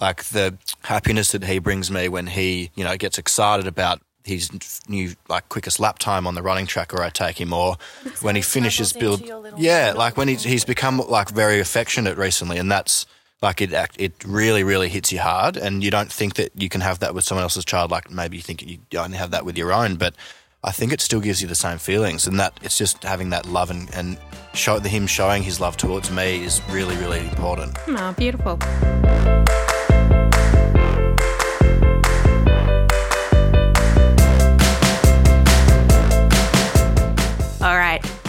like 0.00 0.24
the 0.24 0.56
happiness 0.82 1.30
that 1.32 1.44
he 1.44 1.58
brings 1.58 1.90
me 1.90 2.08
when 2.08 2.26
he, 2.26 2.70
you 2.74 2.82
know, 2.82 2.96
gets 2.96 3.18
excited 3.18 3.66
about 3.66 4.00
his 4.24 4.50
new 4.88 5.14
like 5.28 5.48
quickest 5.48 5.80
lap 5.80 5.98
time 5.98 6.26
on 6.26 6.34
the 6.34 6.42
running 6.42 6.66
track 6.66 6.92
where 6.92 7.02
I 7.02 7.10
take 7.10 7.40
him, 7.40 7.52
or 7.52 7.76
when 8.20 8.36
he 8.36 8.42
finishes 8.42 8.90
snuggles 8.90 9.18
build, 9.18 9.20
into 9.20 9.28
your 9.28 9.38
little 9.40 9.60
yeah, 9.60 9.92
like 9.96 10.16
when 10.16 10.28
he's 10.28 10.44
he's 10.44 10.64
become 10.64 10.98
like 10.98 11.30
very 11.30 11.60
affectionate 11.60 12.16
recently, 12.18 12.58
and 12.58 12.70
that's 12.70 13.06
like 13.42 13.60
it 13.60 13.72
act- 13.72 13.96
it 13.98 14.12
really 14.24 14.62
really 14.62 14.88
hits 14.88 15.12
you 15.12 15.20
hard, 15.20 15.56
and 15.56 15.82
you 15.82 15.90
don't 15.90 16.12
think 16.12 16.34
that 16.34 16.50
you 16.54 16.68
can 16.68 16.80
have 16.80 16.98
that 16.98 17.14
with 17.14 17.24
someone 17.24 17.42
else's 17.42 17.64
child. 17.64 17.90
Like 17.90 18.10
maybe 18.10 18.36
you 18.36 18.42
think 18.42 18.62
you 18.66 18.78
only 18.98 19.16
have 19.16 19.30
that 19.30 19.44
with 19.44 19.56
your 19.56 19.72
own, 19.72 19.96
but 19.96 20.14
I 20.62 20.72
think 20.72 20.92
it 20.92 21.00
still 21.00 21.20
gives 21.20 21.40
you 21.40 21.48
the 21.48 21.54
same 21.54 21.78
feelings, 21.78 22.26
and 22.26 22.38
that 22.38 22.58
it's 22.62 22.76
just 22.76 23.02
having 23.02 23.30
that 23.30 23.46
love 23.46 23.70
and 23.70 23.92
and 23.94 24.18
show 24.52 24.78
him 24.78 25.06
showing 25.06 25.42
his 25.42 25.60
love 25.60 25.76
towards 25.76 26.10
me 26.10 26.44
is 26.44 26.60
really 26.70 26.96
really 26.96 27.20
important. 27.20 27.78
Oh, 27.88 28.12
beautiful. 28.12 28.58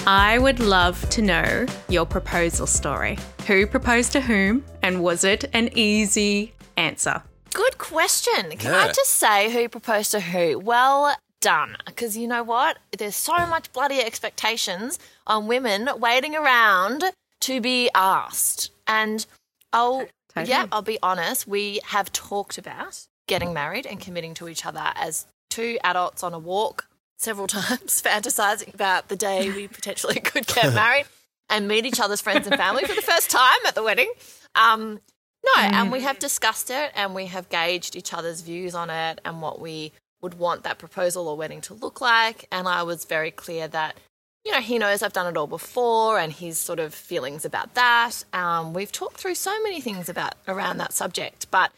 I 0.07 0.39
would 0.39 0.59
love 0.59 1.07
to 1.11 1.21
know 1.21 1.67
your 1.87 2.07
proposal 2.07 2.65
story. 2.65 3.19
Who 3.45 3.67
proposed 3.67 4.11
to 4.13 4.21
whom, 4.21 4.65
and 4.81 5.03
was 5.03 5.23
it 5.23 5.45
an 5.53 5.69
easy 5.77 6.53
answer? 6.75 7.21
Good 7.53 7.77
question. 7.77 8.57
Can 8.57 8.73
I 8.73 8.87
just 8.87 9.11
say 9.11 9.51
who 9.51 9.69
proposed 9.69 10.11
to 10.11 10.19
who? 10.19 10.57
Well 10.57 11.15
done. 11.39 11.77
Because 11.85 12.17
you 12.17 12.27
know 12.27 12.41
what? 12.41 12.79
There's 12.97 13.15
so 13.15 13.45
much 13.45 13.71
bloody 13.73 13.99
expectations 13.99 14.97
on 15.27 15.47
women 15.47 15.89
waiting 15.97 16.35
around 16.35 17.03
to 17.41 17.61
be 17.61 17.89
asked. 17.93 18.71
And 18.87 19.25
I'll, 19.71 20.07
Totally. 20.33 20.49
yeah, 20.49 20.65
I'll 20.71 20.81
be 20.81 20.97
honest. 21.03 21.47
We 21.47 21.79
have 21.85 22.11
talked 22.11 22.57
about 22.57 23.05
getting 23.27 23.53
married 23.53 23.85
and 23.85 23.99
committing 23.99 24.33
to 24.35 24.47
each 24.47 24.65
other 24.65 24.91
as 24.95 25.27
two 25.49 25.77
adults 25.83 26.23
on 26.23 26.33
a 26.33 26.39
walk 26.39 26.87
several 27.21 27.47
times, 27.59 28.01
fantasizing 28.01 28.73
about 28.73 29.07
the 29.07 29.15
day 29.15 29.49
we 29.51 29.67
potentially 29.67 30.19
could 30.19 30.47
get 30.47 30.73
married 30.73 31.05
and 31.49 31.67
meet 31.67 31.85
each 31.85 31.99
other's 31.99 32.21
friends 32.21 32.47
and 32.47 32.55
family 32.55 32.83
for 32.83 32.95
the 32.95 33.01
first 33.01 33.29
time 33.29 33.59
at 33.67 33.75
the 33.75 33.83
wedding. 33.83 34.11
Um, 34.55 35.01
no, 35.43 35.61
and 35.63 35.91
we 35.91 36.01
have 36.01 36.19
discussed 36.19 36.69
it 36.69 36.91
and 36.95 37.15
we 37.15 37.25
have 37.25 37.49
gauged 37.49 37.95
each 37.95 38.13
other's 38.13 38.41
views 38.41 38.75
on 38.75 38.89
it 38.89 39.19
and 39.25 39.41
what 39.41 39.59
we 39.59 39.91
would 40.21 40.35
want 40.35 40.63
that 40.63 40.77
proposal 40.77 41.27
or 41.27 41.35
wedding 41.35 41.61
to 41.61 41.73
look 41.73 41.99
like. 41.99 42.47
And 42.51 42.67
I 42.67 42.83
was 42.83 43.05
very 43.05 43.31
clear 43.31 43.67
that, 43.69 43.97
you 44.45 44.51
know, 44.51 44.59
he 44.59 44.77
knows 44.77 45.01
I've 45.01 45.13
done 45.13 45.27
it 45.27 45.37
all 45.37 45.47
before 45.47 46.19
and 46.19 46.31
his 46.31 46.59
sort 46.59 46.79
of 46.79 46.93
feelings 46.93 47.43
about 47.43 47.73
that. 47.73 48.23
Um, 48.33 48.73
we've 48.73 48.91
talked 48.91 49.17
through 49.17 49.35
so 49.35 49.61
many 49.63 49.81
things 49.81 50.09
about 50.09 50.35
around 50.47 50.77
that 50.77 50.93
subject, 50.93 51.47
but 51.49 51.71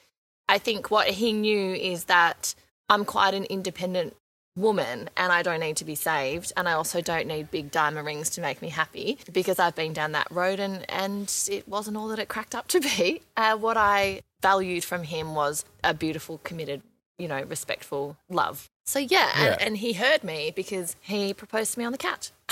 I 0.50 0.58
think 0.58 0.92
what 0.92 1.08
he 1.08 1.32
knew 1.32 1.74
is 1.74 2.06
that 2.06 2.54
I'm 2.90 3.06
quite 3.06 3.34
an 3.34 3.46
independent 3.46 4.16
woman 4.56 5.10
and 5.18 5.32
I 5.32 5.42
don't 5.42 5.60
need 5.60 5.78
to 5.78 5.86
be 5.86 5.96
saved 5.96 6.54
and 6.56 6.70
I 6.70 6.74
also 6.74 7.02
don't 7.02 7.28
need 7.28 7.50
big 7.50 7.72
diamond 7.72 8.06
rings 8.06 8.30
to 8.32 8.42
make 8.42 8.62
me 8.62 8.70
happy 8.70 9.18
because 9.32 9.58
I've 9.60 9.76
been 9.76 9.94
down 9.94 10.12
that 10.12 10.28
road 10.30 10.60
and 10.60 10.86
and 10.90 11.34
it 11.50 11.68
wasn't 11.68 11.98
all 11.98 12.08
that 12.10 12.20
it 12.20 12.28
cracked 12.28 12.56
up 12.56 12.68
to 12.70 12.80
be. 12.80 13.22
Uh, 13.36 13.58
what 13.58 13.78
I 13.78 14.22
valued 14.42 14.84
from 14.84 15.04
him 15.04 15.34
was 15.34 15.66
a 15.84 15.94
beautiful, 15.94 16.40
committed, 16.44 16.82
you 17.18 17.28
know, 17.28 17.42
respectful 17.44 18.16
love. 18.30 18.70
So 18.86 19.00
yeah, 19.00 19.30
Yeah. 19.36 19.54
And, 19.54 19.62
and 19.62 19.78
he 19.78 19.94
heard 19.94 20.24
me 20.24 20.54
because 20.56 20.96
he 21.02 21.34
proposed 21.34 21.74
to 21.74 21.80
me 21.80 21.86
on 21.86 21.92
the 21.92 21.98
couch. 21.98 22.32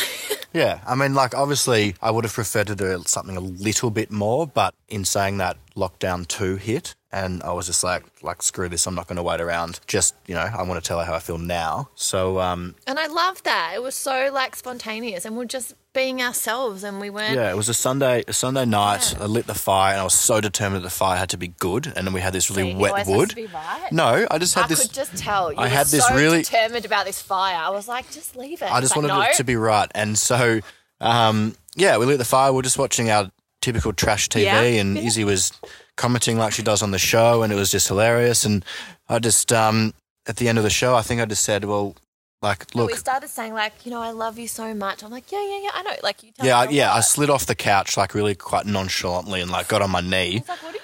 Yeah, 0.53 0.81
I 0.85 0.95
mean, 0.95 1.13
like 1.13 1.33
obviously, 1.33 1.95
I 2.01 2.11
would 2.11 2.25
have 2.25 2.33
preferred 2.33 2.67
to 2.67 2.75
do 2.75 3.01
something 3.05 3.37
a 3.37 3.41
little 3.41 3.89
bit 3.89 4.11
more, 4.11 4.45
but 4.45 4.73
in 4.89 5.05
saying 5.05 5.37
that, 5.37 5.55
lockdown 5.77 6.27
two 6.27 6.57
hit, 6.57 6.93
and 7.13 7.43
I 7.43 7.51
was 7.53 7.65
just 7.65 7.83
like, 7.83 8.03
like 8.21 8.41
screw 8.41 8.69
this, 8.69 8.87
I'm 8.87 8.95
not 8.95 9.07
going 9.07 9.17
to 9.17 9.23
wait 9.23 9.41
around. 9.41 9.79
Just 9.87 10.15
you 10.27 10.35
know, 10.35 10.41
I 10.41 10.63
want 10.63 10.81
to 10.83 10.87
tell 10.87 10.99
her 10.99 11.05
how 11.05 11.13
I 11.13 11.19
feel 11.19 11.37
now. 11.37 11.89
So 11.95 12.39
um, 12.39 12.75
And 12.87 12.97
I 12.99 13.07
loved 13.07 13.43
that. 13.45 13.73
It 13.75 13.81
was 13.83 13.95
so 13.95 14.29
like 14.33 14.55
spontaneous 14.55 15.25
and 15.25 15.35
we're 15.37 15.45
just 15.45 15.73
being 15.93 16.21
ourselves 16.21 16.85
and 16.85 17.01
we 17.01 17.09
weren't 17.09 17.35
yeah, 17.35 17.51
it 17.51 17.57
was 17.57 17.67
a 17.67 17.73
Sunday, 17.73 18.23
a 18.27 18.31
Sunday 18.33 18.63
night. 18.65 19.13
I 19.19 19.25
lit 19.25 19.45
the 19.45 19.53
fire, 19.53 19.91
and 19.91 19.99
I 19.99 20.05
was 20.05 20.13
so 20.13 20.39
determined 20.39 20.83
that 20.83 20.87
the 20.87 20.95
fire 20.95 21.17
had 21.17 21.29
to 21.31 21.37
be 21.37 21.49
good, 21.49 21.85
and 21.93 22.07
then 22.07 22.13
we 22.13 22.21
had 22.21 22.31
this 22.31 22.49
really 22.49 22.71
See, 22.71 22.77
wet 22.77 23.07
wood. 23.07 23.31
to 23.31 23.35
be 23.35 23.47
right. 23.47 23.89
No, 23.91 24.25
I 24.31 24.37
just 24.37 24.55
had 24.55 24.65
I 24.65 24.67
this. 24.67 24.83
could 24.83 24.93
just 24.93 25.17
tell. 25.17 25.51
You 25.51 25.57
I 25.57 25.63
were 25.63 25.67
had 25.67 25.87
this 25.87 26.07
so 26.07 26.15
really- 26.15 26.43
determined 26.43 26.85
about 26.85 27.05
this 27.05 27.21
fire. 27.21 27.57
I 27.57 27.71
was 27.71 27.89
like, 27.89 28.09
just 28.09 28.37
leave 28.37 28.61
it. 28.61 28.71
I 28.71 28.79
just 28.79 28.95
like, 28.95 29.03
wanted 29.03 29.13
no. 29.13 29.21
it 29.23 29.33
to 29.35 29.43
be 29.43 29.57
right. 29.57 29.91
And 29.93 30.17
so, 30.17 30.61
um, 31.01 31.55
yeah, 31.75 31.97
we 31.97 32.05
lit 32.05 32.19
the 32.19 32.25
fire. 32.25 32.53
We 32.53 32.59
are 32.59 32.61
just 32.61 32.77
watching 32.77 33.09
our 33.09 33.29
typical 33.59 33.91
trash 33.91 34.29
TV, 34.29 34.43
Yeah. 34.45 34.61
and 34.61 34.97
Izzy 34.97 35.25
was 35.25 35.51
commenting 35.97 36.37
like 36.37 36.53
she 36.53 36.63
does 36.63 36.81
on 36.81 36.91
the 36.91 36.99
show, 36.99 37.43
and 37.43 37.51
it 37.51 37.55
was 37.55 37.71
just 37.71 37.87
hilarious. 37.87 38.43
And 38.45 38.65
I 39.09 39.19
just, 39.19 39.51
um, 39.51 39.93
at 40.27 40.37
the 40.37 40.47
end 40.49 40.57
of 40.57 40.63
the 40.63 40.69
show, 40.69 40.95
I 40.95 41.01
think 41.01 41.21
I 41.21 41.25
just 41.25 41.43
said, 41.43 41.65
well, 41.65 41.95
like, 42.41 42.73
look, 42.73 42.89
we 42.89 42.97
started 42.97 43.29
saying 43.29 43.53
like, 43.53 43.85
you 43.85 43.91
know, 43.91 44.01
I 44.01 44.11
love 44.11 44.39
you 44.39 44.47
so 44.47 44.73
much. 44.73 45.03
I'm 45.03 45.11
like, 45.11 45.31
yeah, 45.31 45.43
yeah, 45.43 45.59
yeah. 45.63 45.69
I 45.75 45.83
know. 45.83 45.95
Like 46.01 46.23
you 46.23 46.31
tell 46.31 46.45
yeah, 46.45 46.65
me 46.65 46.75
yeah, 46.75 46.91
I 46.91 47.01
slid 47.01 47.29
off 47.29 47.45
the 47.45 47.55
couch, 47.55 47.97
like, 47.97 48.15
really 48.15 48.33
quite 48.33 48.65
nonchalantly, 48.65 49.41
and 49.41 49.51
like 49.51 49.67
got 49.67 49.81
on 49.83 49.91
my 49.91 50.01
knee. 50.01 50.43
Like, 50.47 50.63
what 50.63 50.63
are 50.63 50.77
you 50.77 50.79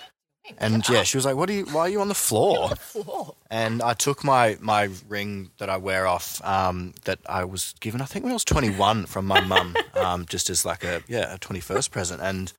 doing? 0.49 0.57
And 0.59 0.87
yeah, 0.87 1.03
she 1.03 1.17
was 1.17 1.25
like, 1.25 1.35
"What 1.35 1.49
are 1.49 1.53
you? 1.53 1.65
Why 1.65 1.81
are 1.81 1.89
you 1.89 1.99
on 1.99 2.07
the 2.07 2.15
floor?" 2.15 2.69
Floor. 2.75 3.35
And 3.49 3.81
I 3.81 3.93
took 3.93 4.23
my 4.23 4.57
my 4.61 4.89
ring 5.09 5.49
that 5.57 5.69
I 5.69 5.77
wear 5.77 6.07
off, 6.07 6.43
um, 6.45 6.93
that 7.05 7.19
I 7.27 7.43
was 7.43 7.73
given, 7.79 8.01
I 8.01 8.05
think 8.05 8.23
when 8.23 8.31
I 8.31 8.35
was 8.35 8.45
21 8.45 9.07
from 9.07 9.25
my 9.25 9.41
mum, 9.41 9.75
um, 9.95 10.25
just 10.25 10.49
as 10.49 10.63
like 10.63 10.83
a 10.83 11.03
yeah 11.07 11.33
a 11.33 11.37
21st 11.37 11.91
present. 11.91 12.21
And 12.21 12.53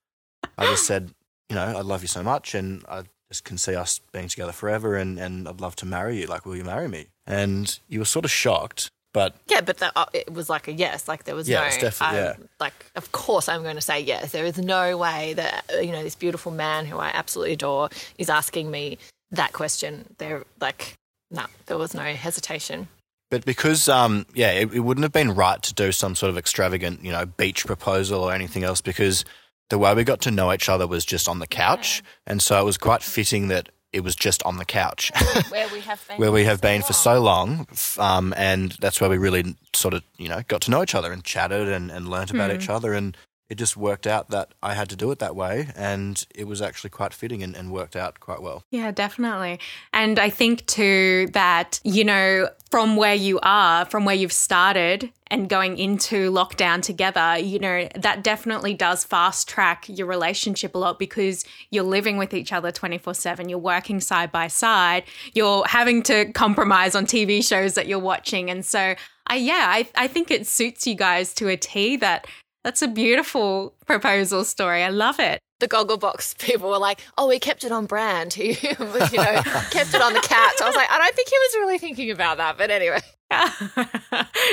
I 0.59 0.67
just 0.67 0.87
said, 0.87 1.15
you 1.49 1.57
know, 1.57 1.65
I 1.65 1.81
love 1.81 2.03
you 2.03 2.09
so 2.09 2.23
much, 2.23 2.55
and 2.55 2.85
I 2.89 3.05
just 3.31 3.45
can 3.45 3.59
see 3.59 3.75
us 3.75 4.01
being 4.13 4.29
together 4.29 4.53
forever, 4.53 4.97
and 4.97 5.19
and 5.19 5.49
I'd 5.49 5.61
love 5.61 5.77
to 5.77 5.87
marry 5.87 6.21
you. 6.21 6.27
Like, 6.27 6.47
will 6.47 6.57
you 6.57 6.65
marry 6.65 6.89
me? 6.89 7.07
And 7.27 7.79
you 7.89 7.99
were 7.99 8.05
sort 8.05 8.25
of 8.25 8.31
shocked, 8.31 8.91
but 9.13 9.35
Yeah, 9.49 9.61
but 9.61 9.79
that, 9.79 9.93
uh, 9.97 10.07
it 10.13 10.33
was 10.33 10.49
like 10.49 10.69
a 10.69 10.73
yes. 10.73 11.09
Like 11.09 11.25
there 11.25 11.35
was 11.35 11.49
Yeah, 11.49 11.61
no. 11.61 11.67
it's 11.67 11.79
definitely- 11.79 12.19
um, 12.19 12.25
yeah. 12.41 12.47
Like 12.61 12.87
of 12.97 13.13
course 13.13 13.49
I'm 13.49 13.63
going 13.63 13.77
to 13.77 13.83
say 13.83 14.01
yes. 14.01 14.33
There 14.33 14.45
is 14.47 14.59
no 14.59 14.97
way 14.97 15.35
that 15.35 15.65
uh, 15.75 15.79
you 15.81 15.93
know 15.93 16.03
this 16.03 16.15
beautiful 16.15 16.53
man 16.53 16.87
who 16.87 16.99
I 16.99 17.09
absolutely 17.09 17.53
adore 17.55 17.91
is 18.17 18.31
asking 18.31 18.71
me 18.71 18.99
that 19.31 19.53
question. 19.53 20.07
There, 20.17 20.45
like, 20.61 20.95
no, 21.31 21.45
there 21.67 21.77
was 21.77 21.93
no 21.95 22.03
hesitation. 22.15 22.89
But 23.31 23.45
because, 23.45 23.91
um, 23.91 24.25
yeah, 24.33 24.53
it, 24.53 24.73
it 24.73 24.81
wouldn't 24.81 25.03
have 25.03 25.13
been 25.13 25.35
right 25.35 25.63
to 25.63 25.75
do 25.75 25.93
some 25.93 26.15
sort 26.15 26.31
of 26.31 26.39
extravagant, 26.39 27.05
you 27.05 27.13
know, 27.13 27.27
beach 27.27 27.67
proposal 27.67 28.23
or 28.23 28.33
anything 28.33 28.65
else 28.65 28.81
because 28.81 29.27
the 29.71 29.79
way 29.79 29.95
we 29.95 30.05
got 30.05 30.21
to 30.23 30.31
know 30.31 30.53
each 30.53 30.69
other 30.69 30.87
was 30.87 31.05
just 31.05 31.29
on 31.29 31.39
the 31.39 31.47
couch. 31.47 32.03
And 32.27 32.43
so 32.43 32.61
it 32.61 32.65
was 32.65 32.79
quite 32.79 33.03
fitting 33.03 33.49
that 33.49 33.69
it 33.93 34.01
was 34.01 34.15
just 34.15 34.43
on 34.43 34.59
the 34.59 34.67
couch 34.67 35.11
Where 35.49 35.67
we 35.69 35.81
have 35.81 36.07
been. 36.07 36.17
where 36.19 36.33
we 36.33 36.45
have 36.45 36.61
been 36.61 36.83
for 36.83 36.93
so 36.93 37.21
long. 37.21 37.67
Um, 37.99 38.35
and 38.37 38.73
that's 38.81 39.01
where 39.01 39.09
we 39.09 39.17
really 39.17 39.57
sort 39.75 39.95
of, 39.95 40.03
you 40.19 40.29
know, 40.29 40.43
got 40.47 40.61
to 40.63 40.71
know 40.71 40.83
each 40.83 40.95
other 40.95 41.11
and 41.13 41.25
chatted 41.25 41.69
and, 41.69 41.91
and 41.91 42.09
learnt 42.09 42.31
about 42.31 42.51
each 42.53 42.69
other. 42.69 42.93
And 42.93 43.17
it 43.49 43.57
just 43.57 43.77
worked 43.77 44.07
out 44.07 44.29
that 44.31 44.53
I 44.63 44.75
had 44.75 44.91
to 44.91 44.97
do 44.97 45.11
it 45.11 45.21
that 45.21 45.35
way. 45.35 45.69
And 45.75 46.25
it 46.35 46.47
was 46.47 46.61
actually 46.61 46.91
quite 46.91 47.15
fitting 47.15 47.43
and, 47.43 47.57
and 47.57 47.73
worked 47.73 47.97
out 47.97 48.21
quite 48.21 48.43
well. 48.43 48.63
Yeah, 48.71 48.91
definitely. 48.91 49.59
And 49.93 50.19
I 50.19 50.29
think 50.29 50.67
too 50.67 51.29
that, 51.33 51.81
you 51.83 52.05
know, 52.05 52.51
from 52.71 52.97
where 52.97 53.15
you 53.15 53.41
are, 53.43 53.87
from 53.87 54.05
where 54.05 54.15
you've 54.15 54.33
started 54.33 55.11
and 55.29 55.49
going 55.49 55.79
into 55.79 56.31
lockdown 56.31 56.83
together, 56.83 57.39
you 57.39 57.59
know, 57.59 57.89
that 57.95 58.23
definitely 58.23 58.75
does 58.75 59.05
fast 59.05 59.49
track 59.49 59.87
your 59.89 60.07
relationship 60.07 60.75
a 60.75 60.79
lot 60.79 60.99
because 60.99 61.45
you're 61.71 61.85
living 61.85 62.19
with 62.19 62.35
each 62.35 62.53
other 62.53 62.71
24 62.71 63.15
7. 63.15 63.49
You're 63.49 63.59
working 63.59 64.01
side 64.01 64.31
by 64.31 64.49
side. 64.49 65.05
You're 65.33 65.65
having 65.67 66.03
to 66.05 66.31
compromise 66.33 66.95
on 66.95 67.07
TV 67.07 67.43
shows 67.43 67.75
that 67.75 67.87
you're 67.87 67.99
watching. 67.99 68.51
And 68.51 68.65
so, 68.65 68.95
I, 69.27 69.37
yeah, 69.37 69.67
I, 69.69 69.89
I 69.95 70.07
think 70.09 70.31
it 70.31 70.47
suits 70.47 70.87
you 70.87 70.95
guys 70.95 71.33
to 71.35 71.49
a 71.49 71.57
T 71.57 71.97
that 71.97 72.27
that's 72.65 72.83
a 72.83 72.89
beautiful 72.89 73.75
proposal 73.87 74.45
story. 74.45 74.83
I 74.83 74.89
love 74.91 75.19
it. 75.21 75.41
the 75.61 75.69
Gogglebox 75.69 76.39
people 76.39 76.71
were 76.71 76.79
like, 76.79 77.01
"Oh, 77.17 77.29
he 77.31 77.39
kept 77.39 77.65
it 77.65 77.73
on 77.73 77.87
brand. 77.87 78.35
He, 78.39 78.51
you 78.51 78.77
know, 78.79 79.43
kept 79.71 79.95
it 79.95 80.03
on 80.03 80.13
the 80.13 80.21
couch." 80.21 80.61
I 80.63 80.67
was 80.67 80.77
like, 80.77 80.91
I 80.91 80.99
don't 80.99 81.15
think 81.15 81.29
he 81.29 81.39
was 81.39 81.55
really 81.61 81.79
thinking 81.79 82.11
about 82.11 82.37
that, 82.39 82.57
but 82.59 82.71
anyway. 82.71 83.01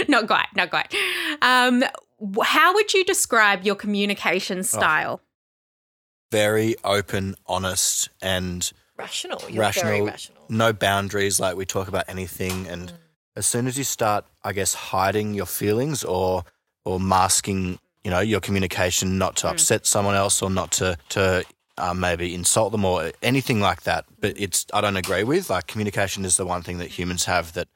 not 0.07 0.27
quite, 0.27 0.47
not 0.55 0.69
quite. 0.69 0.93
Um, 1.41 1.83
how 2.43 2.73
would 2.73 2.93
you 2.93 3.03
describe 3.05 3.63
your 3.63 3.75
communication 3.75 4.63
style? 4.63 5.21
Very 6.31 6.75
open, 6.83 7.35
honest, 7.45 8.09
and 8.21 8.71
Rational. 8.97 9.41
You're 9.49 9.61
rational, 9.61 9.91
very 9.91 10.01
rational. 10.01 10.45
no 10.49 10.73
boundaries. 10.73 11.39
Like 11.39 11.55
we 11.55 11.65
talk 11.65 11.87
about 11.87 12.05
anything, 12.07 12.67
and 12.67 12.93
as 13.35 13.45
soon 13.45 13.67
as 13.67 13.77
you 13.77 13.83
start, 13.83 14.25
I 14.43 14.53
guess, 14.53 14.73
hiding 14.73 15.33
your 15.33 15.45
feelings 15.45 16.03
or 16.03 16.43
or 16.83 16.99
masking, 16.99 17.79
you 18.05 18.11
know, 18.11 18.19
your 18.19 18.39
communication, 18.39 19.17
not 19.17 19.35
to 19.37 19.49
upset 19.49 19.87
someone 19.87 20.13
else 20.13 20.41
or 20.43 20.49
not 20.51 20.71
to 20.73 20.95
to 21.09 21.43
uh, 21.79 21.93
maybe 21.93 22.35
insult 22.35 22.71
them 22.71 22.85
or 22.85 23.11
anything 23.23 23.59
like 23.59 23.81
that. 23.81 24.05
But 24.21 24.39
it's 24.39 24.65
I 24.71 24.79
don't 24.79 24.95
agree 24.95 25.23
with. 25.23 25.49
Like 25.49 25.65
communication 25.65 26.23
is 26.23 26.37
the 26.37 26.45
one 26.45 26.61
thing 26.61 26.77
that 26.77 26.89
humans 26.89 27.25
have 27.25 27.53
that 27.53 27.67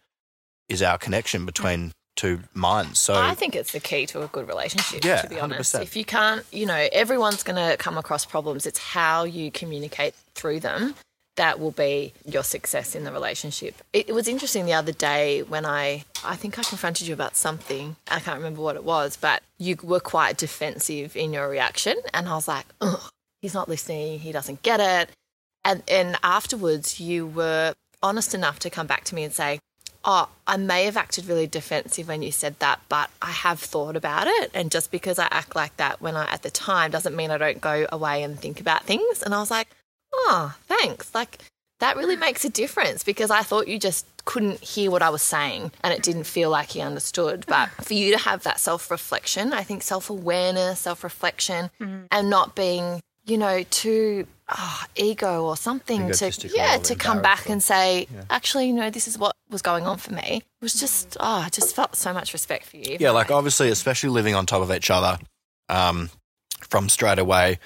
is 0.69 0.83
our 0.83 0.99
connection 0.99 1.47
between 1.47 1.93
two 2.15 2.41
minds. 2.53 2.99
So 2.99 3.15
I 3.15 3.33
think 3.33 3.55
it's 3.55 3.71
the 3.71 3.79
key 3.79 4.05
to 4.07 4.21
a 4.21 4.27
good 4.27 4.47
relationship, 4.47 5.03
Yeah, 5.03 5.23
to 5.23 5.29
be 5.29 5.39
honest. 5.39 5.73
100%. 5.73 5.81
If 5.81 5.95
you 5.95 6.05
can't, 6.05 6.45
you 6.51 6.67
know, 6.67 6.87
everyone's 6.91 7.43
going 7.43 7.55
to 7.55 7.75
come 7.77 7.97
across 7.97 8.25
problems. 8.25 8.67
It's 8.67 8.77
how 8.77 9.23
you 9.23 9.49
communicate 9.49 10.13
through 10.35 10.59
them 10.59 10.93
that 11.39 11.57
will 11.57 11.71
be 11.71 12.11
your 12.25 12.43
success 12.43 12.95
in 12.95 13.05
the 13.05 13.13
relationship. 13.13 13.75
It, 13.93 14.09
it 14.09 14.11
was 14.11 14.27
interesting 14.27 14.65
the 14.65 14.73
other 14.73 14.91
day 14.91 15.41
when 15.41 15.65
I, 15.65 16.03
I 16.23 16.35
think 16.35 16.59
I 16.59 16.63
confronted 16.63 17.07
you 17.07 17.13
about 17.13 17.37
something. 17.37 17.95
I 18.11 18.19
can't 18.19 18.37
remember 18.37 18.61
what 18.61 18.75
it 18.75 18.83
was, 18.83 19.15
but 19.15 19.41
you 19.57 19.77
were 19.81 20.01
quite 20.01 20.37
defensive 20.37 21.15
in 21.15 21.31
your 21.31 21.47
reaction. 21.47 21.95
And 22.13 22.27
I 22.27 22.35
was 22.35 22.49
like, 22.49 22.65
ugh, 22.81 23.09
he's 23.41 23.53
not 23.53 23.69
listening. 23.69 24.19
He 24.19 24.33
doesn't 24.33 24.63
get 24.63 24.81
it. 24.81 25.15
And, 25.63 25.81
and 25.87 26.17
afterwards, 26.23 26.99
you 26.99 27.25
were 27.25 27.73
honest 28.03 28.35
enough 28.35 28.59
to 28.59 28.69
come 28.69 28.87
back 28.87 29.05
to 29.05 29.15
me 29.15 29.23
and 29.23 29.33
say, 29.33 29.59
Oh, 30.05 30.29
I 30.47 30.55
may 30.55 30.85
have 30.85 30.95
acted 30.95 31.25
really 31.25 31.45
defensive 31.45 32.07
when 32.07 32.21
you 32.21 32.31
said 32.31 32.57
that, 32.59 32.79
but 32.87 33.09
I 33.21 33.31
have 33.31 33.59
thought 33.59 33.97
about 33.97 34.27
it. 34.27 34.49
And 34.53 34.71
just 34.71 34.91
because 34.91 35.19
I 35.19 35.27
act 35.29 35.57
like 35.57 35.75
that 35.75 36.01
when 36.01 36.15
I 36.15 36.25
at 36.31 36.41
the 36.41 36.49
time 36.49 36.91
doesn't 36.91 37.17
mean 37.17 37.31
I 37.31 37.37
don't 37.37 37.59
go 37.59 37.85
away 37.91 38.23
and 38.23 38.39
think 38.39 38.61
about 38.61 38.85
things. 38.85 39.21
And 39.21 39.35
I 39.35 39.39
was 39.41 39.51
like, 39.51 39.67
oh, 40.13 40.55
thanks. 40.67 41.13
Like 41.13 41.39
that 41.79 41.97
really 41.97 42.15
makes 42.15 42.43
a 42.45 42.49
difference 42.49 43.03
because 43.03 43.31
I 43.31 43.41
thought 43.41 43.67
you 43.67 43.79
just 43.79 44.05
couldn't 44.25 44.61
hear 44.61 44.91
what 44.91 45.01
I 45.01 45.09
was 45.09 45.21
saying 45.21 45.71
and 45.83 45.93
it 45.93 46.03
didn't 46.03 46.25
feel 46.25 46.49
like 46.49 46.69
he 46.69 46.81
understood. 46.81 47.45
But 47.47 47.69
for 47.81 47.93
you 47.93 48.11
to 48.11 48.17
have 48.17 48.43
that 48.43 48.59
self 48.59 48.91
reflection, 48.91 49.53
I 49.53 49.63
think 49.63 49.83
self 49.83 50.09
awareness, 50.09 50.79
self 50.79 51.03
reflection, 51.03 51.69
mm-hmm. 51.79 52.05
and 52.11 52.29
not 52.29 52.55
being, 52.55 53.01
you 53.25 53.37
know, 53.37 53.63
too 53.63 54.27
oh, 54.49 54.83
ego 54.95 55.45
or 55.45 55.55
something 55.55 56.11
to 56.11 56.49
yeah 56.55 56.77
to 56.77 56.95
come 56.95 57.21
back 57.21 57.47
or- 57.47 57.53
and 57.53 57.63
say 57.63 58.07
actually 58.29 58.67
you 58.67 58.73
know 58.73 58.89
this 58.89 59.07
is 59.07 59.17
what 59.17 59.35
was 59.49 59.61
going 59.61 59.85
on 59.85 59.97
for 59.97 60.13
me. 60.13 60.37
It 60.37 60.43
was 60.61 60.73
mm-hmm. 60.73 60.79
just 60.81 61.17
ah, 61.19 61.43
oh 61.43 61.45
I 61.45 61.49
just 61.49 61.75
felt 61.75 61.95
so 61.95 62.13
much 62.13 62.33
respect 62.33 62.65
for 62.65 62.77
you. 62.77 62.97
Yeah, 62.99 63.11
like 63.11 63.31
obviously, 63.31 63.69
especially 63.69 64.09
living 64.09 64.35
on 64.35 64.45
top 64.45 64.61
of 64.61 64.71
each 64.71 64.89
other 64.91 65.17
um, 65.69 66.09
from 66.61 66.89
straight 66.89 67.19
away, 67.19 67.59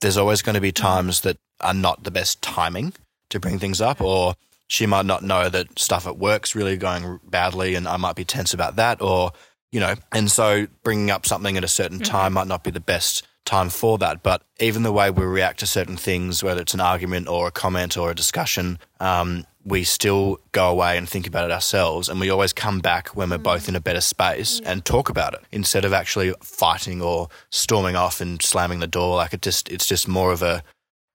there's 0.00 0.16
always 0.16 0.42
going 0.42 0.54
to 0.54 0.60
be 0.60 0.72
mm-hmm. 0.72 0.84
times 0.84 1.20
that 1.22 1.38
are 1.62 1.74
not 1.74 2.04
the 2.04 2.10
best 2.10 2.42
timing 2.42 2.92
to 3.30 3.40
bring 3.40 3.58
things 3.58 3.80
up, 3.80 4.00
or 4.00 4.34
she 4.66 4.86
might 4.86 5.06
not 5.06 5.22
know 5.22 5.48
that 5.48 5.78
stuff 5.78 6.06
at 6.06 6.18
work's 6.18 6.54
really 6.54 6.76
going 6.76 7.20
badly 7.24 7.74
and 7.74 7.86
I 7.86 7.96
might 7.96 8.16
be 8.16 8.24
tense 8.24 8.54
about 8.54 8.76
that, 8.76 9.02
or, 9.02 9.32
you 9.70 9.80
know, 9.80 9.94
and 10.12 10.30
so 10.30 10.66
bringing 10.82 11.10
up 11.10 11.26
something 11.26 11.56
at 11.56 11.64
a 11.64 11.68
certain 11.68 11.98
time 11.98 12.34
might 12.34 12.46
not 12.46 12.64
be 12.64 12.70
the 12.70 12.80
best 12.80 13.26
time 13.44 13.68
for 13.68 13.98
that. 13.98 14.22
But 14.22 14.42
even 14.60 14.82
the 14.82 14.92
way 14.92 15.10
we 15.10 15.24
react 15.24 15.60
to 15.60 15.66
certain 15.66 15.96
things, 15.96 16.42
whether 16.42 16.60
it's 16.60 16.74
an 16.74 16.80
argument 16.80 17.28
or 17.28 17.48
a 17.48 17.50
comment 17.50 17.96
or 17.96 18.10
a 18.10 18.14
discussion, 18.14 18.78
um, 19.00 19.44
we 19.64 19.84
still 19.84 20.38
go 20.52 20.70
away 20.70 20.96
and 20.96 21.08
think 21.08 21.26
about 21.26 21.44
it 21.44 21.52
ourselves. 21.52 22.08
And 22.08 22.18
we 22.18 22.30
always 22.30 22.52
come 22.52 22.80
back 22.80 23.08
when 23.08 23.30
we're 23.30 23.38
both 23.38 23.68
in 23.68 23.76
a 23.76 23.80
better 23.80 24.00
space 24.00 24.60
and 24.64 24.84
talk 24.84 25.08
about 25.08 25.34
it 25.34 25.40
instead 25.52 25.84
of 25.84 25.92
actually 25.92 26.34
fighting 26.42 27.02
or 27.02 27.28
storming 27.50 27.96
off 27.96 28.20
and 28.20 28.40
slamming 28.42 28.80
the 28.80 28.86
door. 28.86 29.16
Like 29.16 29.34
it 29.34 29.42
just, 29.42 29.68
it's 29.68 29.86
just 29.86 30.08
more 30.08 30.32
of 30.32 30.42
a, 30.42 30.62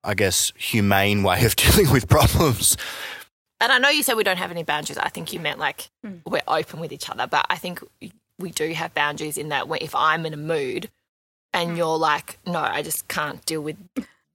I 0.04 0.14
guess, 0.14 0.52
humane 0.56 1.24
way 1.24 1.46
of 1.46 1.56
dealing 1.58 1.92
with 1.92 2.08
problems. 2.08 2.78
and 3.60 3.72
I 3.72 3.78
know 3.80 3.90
you 3.90 4.04
said 4.04 4.16
we 4.16 4.24
don't 4.24 4.38
have 4.38 4.52
any 4.52 4.64
boundaries. 4.64 4.98
I 4.98 5.10
think 5.10 5.34
you 5.34 5.40
meant 5.40 5.60
like 5.60 5.90
hmm. 6.04 6.18
we're 6.26 6.42
open 6.48 6.80
with 6.80 6.92
each 6.92 7.10
other. 7.10 7.28
But 7.28 7.46
I 7.50 7.56
think 7.58 7.82
we 8.40 8.52
do 8.52 8.72
have 8.74 8.94
boundaries 8.94 9.38
in 9.38 9.50
that 9.50 9.68
when- 9.68 9.82
if 9.82 9.96
I'm 9.96 10.26
in 10.26 10.34
a 10.34 10.38
mood 10.38 10.90
and 11.54 11.72
hmm. 11.72 11.78
you're 11.78 11.98
like 11.98 12.38
no 12.46 12.60
I 12.60 12.82
just 12.82 13.08
can't 13.08 13.44
deal 13.46 13.62
with 13.62 13.78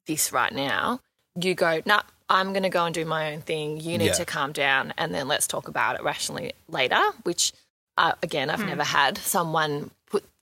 this 0.06 0.32
right 0.32 0.52
now 0.52 1.00
you 1.40 1.54
go 1.54 1.82
nah 1.86 2.02
I'm 2.28 2.52
going 2.52 2.62
to 2.62 2.70
go 2.70 2.86
and 2.86 2.94
do 2.94 3.04
my 3.04 3.34
own 3.34 3.42
thing. 3.42 3.78
You 3.78 3.98
need 3.98 4.06
Yeah. 4.06 4.12
to 4.12 4.24
calm 4.24 4.52
down 4.52 4.94
and 4.96 5.14
then 5.14 5.28
let's 5.28 5.46
talk 5.46 5.68
about 5.68 5.96
it 5.96 6.02
rationally 6.02 6.54
later 6.66 7.00
which 7.24 7.52
uh, 7.98 8.12
again 8.22 8.48
I've 8.50 8.60
hmm. 8.60 8.68
never 8.68 8.84
had 8.84 9.18
someone 9.18 9.90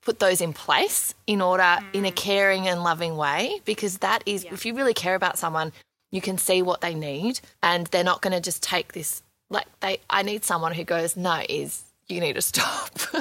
put 0.02 0.10
put 0.10 0.18
those 0.18 0.40
in 0.40 0.52
place 0.52 1.14
in 1.26 1.40
order 1.40 1.78
in 1.92 2.04
a 2.04 2.10
mm. 2.10 2.16
caring 2.16 2.68
and 2.68 2.82
loving 2.82 3.16
way 3.16 3.60
because 3.64 3.98
that 3.98 4.22
is 4.26 4.44
if 4.50 4.66
you 4.66 4.74
really 4.74 4.94
care 4.94 5.14
about 5.14 5.38
someone 5.38 5.72
you 6.10 6.20
can 6.20 6.36
see 6.38 6.62
what 6.62 6.80
they 6.80 6.94
need 6.94 7.40
and 7.62 7.86
they're 7.88 8.04
not 8.04 8.20
going 8.20 8.32
to 8.32 8.40
just 8.40 8.62
take 8.62 8.92
this 8.92 9.22
like 9.50 9.66
they 9.80 10.00
I 10.08 10.22
need 10.22 10.44
someone 10.44 10.72
who 10.72 10.84
goes 10.84 11.16
no 11.16 11.42
is 11.48 11.82
you 12.08 12.20
need 12.20 12.34
to 12.34 12.42
stop 12.42 12.98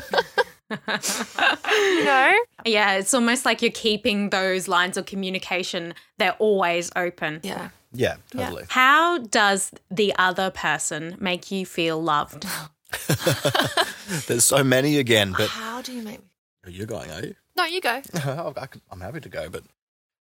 you 0.69 2.03
know 2.03 2.39
Yeah, 2.65 2.93
it's 2.93 3.13
almost 3.13 3.45
like 3.45 3.61
you're 3.61 3.71
keeping 3.71 4.29
those 4.29 4.67
lines 4.67 4.97
of 4.97 5.05
communication, 5.05 5.95
they're 6.17 6.35
always 6.39 6.91
open. 6.95 7.39
yeah 7.43 7.69
Yeah, 7.91 8.17
totally. 8.31 8.65
How 8.69 9.17
does 9.17 9.71
the 9.89 10.13
other 10.19 10.51
person 10.51 11.17
make 11.19 11.49
you 11.49 11.65
feel 11.65 12.01
loved? 12.01 12.45
There's 14.27 14.43
so 14.43 14.63
many 14.63 14.97
again, 14.97 15.33
but 15.35 15.49
how 15.49 15.81
do 15.81 15.91
you 15.91 16.03
make 16.03 16.19
me 16.19 16.28
you're 16.67 16.87
going, 16.87 17.11
are 17.11 17.21
you? 17.21 17.35
no 17.55 17.65
you 17.65 17.81
go 17.81 18.01
I 18.13 18.67
can- 18.67 18.81
I'm 18.91 19.01
happy 19.01 19.19
to 19.21 19.29
go, 19.29 19.49
but 19.49 19.63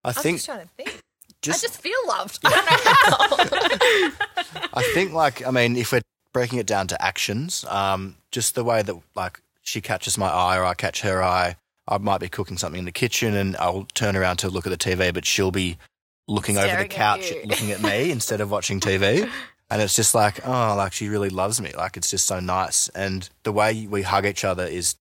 I 0.04 0.08
I'm 0.08 0.14
think 0.14 0.36
just 0.38 0.46
trying 0.46 0.60
to 0.62 0.68
think 0.76 1.02
just, 1.42 1.64
I 1.64 1.68
just 1.68 1.80
feel 1.80 1.98
loved 2.06 2.40
I 2.44 2.50
don't 2.50 3.52
know 3.52 4.10
how 4.10 4.68
I 4.74 4.82
think 4.94 5.12
like 5.12 5.46
I 5.46 5.50
mean, 5.50 5.76
if 5.76 5.92
we're 5.92 6.00
breaking 6.32 6.58
it 6.58 6.66
down 6.66 6.86
to 6.88 7.02
actions, 7.02 7.64
um, 7.68 8.16
just 8.30 8.54
the 8.54 8.64
way 8.64 8.82
that 8.82 8.94
like 9.14 9.40
she 9.62 9.80
catches 9.80 10.16
my 10.18 10.28
eye 10.28 10.56
or 10.58 10.64
I 10.64 10.74
catch 10.74 11.02
her 11.02 11.22
eye, 11.22 11.56
I 11.86 11.98
might 11.98 12.20
be 12.20 12.28
cooking 12.28 12.58
something 12.58 12.78
in 12.80 12.84
the 12.84 12.92
kitchen 12.92 13.34
and 13.34 13.56
I'll 13.56 13.86
turn 13.94 14.16
around 14.16 14.38
to 14.38 14.48
look 14.48 14.66
at 14.66 14.70
the 14.70 14.76
TV, 14.78 15.12
but 15.12 15.24
she'll 15.24 15.50
be 15.50 15.78
looking 16.26 16.58
over 16.58 16.66
the 16.66 16.80
at 16.80 16.90
couch, 16.90 17.30
you. 17.30 17.42
looking 17.46 17.70
at 17.72 17.82
me 17.82 18.10
instead 18.10 18.40
of 18.40 18.50
watching 18.50 18.80
TV. 18.80 19.28
And 19.70 19.82
it's 19.82 19.94
just 19.96 20.14
like, 20.14 20.46
oh, 20.46 20.74
like 20.76 20.92
she 20.92 21.08
really 21.08 21.28
loves 21.28 21.60
me. 21.60 21.72
Like 21.76 21.96
it's 21.96 22.10
just 22.10 22.26
so 22.26 22.40
nice. 22.40 22.88
And 22.90 23.28
the 23.42 23.52
way 23.52 23.86
we 23.86 24.02
hug 24.02 24.24
each 24.26 24.44
other 24.44 24.64
is 24.64 24.96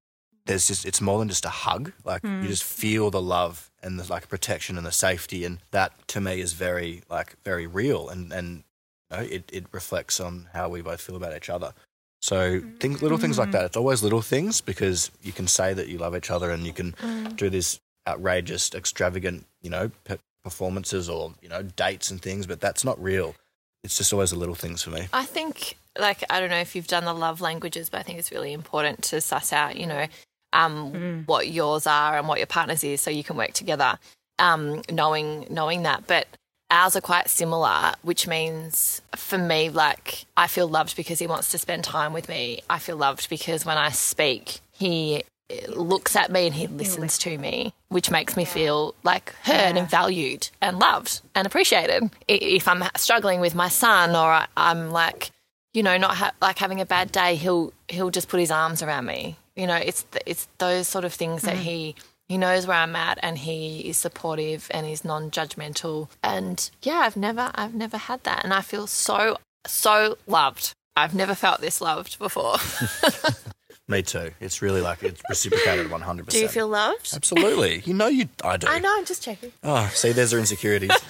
there's 0.48 0.68
just 0.68 0.86
it's 0.86 1.02
more 1.02 1.20
than 1.20 1.30
just 1.30 1.46
a 1.46 1.50
hug. 1.50 1.92
Like 2.04 2.24
you 2.24 2.30
mm. 2.30 2.48
just 2.48 2.64
feel 2.64 3.12
the 3.12 3.22
love 3.22 3.72
and 3.84 4.00
the 4.00 4.12
like 4.12 4.28
protection 4.28 4.78
and 4.78 4.86
the 4.86 4.92
safety, 4.92 5.46
and 5.46 5.60
that 5.72 6.08
to 6.10 6.22
me 6.22 6.40
is 6.40 6.54
very 6.54 7.04
like 7.10 7.36
very 7.44 7.68
real 7.68 8.10
and 8.10 8.34
and 8.34 8.64
you 9.12 9.18
know, 9.18 9.24
it 9.24 9.50
it 9.54 9.66
reflects 9.72 10.20
on 10.20 10.48
how 10.54 10.70
we 10.70 10.82
both 10.82 11.02
feel 11.02 11.16
about 11.16 11.36
each 11.36 11.50
other. 11.50 11.74
So 12.22 12.60
mm-hmm. 12.60 12.78
things, 12.78 13.02
little 13.02 13.18
things 13.18 13.38
like 13.38 13.50
mm. 13.50 13.54
that. 13.54 13.66
It's 13.66 13.78
always 13.78 14.02
little 14.02 14.22
things 14.22 14.60
because 14.60 15.12
you 15.22 15.32
can 15.32 15.48
say 15.48 15.74
that 15.74 15.88
you 15.88 15.98
love 15.98 16.16
each 16.16 16.32
other 16.32 16.50
and 16.50 16.66
you 16.66 16.74
can 16.74 16.94
mm. 16.94 17.36
do 17.36 17.50
this 17.50 17.80
outrageous, 18.08 18.74
extravagant, 18.74 19.46
you 19.62 19.70
know, 19.70 19.92
pe- 20.04 20.18
performances 20.44 21.10
or 21.10 21.34
you 21.42 21.50
know 21.50 21.62
dates 21.62 22.10
and 22.10 22.22
things, 22.22 22.48
but 22.48 22.60
that's 22.60 22.84
not 22.84 23.02
real. 23.02 23.36
It's 23.84 23.98
just 23.98 24.12
always 24.12 24.32
the 24.32 24.40
little 24.40 24.56
things 24.56 24.82
for 24.84 24.90
me. 24.90 25.08
I 25.14 25.24
think, 25.24 25.78
like, 25.98 26.24
I 26.30 26.40
don't 26.40 26.50
know 26.50 26.60
if 26.60 26.76
you've 26.76 26.88
done 26.88 27.06
the 27.06 27.14
love 27.14 27.42
languages, 27.42 27.90
but 27.90 28.00
I 28.00 28.04
think 28.04 28.18
it's 28.20 28.32
really 28.32 28.52
important 28.52 29.04
to 29.04 29.22
suss 29.22 29.54
out, 29.54 29.78
you 29.78 29.86
know, 29.86 30.08
um, 30.54 31.24
what 31.26 31.48
yours 31.50 31.88
are 31.88 32.18
and 32.18 32.28
what 32.28 32.40
your 32.40 32.48
partner's 32.48 32.84
is, 32.84 33.02
so 33.02 33.10
you 33.10 33.24
can 33.24 33.38
work 33.38 33.54
together. 33.54 34.00
Um, 34.40 34.82
knowing 34.92 35.48
knowing 35.50 35.84
that, 35.84 36.06
but 36.08 36.28
ours 36.70 36.96
are 36.96 37.02
quite 37.02 37.30
similar, 37.30 37.94
which 38.02 38.28
means 38.28 39.02
for 39.16 39.38
me, 39.38 39.70
like, 39.70 40.26
I 40.36 40.48
feel 40.48 40.68
loved 40.68 40.96
because 40.96 41.20
he 41.20 41.28
wants 41.28 41.50
to 41.52 41.58
spend 41.58 41.84
time 41.84 42.14
with 42.14 42.30
me. 42.30 42.62
I 42.70 42.80
feel 42.80 42.98
loved 42.98 43.30
because 43.30 43.66
when 43.66 43.78
I 43.78 43.90
speak, 43.90 44.60
he 44.74 45.24
looks 45.70 46.16
at 46.16 46.32
me 46.32 46.46
and 46.48 46.56
he 46.56 46.68
listens 46.68 47.18
to 47.20 47.38
me, 47.38 47.74
which 47.88 48.12
makes 48.12 48.36
me 48.36 48.44
feel 48.44 48.94
like 49.04 49.34
heard 49.44 49.78
and 49.78 49.90
valued 49.90 50.50
and 50.62 50.78
loved 50.78 51.22
and 51.34 51.48
appreciated. 51.48 52.12
If 52.28 52.68
I'm 52.68 52.84
struggling 52.98 53.40
with 53.40 53.56
my 53.56 53.70
son 53.70 54.16
or 54.16 54.46
I'm 54.58 54.92
like, 54.92 55.32
you 55.74 55.84
know, 55.84 55.98
not 55.98 56.16
ha- 56.16 56.34
like 56.42 56.58
having 56.58 56.82
a 56.82 56.86
bad 56.86 57.12
day, 57.12 57.36
he'll 57.36 57.72
he'll 57.88 58.10
just 58.10 58.28
put 58.28 58.40
his 58.40 58.52
arms 58.52 58.84
around 58.84 59.06
me. 59.06 59.38
You 59.58 59.68
know, 59.68 59.76
it's 59.76 60.04
th- 60.04 60.24
it's 60.26 60.48
those 60.60 60.88
sort 60.88 61.04
of 61.04 61.14
things 61.14 61.42
that 61.42 61.56
mm. 61.56 61.62
he 61.62 61.96
he 62.30 62.38
knows 62.38 62.68
where 62.68 62.78
I'm 62.78 62.96
at 62.96 63.18
and 63.22 63.38
he 63.38 63.82
is 63.90 63.98
supportive 63.98 64.68
and 64.72 64.86
he's 64.86 65.04
non-judgmental. 65.04 66.10
And 66.24 66.70
yeah, 66.82 67.00
I've 67.00 67.18
never 67.18 67.52
I've 67.56 67.76
never 67.76 67.98
had 67.98 68.24
that, 68.24 68.44
and 68.44 68.54
I 68.54 68.62
feel 68.62 68.88
so 68.88 69.38
so 69.66 70.18
loved. 70.28 70.74
I've 70.96 71.14
never 71.14 71.36
felt 71.36 71.62
this 71.62 71.82
loved 71.82 72.18
before. 72.18 72.58
Me 73.90 74.02
too. 74.02 74.32
It's 74.40 74.62
really 74.62 74.82
like 74.82 75.04
it's 75.04 75.22
reciprocated 75.30 75.88
100%. 75.88 76.28
Do 76.28 76.40
you 76.40 76.48
feel 76.48 76.68
loved? 76.68 77.14
Absolutely. 77.14 77.82
You 77.86 77.94
know 77.94 78.08
you. 78.08 78.28
I 78.44 78.58
do. 78.58 78.68
I 78.68 78.80
know. 78.80 78.94
I'm 78.98 79.06
just 79.06 79.24
checking. 79.24 79.54
Oh, 79.64 79.90
see, 79.94 80.12
there's 80.12 80.32
her 80.32 80.40
insecurities. 80.40 80.92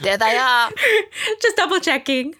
There 0.00 0.16
they 0.16 0.36
are. 0.36 0.70
Just 1.42 1.56
double 1.56 1.80
checking. 1.80 2.34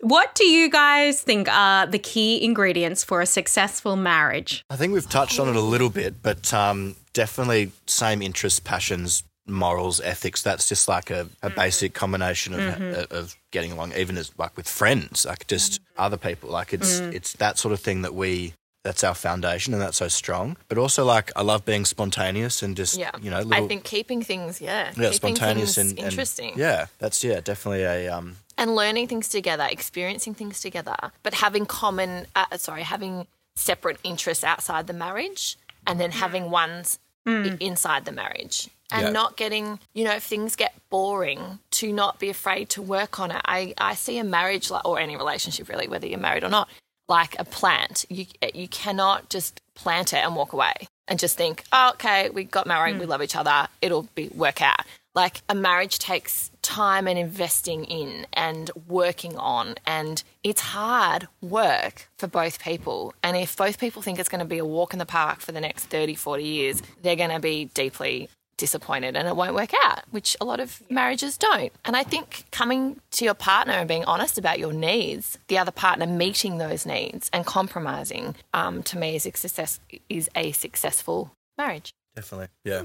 What 0.00 0.34
do 0.34 0.44
you 0.46 0.68
guys 0.68 1.20
think 1.22 1.48
are 1.48 1.86
the 1.86 1.98
key 1.98 2.42
ingredients 2.44 3.04
for 3.04 3.20
a 3.20 3.26
successful 3.26 3.94
marriage? 3.96 4.64
I 4.68 4.76
think 4.76 4.92
we've 4.92 5.08
touched 5.08 5.38
on 5.38 5.48
it 5.48 5.54
a 5.56 5.60
little 5.60 5.90
bit, 5.90 6.22
but 6.22 6.52
um, 6.52 6.96
definitely 7.12 7.70
same 7.86 8.20
interests, 8.20 8.58
passions, 8.58 9.22
morals, 9.46 10.00
ethics. 10.00 10.42
That's 10.42 10.68
just 10.68 10.88
like 10.88 11.10
a, 11.10 11.28
a 11.42 11.50
basic 11.50 11.94
combination 11.94 12.54
of, 12.54 12.60
Mm-hmm. 12.60 13.14
of 13.14 13.36
getting 13.52 13.70
along, 13.72 13.92
even 13.96 14.18
as 14.18 14.32
like 14.38 14.56
with 14.56 14.68
friends, 14.68 15.24
like 15.24 15.46
just 15.46 15.80
other 15.96 16.16
people. 16.16 16.50
Like 16.50 16.72
it's 16.72 17.00
Mm. 17.00 17.14
it's 17.14 17.32
that 17.34 17.56
sort 17.58 17.72
of 17.72 17.80
thing 17.80 18.02
that 18.02 18.14
we. 18.14 18.54
That's 18.82 19.04
our 19.04 19.14
foundation, 19.14 19.74
and 19.74 19.82
that's 19.82 19.98
so 19.98 20.08
strong. 20.08 20.56
But 20.68 20.78
also, 20.78 21.04
like 21.04 21.30
I 21.36 21.42
love 21.42 21.66
being 21.66 21.84
spontaneous 21.84 22.62
and 22.62 22.74
just 22.74 22.96
Yeah. 22.96 23.10
you 23.20 23.30
know, 23.30 23.44
I 23.52 23.66
think 23.68 23.84
keeping 23.84 24.22
things, 24.22 24.58
yeah, 24.58 24.86
yeah, 24.96 25.10
keeping 25.10 25.12
spontaneous 25.12 25.74
things 25.74 25.90
and, 25.90 25.98
and- 25.98 26.08
interesting. 26.08 26.54
yeah, 26.56 26.86
that's 26.98 27.22
yeah, 27.22 27.40
definitely 27.40 27.82
a 27.82 28.08
um, 28.08 28.36
and 28.60 28.76
learning 28.76 29.08
things 29.08 29.28
together, 29.28 29.66
experiencing 29.68 30.34
things 30.34 30.60
together, 30.60 30.94
but 31.24 31.34
having 31.34 31.66
common, 31.66 32.26
uh, 32.36 32.56
sorry, 32.58 32.82
having 32.82 33.26
separate 33.56 33.98
interests 34.04 34.44
outside 34.44 34.86
the 34.86 34.92
marriage, 34.92 35.56
and 35.86 35.98
then 35.98 36.12
having 36.12 36.50
ones 36.50 36.98
i- 37.26 37.56
inside 37.58 38.04
the 38.04 38.12
marriage, 38.12 38.68
and 38.92 39.02
Yeah. 39.06 39.10
not 39.10 39.36
getting, 39.36 39.80
you 39.94 40.04
know, 40.04 40.12
if 40.14 40.24
things 40.24 40.54
get 40.56 40.74
boring, 40.90 41.58
to 41.72 41.92
not 41.92 42.18
be 42.18 42.28
afraid 42.28 42.68
to 42.70 42.82
work 42.82 43.18
on 43.18 43.30
it. 43.30 43.40
I 43.44 43.74
I 43.78 43.94
see 43.94 44.18
a 44.18 44.24
marriage 44.24 44.70
like, 44.70 44.84
or 44.84 44.98
any 45.00 45.16
relationship 45.16 45.68
really, 45.68 45.88
whether 45.88 46.06
you're 46.06 46.18
married 46.28 46.44
or 46.44 46.48
not, 46.50 46.68
like 47.08 47.38
a 47.38 47.44
plant. 47.44 48.04
You 48.08 48.26
you 48.54 48.68
cannot 48.68 49.30
just 49.30 49.60
plant 49.74 50.12
it 50.12 50.18
and 50.24 50.36
walk 50.36 50.52
away 50.52 50.74
and 51.08 51.18
just 51.18 51.36
think, 51.36 51.64
oh, 51.72 51.90
okay, 51.94 52.28
we 52.30 52.44
got 52.44 52.66
married, 52.66 52.98
we 52.98 53.06
love 53.06 53.22
each 53.22 53.36
other, 53.36 53.68
it'll 53.80 54.08
be 54.14 54.28
work 54.28 54.60
out. 54.60 54.84
Like 55.14 55.40
a 55.48 55.54
marriage 55.54 55.98
takes 55.98 56.49
time 56.62 57.06
and 57.06 57.18
investing 57.18 57.84
in 57.84 58.26
and 58.32 58.70
working 58.88 59.36
on, 59.36 59.76
and 59.86 60.22
it's 60.42 60.60
hard 60.60 61.28
work 61.40 62.08
for 62.18 62.26
both 62.26 62.62
people. 62.62 63.14
And 63.22 63.36
if 63.36 63.56
both 63.56 63.78
people 63.78 64.02
think 64.02 64.18
it's 64.18 64.28
going 64.28 64.40
to 64.40 64.44
be 64.44 64.58
a 64.58 64.64
walk 64.64 64.92
in 64.92 64.98
the 64.98 65.06
park 65.06 65.40
for 65.40 65.52
the 65.52 65.60
next 65.60 65.84
30, 65.86 66.14
40 66.14 66.44
years, 66.44 66.82
they're 67.02 67.16
going 67.16 67.30
to 67.30 67.40
be 67.40 67.66
deeply 67.66 68.28
disappointed 68.60 69.16
and 69.16 69.26
it 69.26 69.34
won't 69.34 69.54
work 69.54 69.72
out, 69.82 70.02
which 70.10 70.36
a 70.38 70.44
lot 70.44 70.60
of 70.60 70.82
marriages 70.90 71.38
don't. 71.38 71.72
And 71.86 71.96
I 71.96 72.02
think 72.02 72.44
coming 72.52 73.00
to 73.12 73.24
your 73.24 73.32
partner 73.32 73.72
and 73.72 73.88
being 73.88 74.04
honest 74.04 74.36
about 74.36 74.58
your 74.58 74.74
needs, 74.74 75.38
the 75.48 75.56
other 75.56 75.70
partner 75.70 76.06
meeting 76.06 76.58
those 76.58 76.84
needs 76.84 77.30
and 77.32 77.46
compromising, 77.46 78.36
um, 78.52 78.82
to 78.84 78.98
me 78.98 79.16
is 79.16 79.24
a 79.24 79.32
success 79.32 79.80
is 80.10 80.28
a 80.36 80.52
successful 80.52 81.32
marriage. 81.56 81.94
definitely 82.14 82.48
yeah. 82.64 82.82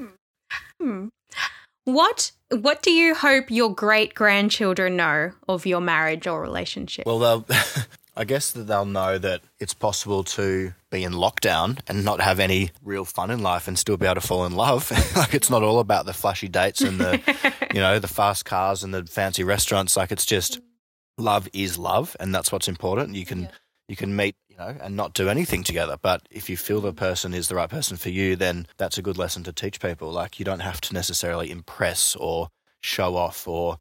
What 1.84 2.32
what 2.50 2.82
do 2.82 2.92
you 2.92 3.16
hope 3.16 3.50
your 3.50 3.74
great 3.74 4.14
grandchildren 4.14 4.96
know 4.96 5.32
of 5.48 5.66
your 5.66 5.82
marriage 5.82 6.28
or 6.28 6.42
relationship? 6.42 7.06
Well, 7.06 7.20
they'll, 7.20 7.46
I 8.16 8.24
guess 8.24 8.52
that 8.52 8.68
they'll 8.68 8.86
know 8.86 9.18
that 9.18 9.42
it's 9.60 9.74
possible 9.74 10.24
to 10.24 10.74
be 10.90 11.04
in 11.04 11.14
lockdown 11.14 11.80
and 11.88 12.06
not 12.06 12.22
have 12.22 12.40
any 12.40 12.72
real 12.84 13.04
fun 13.04 13.32
in 13.32 13.42
life 13.42 13.68
and 13.68 13.78
still 13.78 13.98
be 13.98 14.06
able 14.06 14.16
to 14.16 14.22
fall 14.22 14.46
in 14.46 14.56
love. 14.56 14.92
like 15.16 15.34
it's 15.34 15.50
not 15.50 15.64
all 15.64 15.80
about 15.80 16.06
the 16.06 16.14
flashy 16.14 16.48
dates 16.48 16.82
and 16.82 17.00
the, 17.00 17.22
you 17.74 17.82
know, 17.82 18.00
the 18.00 18.08
fast 18.08 18.46
cars 18.46 18.84
and 18.84 18.94
the 18.94 19.04
fancy 19.06 19.44
restaurants. 19.44 19.98
Like 19.98 20.12
it's 20.12 20.26
just 20.26 20.62
love 21.18 21.50
is 21.54 21.78
love, 21.78 22.16
and 22.20 22.34
that's 22.34 22.52
what's 22.52 22.68
important. 22.68 23.16
You 23.16 23.26
can 23.26 23.50
you 23.88 23.96
can 23.96 24.16
meet, 24.16 24.36
you 24.56 24.66
know, 24.66 24.76
and 24.82 24.96
not 24.96 25.14
do 25.14 25.30
anything 25.30 25.64
together. 25.64 25.98
But 26.02 26.28
if 26.32 26.50
you 26.50 26.58
feel 26.58 26.82
the 26.82 26.94
person 26.94 27.34
is 27.34 27.48
the 27.48 27.56
right 27.56 27.70
person 27.70 27.98
for 27.98 28.10
you, 28.10 28.36
then 28.36 28.68
that's 28.78 28.98
a 28.98 29.02
good 29.02 29.18
lesson 29.18 29.44
to 29.44 29.54
teach 29.54 29.80
people. 29.80 30.12
Like 30.12 30.40
you 30.40 30.46
don't 30.46 30.60
have 30.60 30.82
to 30.82 30.94
necessarily 30.94 31.52
impress 31.52 32.16
or 32.16 32.50
show 32.82 33.16
off 33.16 33.48
or 33.48 33.78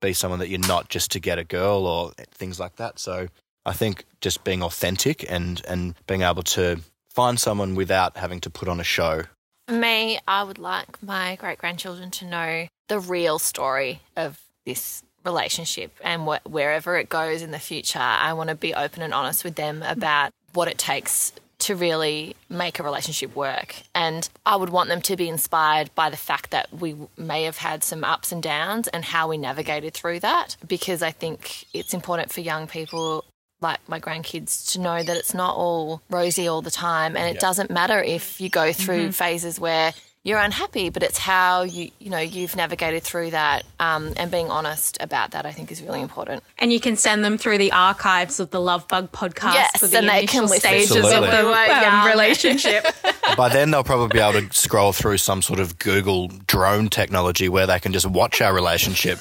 be 0.00 0.12
someone 0.12 0.38
that 0.40 0.48
you're 0.48 0.58
not 0.60 0.88
just 0.88 1.10
to 1.12 1.20
get 1.20 1.38
a 1.38 1.44
girl 1.44 1.86
or 1.86 2.12
things 2.32 2.58
like 2.60 2.76
that. 2.76 2.98
So 2.98 3.28
I 3.64 3.72
think 3.72 4.04
just 4.20 4.44
being 4.44 4.62
authentic 4.62 5.30
and 5.30 5.62
and 5.68 5.94
being 6.06 6.22
able 6.22 6.42
to 6.42 6.80
find 7.10 7.38
someone 7.38 7.74
without 7.74 8.16
having 8.16 8.40
to 8.40 8.50
put 8.50 8.68
on 8.68 8.80
a 8.80 8.84
show. 8.84 9.22
For 9.68 9.74
me, 9.74 10.18
I 10.28 10.44
would 10.44 10.58
like 10.58 11.02
my 11.02 11.36
great 11.36 11.58
grandchildren 11.58 12.10
to 12.12 12.24
know 12.24 12.68
the 12.88 13.00
real 13.00 13.38
story 13.38 14.02
of 14.16 14.40
this 14.64 15.02
relationship 15.26 15.92
and 16.02 16.22
wh- 16.22 16.46
wherever 16.50 16.96
it 16.96 17.08
goes 17.08 17.42
in 17.42 17.50
the 17.50 17.58
future. 17.58 17.98
I 17.98 18.32
want 18.32 18.48
to 18.48 18.54
be 18.54 18.72
open 18.72 19.02
and 19.02 19.12
honest 19.12 19.44
with 19.44 19.56
them 19.56 19.82
about 19.82 20.32
what 20.54 20.68
it 20.68 20.78
takes 20.78 21.32
to 21.58 21.74
really 21.74 22.36
make 22.50 22.78
a 22.78 22.82
relationship 22.82 23.34
work. 23.34 23.76
And 23.94 24.28
I 24.44 24.56
would 24.56 24.70
want 24.70 24.88
them 24.88 25.00
to 25.02 25.16
be 25.16 25.28
inspired 25.28 25.94
by 25.94 26.10
the 26.10 26.16
fact 26.16 26.50
that 26.50 26.72
we 26.72 26.94
may 27.16 27.44
have 27.44 27.58
had 27.58 27.82
some 27.82 28.04
ups 28.04 28.30
and 28.30 28.42
downs 28.42 28.88
and 28.88 29.04
how 29.04 29.28
we 29.28 29.38
navigated 29.38 29.94
through 29.94 30.20
that. 30.20 30.56
Because 30.66 31.02
I 31.02 31.10
think 31.10 31.64
it's 31.72 31.94
important 31.94 32.32
for 32.32 32.40
young 32.40 32.66
people 32.66 33.24
like 33.62 33.80
my 33.88 33.98
grandkids 33.98 34.72
to 34.72 34.80
know 34.80 35.02
that 35.02 35.16
it's 35.16 35.32
not 35.32 35.56
all 35.56 36.02
rosy 36.10 36.46
all 36.46 36.60
the 36.60 36.70
time 36.70 37.16
and 37.16 37.34
it 37.34 37.40
doesn't 37.40 37.70
matter 37.70 38.02
if 38.02 38.38
you 38.38 38.50
go 38.50 38.70
through 38.70 39.04
mm-hmm. 39.04 39.10
phases 39.10 39.58
where 39.58 39.94
you're 40.26 40.40
unhappy 40.40 40.90
but 40.90 41.02
it's 41.04 41.18
how 41.18 41.62
you 41.62 41.88
you 42.00 42.10
know 42.10 42.18
you've 42.18 42.56
navigated 42.56 43.02
through 43.02 43.30
that 43.30 43.64
um, 43.78 44.12
and 44.16 44.28
being 44.30 44.50
honest 44.50 44.98
about 45.00 45.30
that 45.30 45.46
i 45.46 45.52
think 45.52 45.70
is 45.70 45.80
really 45.80 46.00
important 46.00 46.42
And 46.58 46.72
you 46.72 46.80
can 46.80 46.96
send 46.96 47.24
them 47.24 47.38
through 47.38 47.58
the 47.58 47.70
archives 47.70 48.40
of 48.40 48.50
the 48.50 48.60
Love 48.60 48.88
Bug 48.88 49.12
podcast 49.12 49.54
Yes, 49.54 49.78
for 49.78 49.86
the 49.86 49.98
and 49.98 50.08
they 50.08 50.18
initial 50.18 50.40
can 50.40 50.50
listen 50.50 50.60
stages 50.60 50.90
to 50.90 50.98
of 50.98 51.04
the 51.10 51.20
when 51.20 51.44
we 51.44 51.50
were 51.50 51.86
um, 51.86 52.06
relationship. 52.08 52.84
By 53.36 53.48
then 53.50 53.70
they'll 53.70 53.84
probably 53.84 54.08
be 54.08 54.18
able 54.18 54.40
to 54.40 54.52
scroll 54.56 54.92
through 54.92 55.18
some 55.18 55.42
sort 55.42 55.60
of 55.60 55.78
Google 55.78 56.28
drone 56.46 56.88
technology 56.88 57.48
where 57.48 57.66
they 57.66 57.78
can 57.78 57.92
just 57.92 58.06
watch 58.06 58.40
our 58.40 58.52
relationship. 58.54 59.18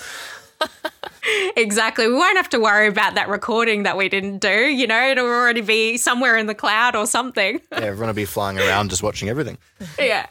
exactly. 1.56 2.08
We 2.08 2.14
won't 2.14 2.38
have 2.38 2.50
to 2.50 2.60
worry 2.60 2.88
about 2.88 3.16
that 3.16 3.30
recording 3.30 3.84
that 3.84 3.98
we 3.98 4.10
didn't 4.10 4.40
do. 4.40 4.50
You 4.50 4.88
know, 4.88 5.10
it'll 5.10 5.26
already 5.26 5.62
be 5.62 5.98
somewhere 5.98 6.38
in 6.38 6.48
the 6.48 6.56
cloud 6.56 6.96
or 6.96 7.06
something. 7.06 7.60
Yeah, 7.72 7.80
everyone 7.80 8.08
will 8.08 8.14
be 8.14 8.26
flying 8.26 8.58
around 8.60 8.90
just 8.90 9.04
watching 9.04 9.30
everything. 9.30 9.58
yeah. 10.00 10.28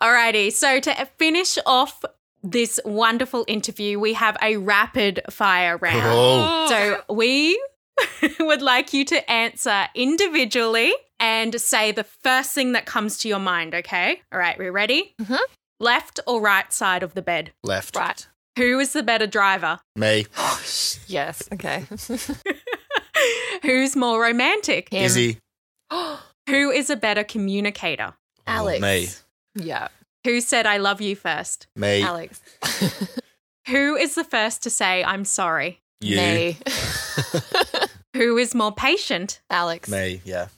Alrighty. 0.00 0.52
So 0.52 0.80
to 0.80 1.06
finish 1.18 1.58
off 1.66 2.04
this 2.42 2.80
wonderful 2.84 3.44
interview, 3.46 3.98
we 3.98 4.14
have 4.14 4.36
a 4.42 4.56
rapid 4.56 5.20
fire 5.30 5.76
round. 5.76 6.02
Oh. 6.04 6.66
So 6.68 7.14
we 7.14 7.60
would 8.40 8.62
like 8.62 8.92
you 8.92 9.04
to 9.06 9.30
answer 9.30 9.86
individually 9.94 10.92
and 11.20 11.60
say 11.60 11.92
the 11.92 12.04
first 12.04 12.50
thing 12.52 12.72
that 12.72 12.84
comes 12.86 13.18
to 13.18 13.28
your 13.28 13.38
mind, 13.38 13.74
okay? 13.74 14.20
All 14.32 14.38
right, 14.38 14.58
we 14.58 14.70
ready? 14.70 15.14
Mhm. 15.20 15.38
Left 15.78 16.18
or 16.26 16.40
right 16.40 16.72
side 16.72 17.02
of 17.02 17.14
the 17.14 17.22
bed? 17.22 17.52
Left. 17.62 17.96
right 17.96 18.26
Who 18.58 18.78
is 18.80 18.92
the 18.92 19.02
better 19.02 19.26
driver? 19.26 19.80
Me. 19.96 20.26
yes 21.06 21.48
okay 21.52 21.84
Who's 23.62 23.94
more 23.94 24.20
romantic? 24.20 24.88
Him. 24.90 25.04
Izzy. 25.04 25.38
Who 26.48 26.70
is 26.70 26.90
a 26.90 26.96
better 26.96 27.22
communicator? 27.24 28.14
alex 28.46 28.80
Me. 28.82 29.08
Yeah 29.54 29.88
Who 30.24 30.40
said 30.40 30.66
I 30.66 30.78
love 30.78 31.00
you 31.00 31.16
first? 31.16 31.66
Me. 31.76 32.02
alex 32.02 32.40
Who 33.68 33.94
is 33.96 34.14
the 34.16 34.24
first 34.24 34.62
to 34.64 34.70
say 34.70 35.04
I'm 35.04 35.24
sorry? 35.24 35.80
You. 36.00 36.16
me 36.16 36.58
Who 38.16 38.36
is 38.38 38.54
more 38.54 38.72
patient? 38.72 39.40
alex 39.50 39.88
Me. 39.88 40.20
Yeah. 40.24 40.48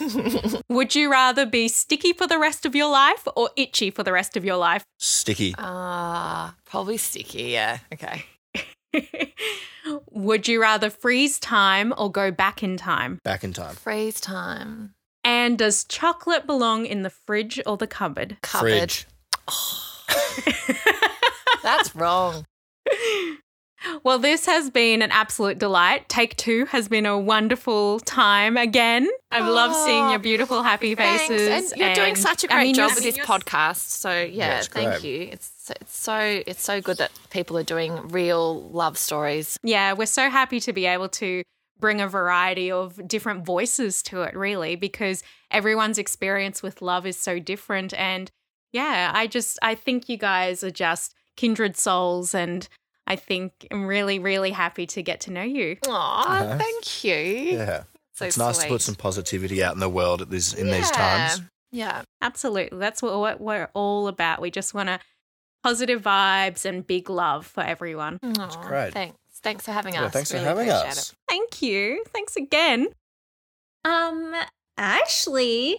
Would 0.68 0.94
you 0.94 1.10
rather 1.10 1.46
be 1.46 1.68
sticky 1.68 2.12
for 2.12 2.26
the 2.26 2.38
rest 2.38 2.66
of 2.66 2.74
your 2.74 2.90
life 2.90 3.26
or 3.36 3.50
itchy 3.56 3.90
for 3.90 4.02
the 4.02 4.12
rest 4.12 4.36
of 4.36 4.44
your 4.44 4.56
life? 4.56 4.84
Sticky. 4.98 5.54
Ah, 5.58 6.54
probably 6.64 6.96
sticky. 6.96 7.44
Yeah. 7.44 7.78
Okay. 7.92 8.24
Would 10.10 10.48
you 10.48 10.60
rather 10.60 10.90
freeze 10.90 11.38
time 11.38 11.92
or 11.96 12.10
go 12.10 12.30
back 12.30 12.62
in 12.62 12.76
time? 12.76 13.18
Back 13.24 13.44
in 13.44 13.52
time. 13.52 13.74
Freeze 13.74 14.20
time. 14.20 14.94
And 15.24 15.58
does 15.58 15.84
chocolate 15.84 16.46
belong 16.46 16.86
in 16.86 17.02
the 17.02 17.10
fridge 17.10 17.60
or 17.66 17.76
the 17.76 17.86
cupboard? 17.86 18.36
Cupboard. 18.42 18.92
Fridge. 18.92 19.06
That's 21.62 21.94
wrong. 21.96 22.44
Well, 24.02 24.18
this 24.18 24.46
has 24.46 24.70
been 24.70 25.02
an 25.02 25.10
absolute 25.10 25.58
delight. 25.58 26.08
Take 26.08 26.36
two 26.36 26.66
has 26.66 26.88
been 26.88 27.06
a 27.06 27.18
wonderful 27.18 28.00
time 28.00 28.56
again. 28.56 29.08
I've 29.30 29.46
loved 29.46 29.76
seeing 29.76 30.10
your 30.10 30.18
oh, 30.18 30.22
beautiful, 30.22 30.62
happy 30.62 30.94
faces. 30.94 31.72
And 31.72 31.80
you're 31.80 31.94
doing 31.94 32.16
such 32.16 32.44
a 32.44 32.46
great 32.46 32.62
mean, 32.62 32.74
job 32.74 32.92
with 32.94 33.04
this 33.04 33.18
podcast. 33.18 33.76
So 33.76 34.22
yeah, 34.22 34.58
it's 34.58 34.68
thank 34.68 35.00
great. 35.00 35.04
you. 35.04 35.28
It's 35.32 35.46
so- 35.46 35.54
it's 35.80 35.96
so 35.96 36.42
it's 36.46 36.62
so 36.62 36.82
good 36.82 36.98
that 36.98 37.10
people 37.30 37.56
are 37.56 37.62
doing 37.62 38.08
real 38.08 38.62
love 38.64 38.98
stories. 38.98 39.58
Yeah, 39.62 39.94
we're 39.94 40.06
so 40.06 40.28
happy 40.28 40.60
to 40.60 40.74
be 40.74 40.84
able 40.84 41.08
to 41.08 41.42
bring 41.78 42.00
a 42.00 42.08
variety 42.08 42.70
of 42.70 43.06
different 43.08 43.44
voices 43.44 44.02
to 44.04 44.22
it, 44.22 44.36
really, 44.36 44.76
because 44.76 45.22
everyone's 45.50 45.98
experience 45.98 46.62
with 46.62 46.82
love 46.82 47.06
is 47.06 47.18
so 47.18 47.38
different. 47.38 47.92
And 47.94 48.30
yeah, 48.72 49.12
I 49.14 49.26
just, 49.26 49.58
I 49.62 49.74
think 49.74 50.08
you 50.08 50.16
guys 50.16 50.64
are 50.64 50.70
just 50.70 51.14
kindred 51.36 51.76
souls. 51.76 52.34
And 52.34 52.68
I 53.06 53.16
think 53.16 53.66
I'm 53.70 53.86
really, 53.86 54.18
really 54.18 54.50
happy 54.50 54.86
to 54.86 55.02
get 55.02 55.20
to 55.22 55.30
know 55.30 55.42
you. 55.42 55.76
Aw, 55.86 56.24
Nice. 56.26 56.60
thank 56.60 57.04
you. 57.04 57.58
Yeah. 57.58 57.84
So 58.14 58.24
it's 58.24 58.38
nice 58.38 58.58
to 58.58 58.68
put 58.68 58.80
some 58.80 58.94
positivity 58.94 59.62
out 59.62 59.74
in 59.74 59.80
the 59.80 59.88
world 59.88 60.22
at 60.22 60.30
this, 60.30 60.54
in 60.54 60.70
these 60.70 60.90
times. 60.90 61.42
Yeah. 61.72 62.02
Absolutely. 62.22 62.78
That's 62.78 63.02
what, 63.02 63.18
what 63.18 63.40
we're 63.40 63.68
all 63.74 64.06
about. 64.06 64.40
We 64.40 64.52
just 64.52 64.72
want 64.74 64.88
to 64.88 65.00
positive 65.64 66.02
vibes 66.02 66.64
and 66.64 66.86
big 66.86 67.10
love 67.10 67.46
for 67.46 67.62
everyone. 67.62 68.18
Aw, 68.22 68.66
great. 68.68 68.92
Thanks. 68.92 69.16
Thanks 69.44 69.64
for 69.64 69.70
having 69.72 69.94
us. 69.94 70.00
Yeah, 70.00 70.06
us. 70.06 70.12
thanks 70.12 70.30
for 70.32 70.36
Really 70.38 70.46
having 70.48 70.68
appreciate 70.70 70.90
us. 70.90 71.10
it. 71.10 71.16
Thank 71.28 71.62
you. 71.62 72.04
Thanks 72.08 72.34
again. 72.34 72.88
Um, 73.84 74.34
Ashley, 74.76 75.78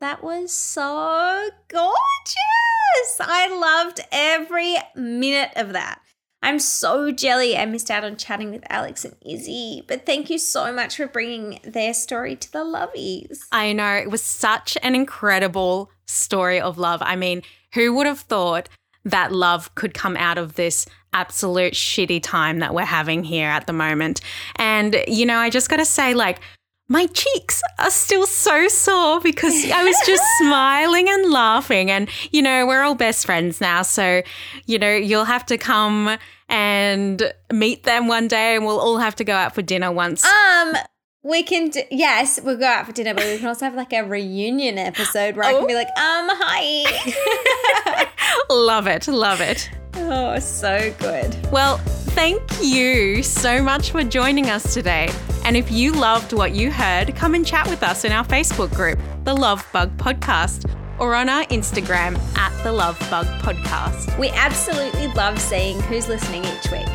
that 0.00 0.22
was 0.22 0.52
so 0.52 1.48
gorgeous. 1.68 3.18
I 3.20 3.48
loved 3.58 4.00
every 4.12 4.76
minute 4.94 5.50
of 5.56 5.72
that. 5.72 6.00
I'm 6.40 6.60
so 6.60 7.10
jelly 7.10 7.56
I 7.56 7.64
missed 7.66 7.90
out 7.90 8.04
on 8.04 8.16
chatting 8.16 8.52
with 8.52 8.62
Alex 8.70 9.04
and 9.04 9.16
Izzy, 9.26 9.82
but 9.88 10.06
thank 10.06 10.30
you 10.30 10.38
so 10.38 10.72
much 10.72 10.96
for 10.96 11.08
bringing 11.08 11.58
their 11.64 11.92
story 11.92 12.36
to 12.36 12.52
the 12.52 12.60
lovies. 12.60 13.40
I 13.50 13.72
know 13.72 13.94
it 13.94 14.08
was 14.10 14.22
such 14.22 14.78
an 14.82 14.94
incredible 14.94 15.90
story 16.06 16.60
of 16.60 16.78
love. 16.78 17.02
I 17.02 17.16
mean, 17.16 17.42
who 17.74 17.92
would 17.94 18.06
have 18.06 18.20
thought 18.20 18.68
that 19.04 19.32
love 19.32 19.74
could 19.74 19.94
come 19.94 20.16
out 20.16 20.38
of 20.38 20.54
this 20.54 20.86
absolute 21.12 21.72
shitty 21.72 22.22
time 22.22 22.58
that 22.58 22.74
we're 22.74 22.84
having 22.84 23.24
here 23.24 23.48
at 23.48 23.66
the 23.66 23.72
moment? 23.72 24.20
And, 24.56 25.02
you 25.06 25.26
know, 25.26 25.38
I 25.38 25.50
just 25.50 25.68
got 25.68 25.76
to 25.76 25.84
say, 25.84 26.14
like, 26.14 26.40
my 26.88 27.06
cheeks 27.06 27.60
are 27.78 27.90
still 27.90 28.26
so 28.26 28.66
sore 28.68 29.20
because 29.20 29.70
I 29.70 29.84
was 29.84 29.96
just 30.06 30.22
smiling 30.40 31.08
and 31.08 31.30
laughing. 31.30 31.90
And, 31.90 32.08
you 32.30 32.40
know, 32.40 32.66
we're 32.66 32.82
all 32.82 32.94
best 32.94 33.26
friends 33.26 33.60
now. 33.60 33.82
So, 33.82 34.22
you 34.66 34.78
know, 34.78 34.94
you'll 34.94 35.26
have 35.26 35.44
to 35.46 35.58
come 35.58 36.16
and 36.48 37.32
meet 37.52 37.84
them 37.84 38.08
one 38.08 38.26
day 38.26 38.56
and 38.56 38.64
we'll 38.64 38.80
all 38.80 38.98
have 38.98 39.14
to 39.16 39.24
go 39.24 39.34
out 39.34 39.54
for 39.54 39.60
dinner 39.60 39.92
once. 39.92 40.24
Um, 40.24 40.76
we 41.22 41.42
can, 41.42 41.70
d- 41.70 41.84
yes, 41.90 42.40
we'll 42.40 42.56
go 42.56 42.66
out 42.66 42.86
for 42.86 42.92
dinner, 42.92 43.12
but 43.14 43.24
we 43.24 43.38
can 43.38 43.46
also 43.46 43.64
have 43.64 43.74
like 43.74 43.92
a 43.92 44.02
reunion 44.02 44.78
episode 44.78 45.36
where 45.36 45.44
I 45.46 45.52
can 45.52 45.66
be 45.66 45.74
like, 45.74 45.88
um, 45.88 46.28
hi. 46.30 48.06
love 48.50 48.86
it. 48.86 49.08
Love 49.08 49.40
it. 49.40 49.68
oh, 49.94 50.38
so 50.38 50.94
good. 50.98 51.36
Well, 51.50 51.78
thank 51.78 52.40
you 52.62 53.22
so 53.22 53.62
much 53.62 53.90
for 53.90 54.04
joining 54.04 54.48
us 54.48 54.72
today. 54.74 55.10
And 55.44 55.56
if 55.56 55.70
you 55.72 55.92
loved 55.92 56.32
what 56.32 56.52
you 56.52 56.70
heard, 56.70 57.14
come 57.16 57.34
and 57.34 57.44
chat 57.46 57.68
with 57.68 57.82
us 57.82 58.04
in 58.04 58.12
our 58.12 58.24
Facebook 58.24 58.72
group, 58.74 58.98
The 59.24 59.34
Love 59.34 59.66
Bug 59.72 59.96
Podcast, 59.96 60.70
or 60.98 61.14
on 61.14 61.28
our 61.28 61.44
Instagram 61.46 62.16
at 62.36 62.62
The 62.62 62.72
Love 62.72 62.98
Bug 63.10 63.26
Podcast. 63.40 64.16
We 64.18 64.30
absolutely 64.30 65.08
love 65.08 65.40
seeing 65.40 65.80
who's 65.82 66.08
listening 66.08 66.44
each 66.44 66.70
week. 66.70 66.86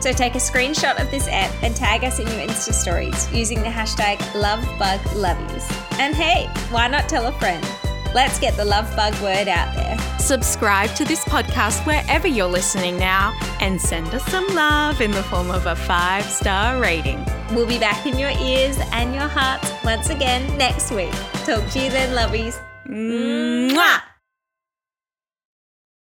So 0.00 0.12
take 0.12 0.34
a 0.34 0.38
screenshot 0.38 1.00
of 1.00 1.10
this 1.10 1.28
app 1.28 1.54
and 1.62 1.76
tag 1.76 2.04
us 2.04 2.18
in 2.18 2.26
your 2.26 2.36
Insta 2.36 2.72
stories 2.72 3.30
using 3.32 3.60
the 3.60 3.68
hashtag 3.68 4.16
LoveBugLovies. 4.32 5.98
And 5.98 6.14
hey, 6.14 6.46
why 6.70 6.88
not 6.88 7.08
tell 7.08 7.26
a 7.26 7.32
friend? 7.32 7.64
Let's 8.14 8.40
get 8.40 8.56
the 8.56 8.64
love 8.64 8.94
bug 8.96 9.14
word 9.22 9.46
out 9.46 9.74
there. 9.76 9.98
Subscribe 10.18 10.94
to 10.94 11.04
this 11.04 11.24
podcast 11.24 11.84
wherever 11.86 12.26
you're 12.26 12.46
listening 12.46 12.98
now 12.98 13.38
and 13.60 13.80
send 13.80 14.08
us 14.14 14.24
some 14.26 14.46
love 14.54 15.00
in 15.00 15.10
the 15.10 15.22
form 15.24 15.50
of 15.50 15.66
a 15.66 15.76
five 15.76 16.24
star 16.24 16.80
rating. 16.80 17.24
We'll 17.52 17.66
be 17.66 17.78
back 17.78 18.06
in 18.06 18.18
your 18.18 18.30
ears 18.30 18.78
and 18.92 19.14
your 19.14 19.28
hearts 19.28 19.70
once 19.84 20.08
again 20.08 20.56
next 20.56 20.90
week. 20.92 21.12
Talk 21.44 21.68
to 21.70 21.78
you 21.78 21.90
then, 21.90 22.14
lovies. 22.16 22.58
Mwah! 22.86 24.00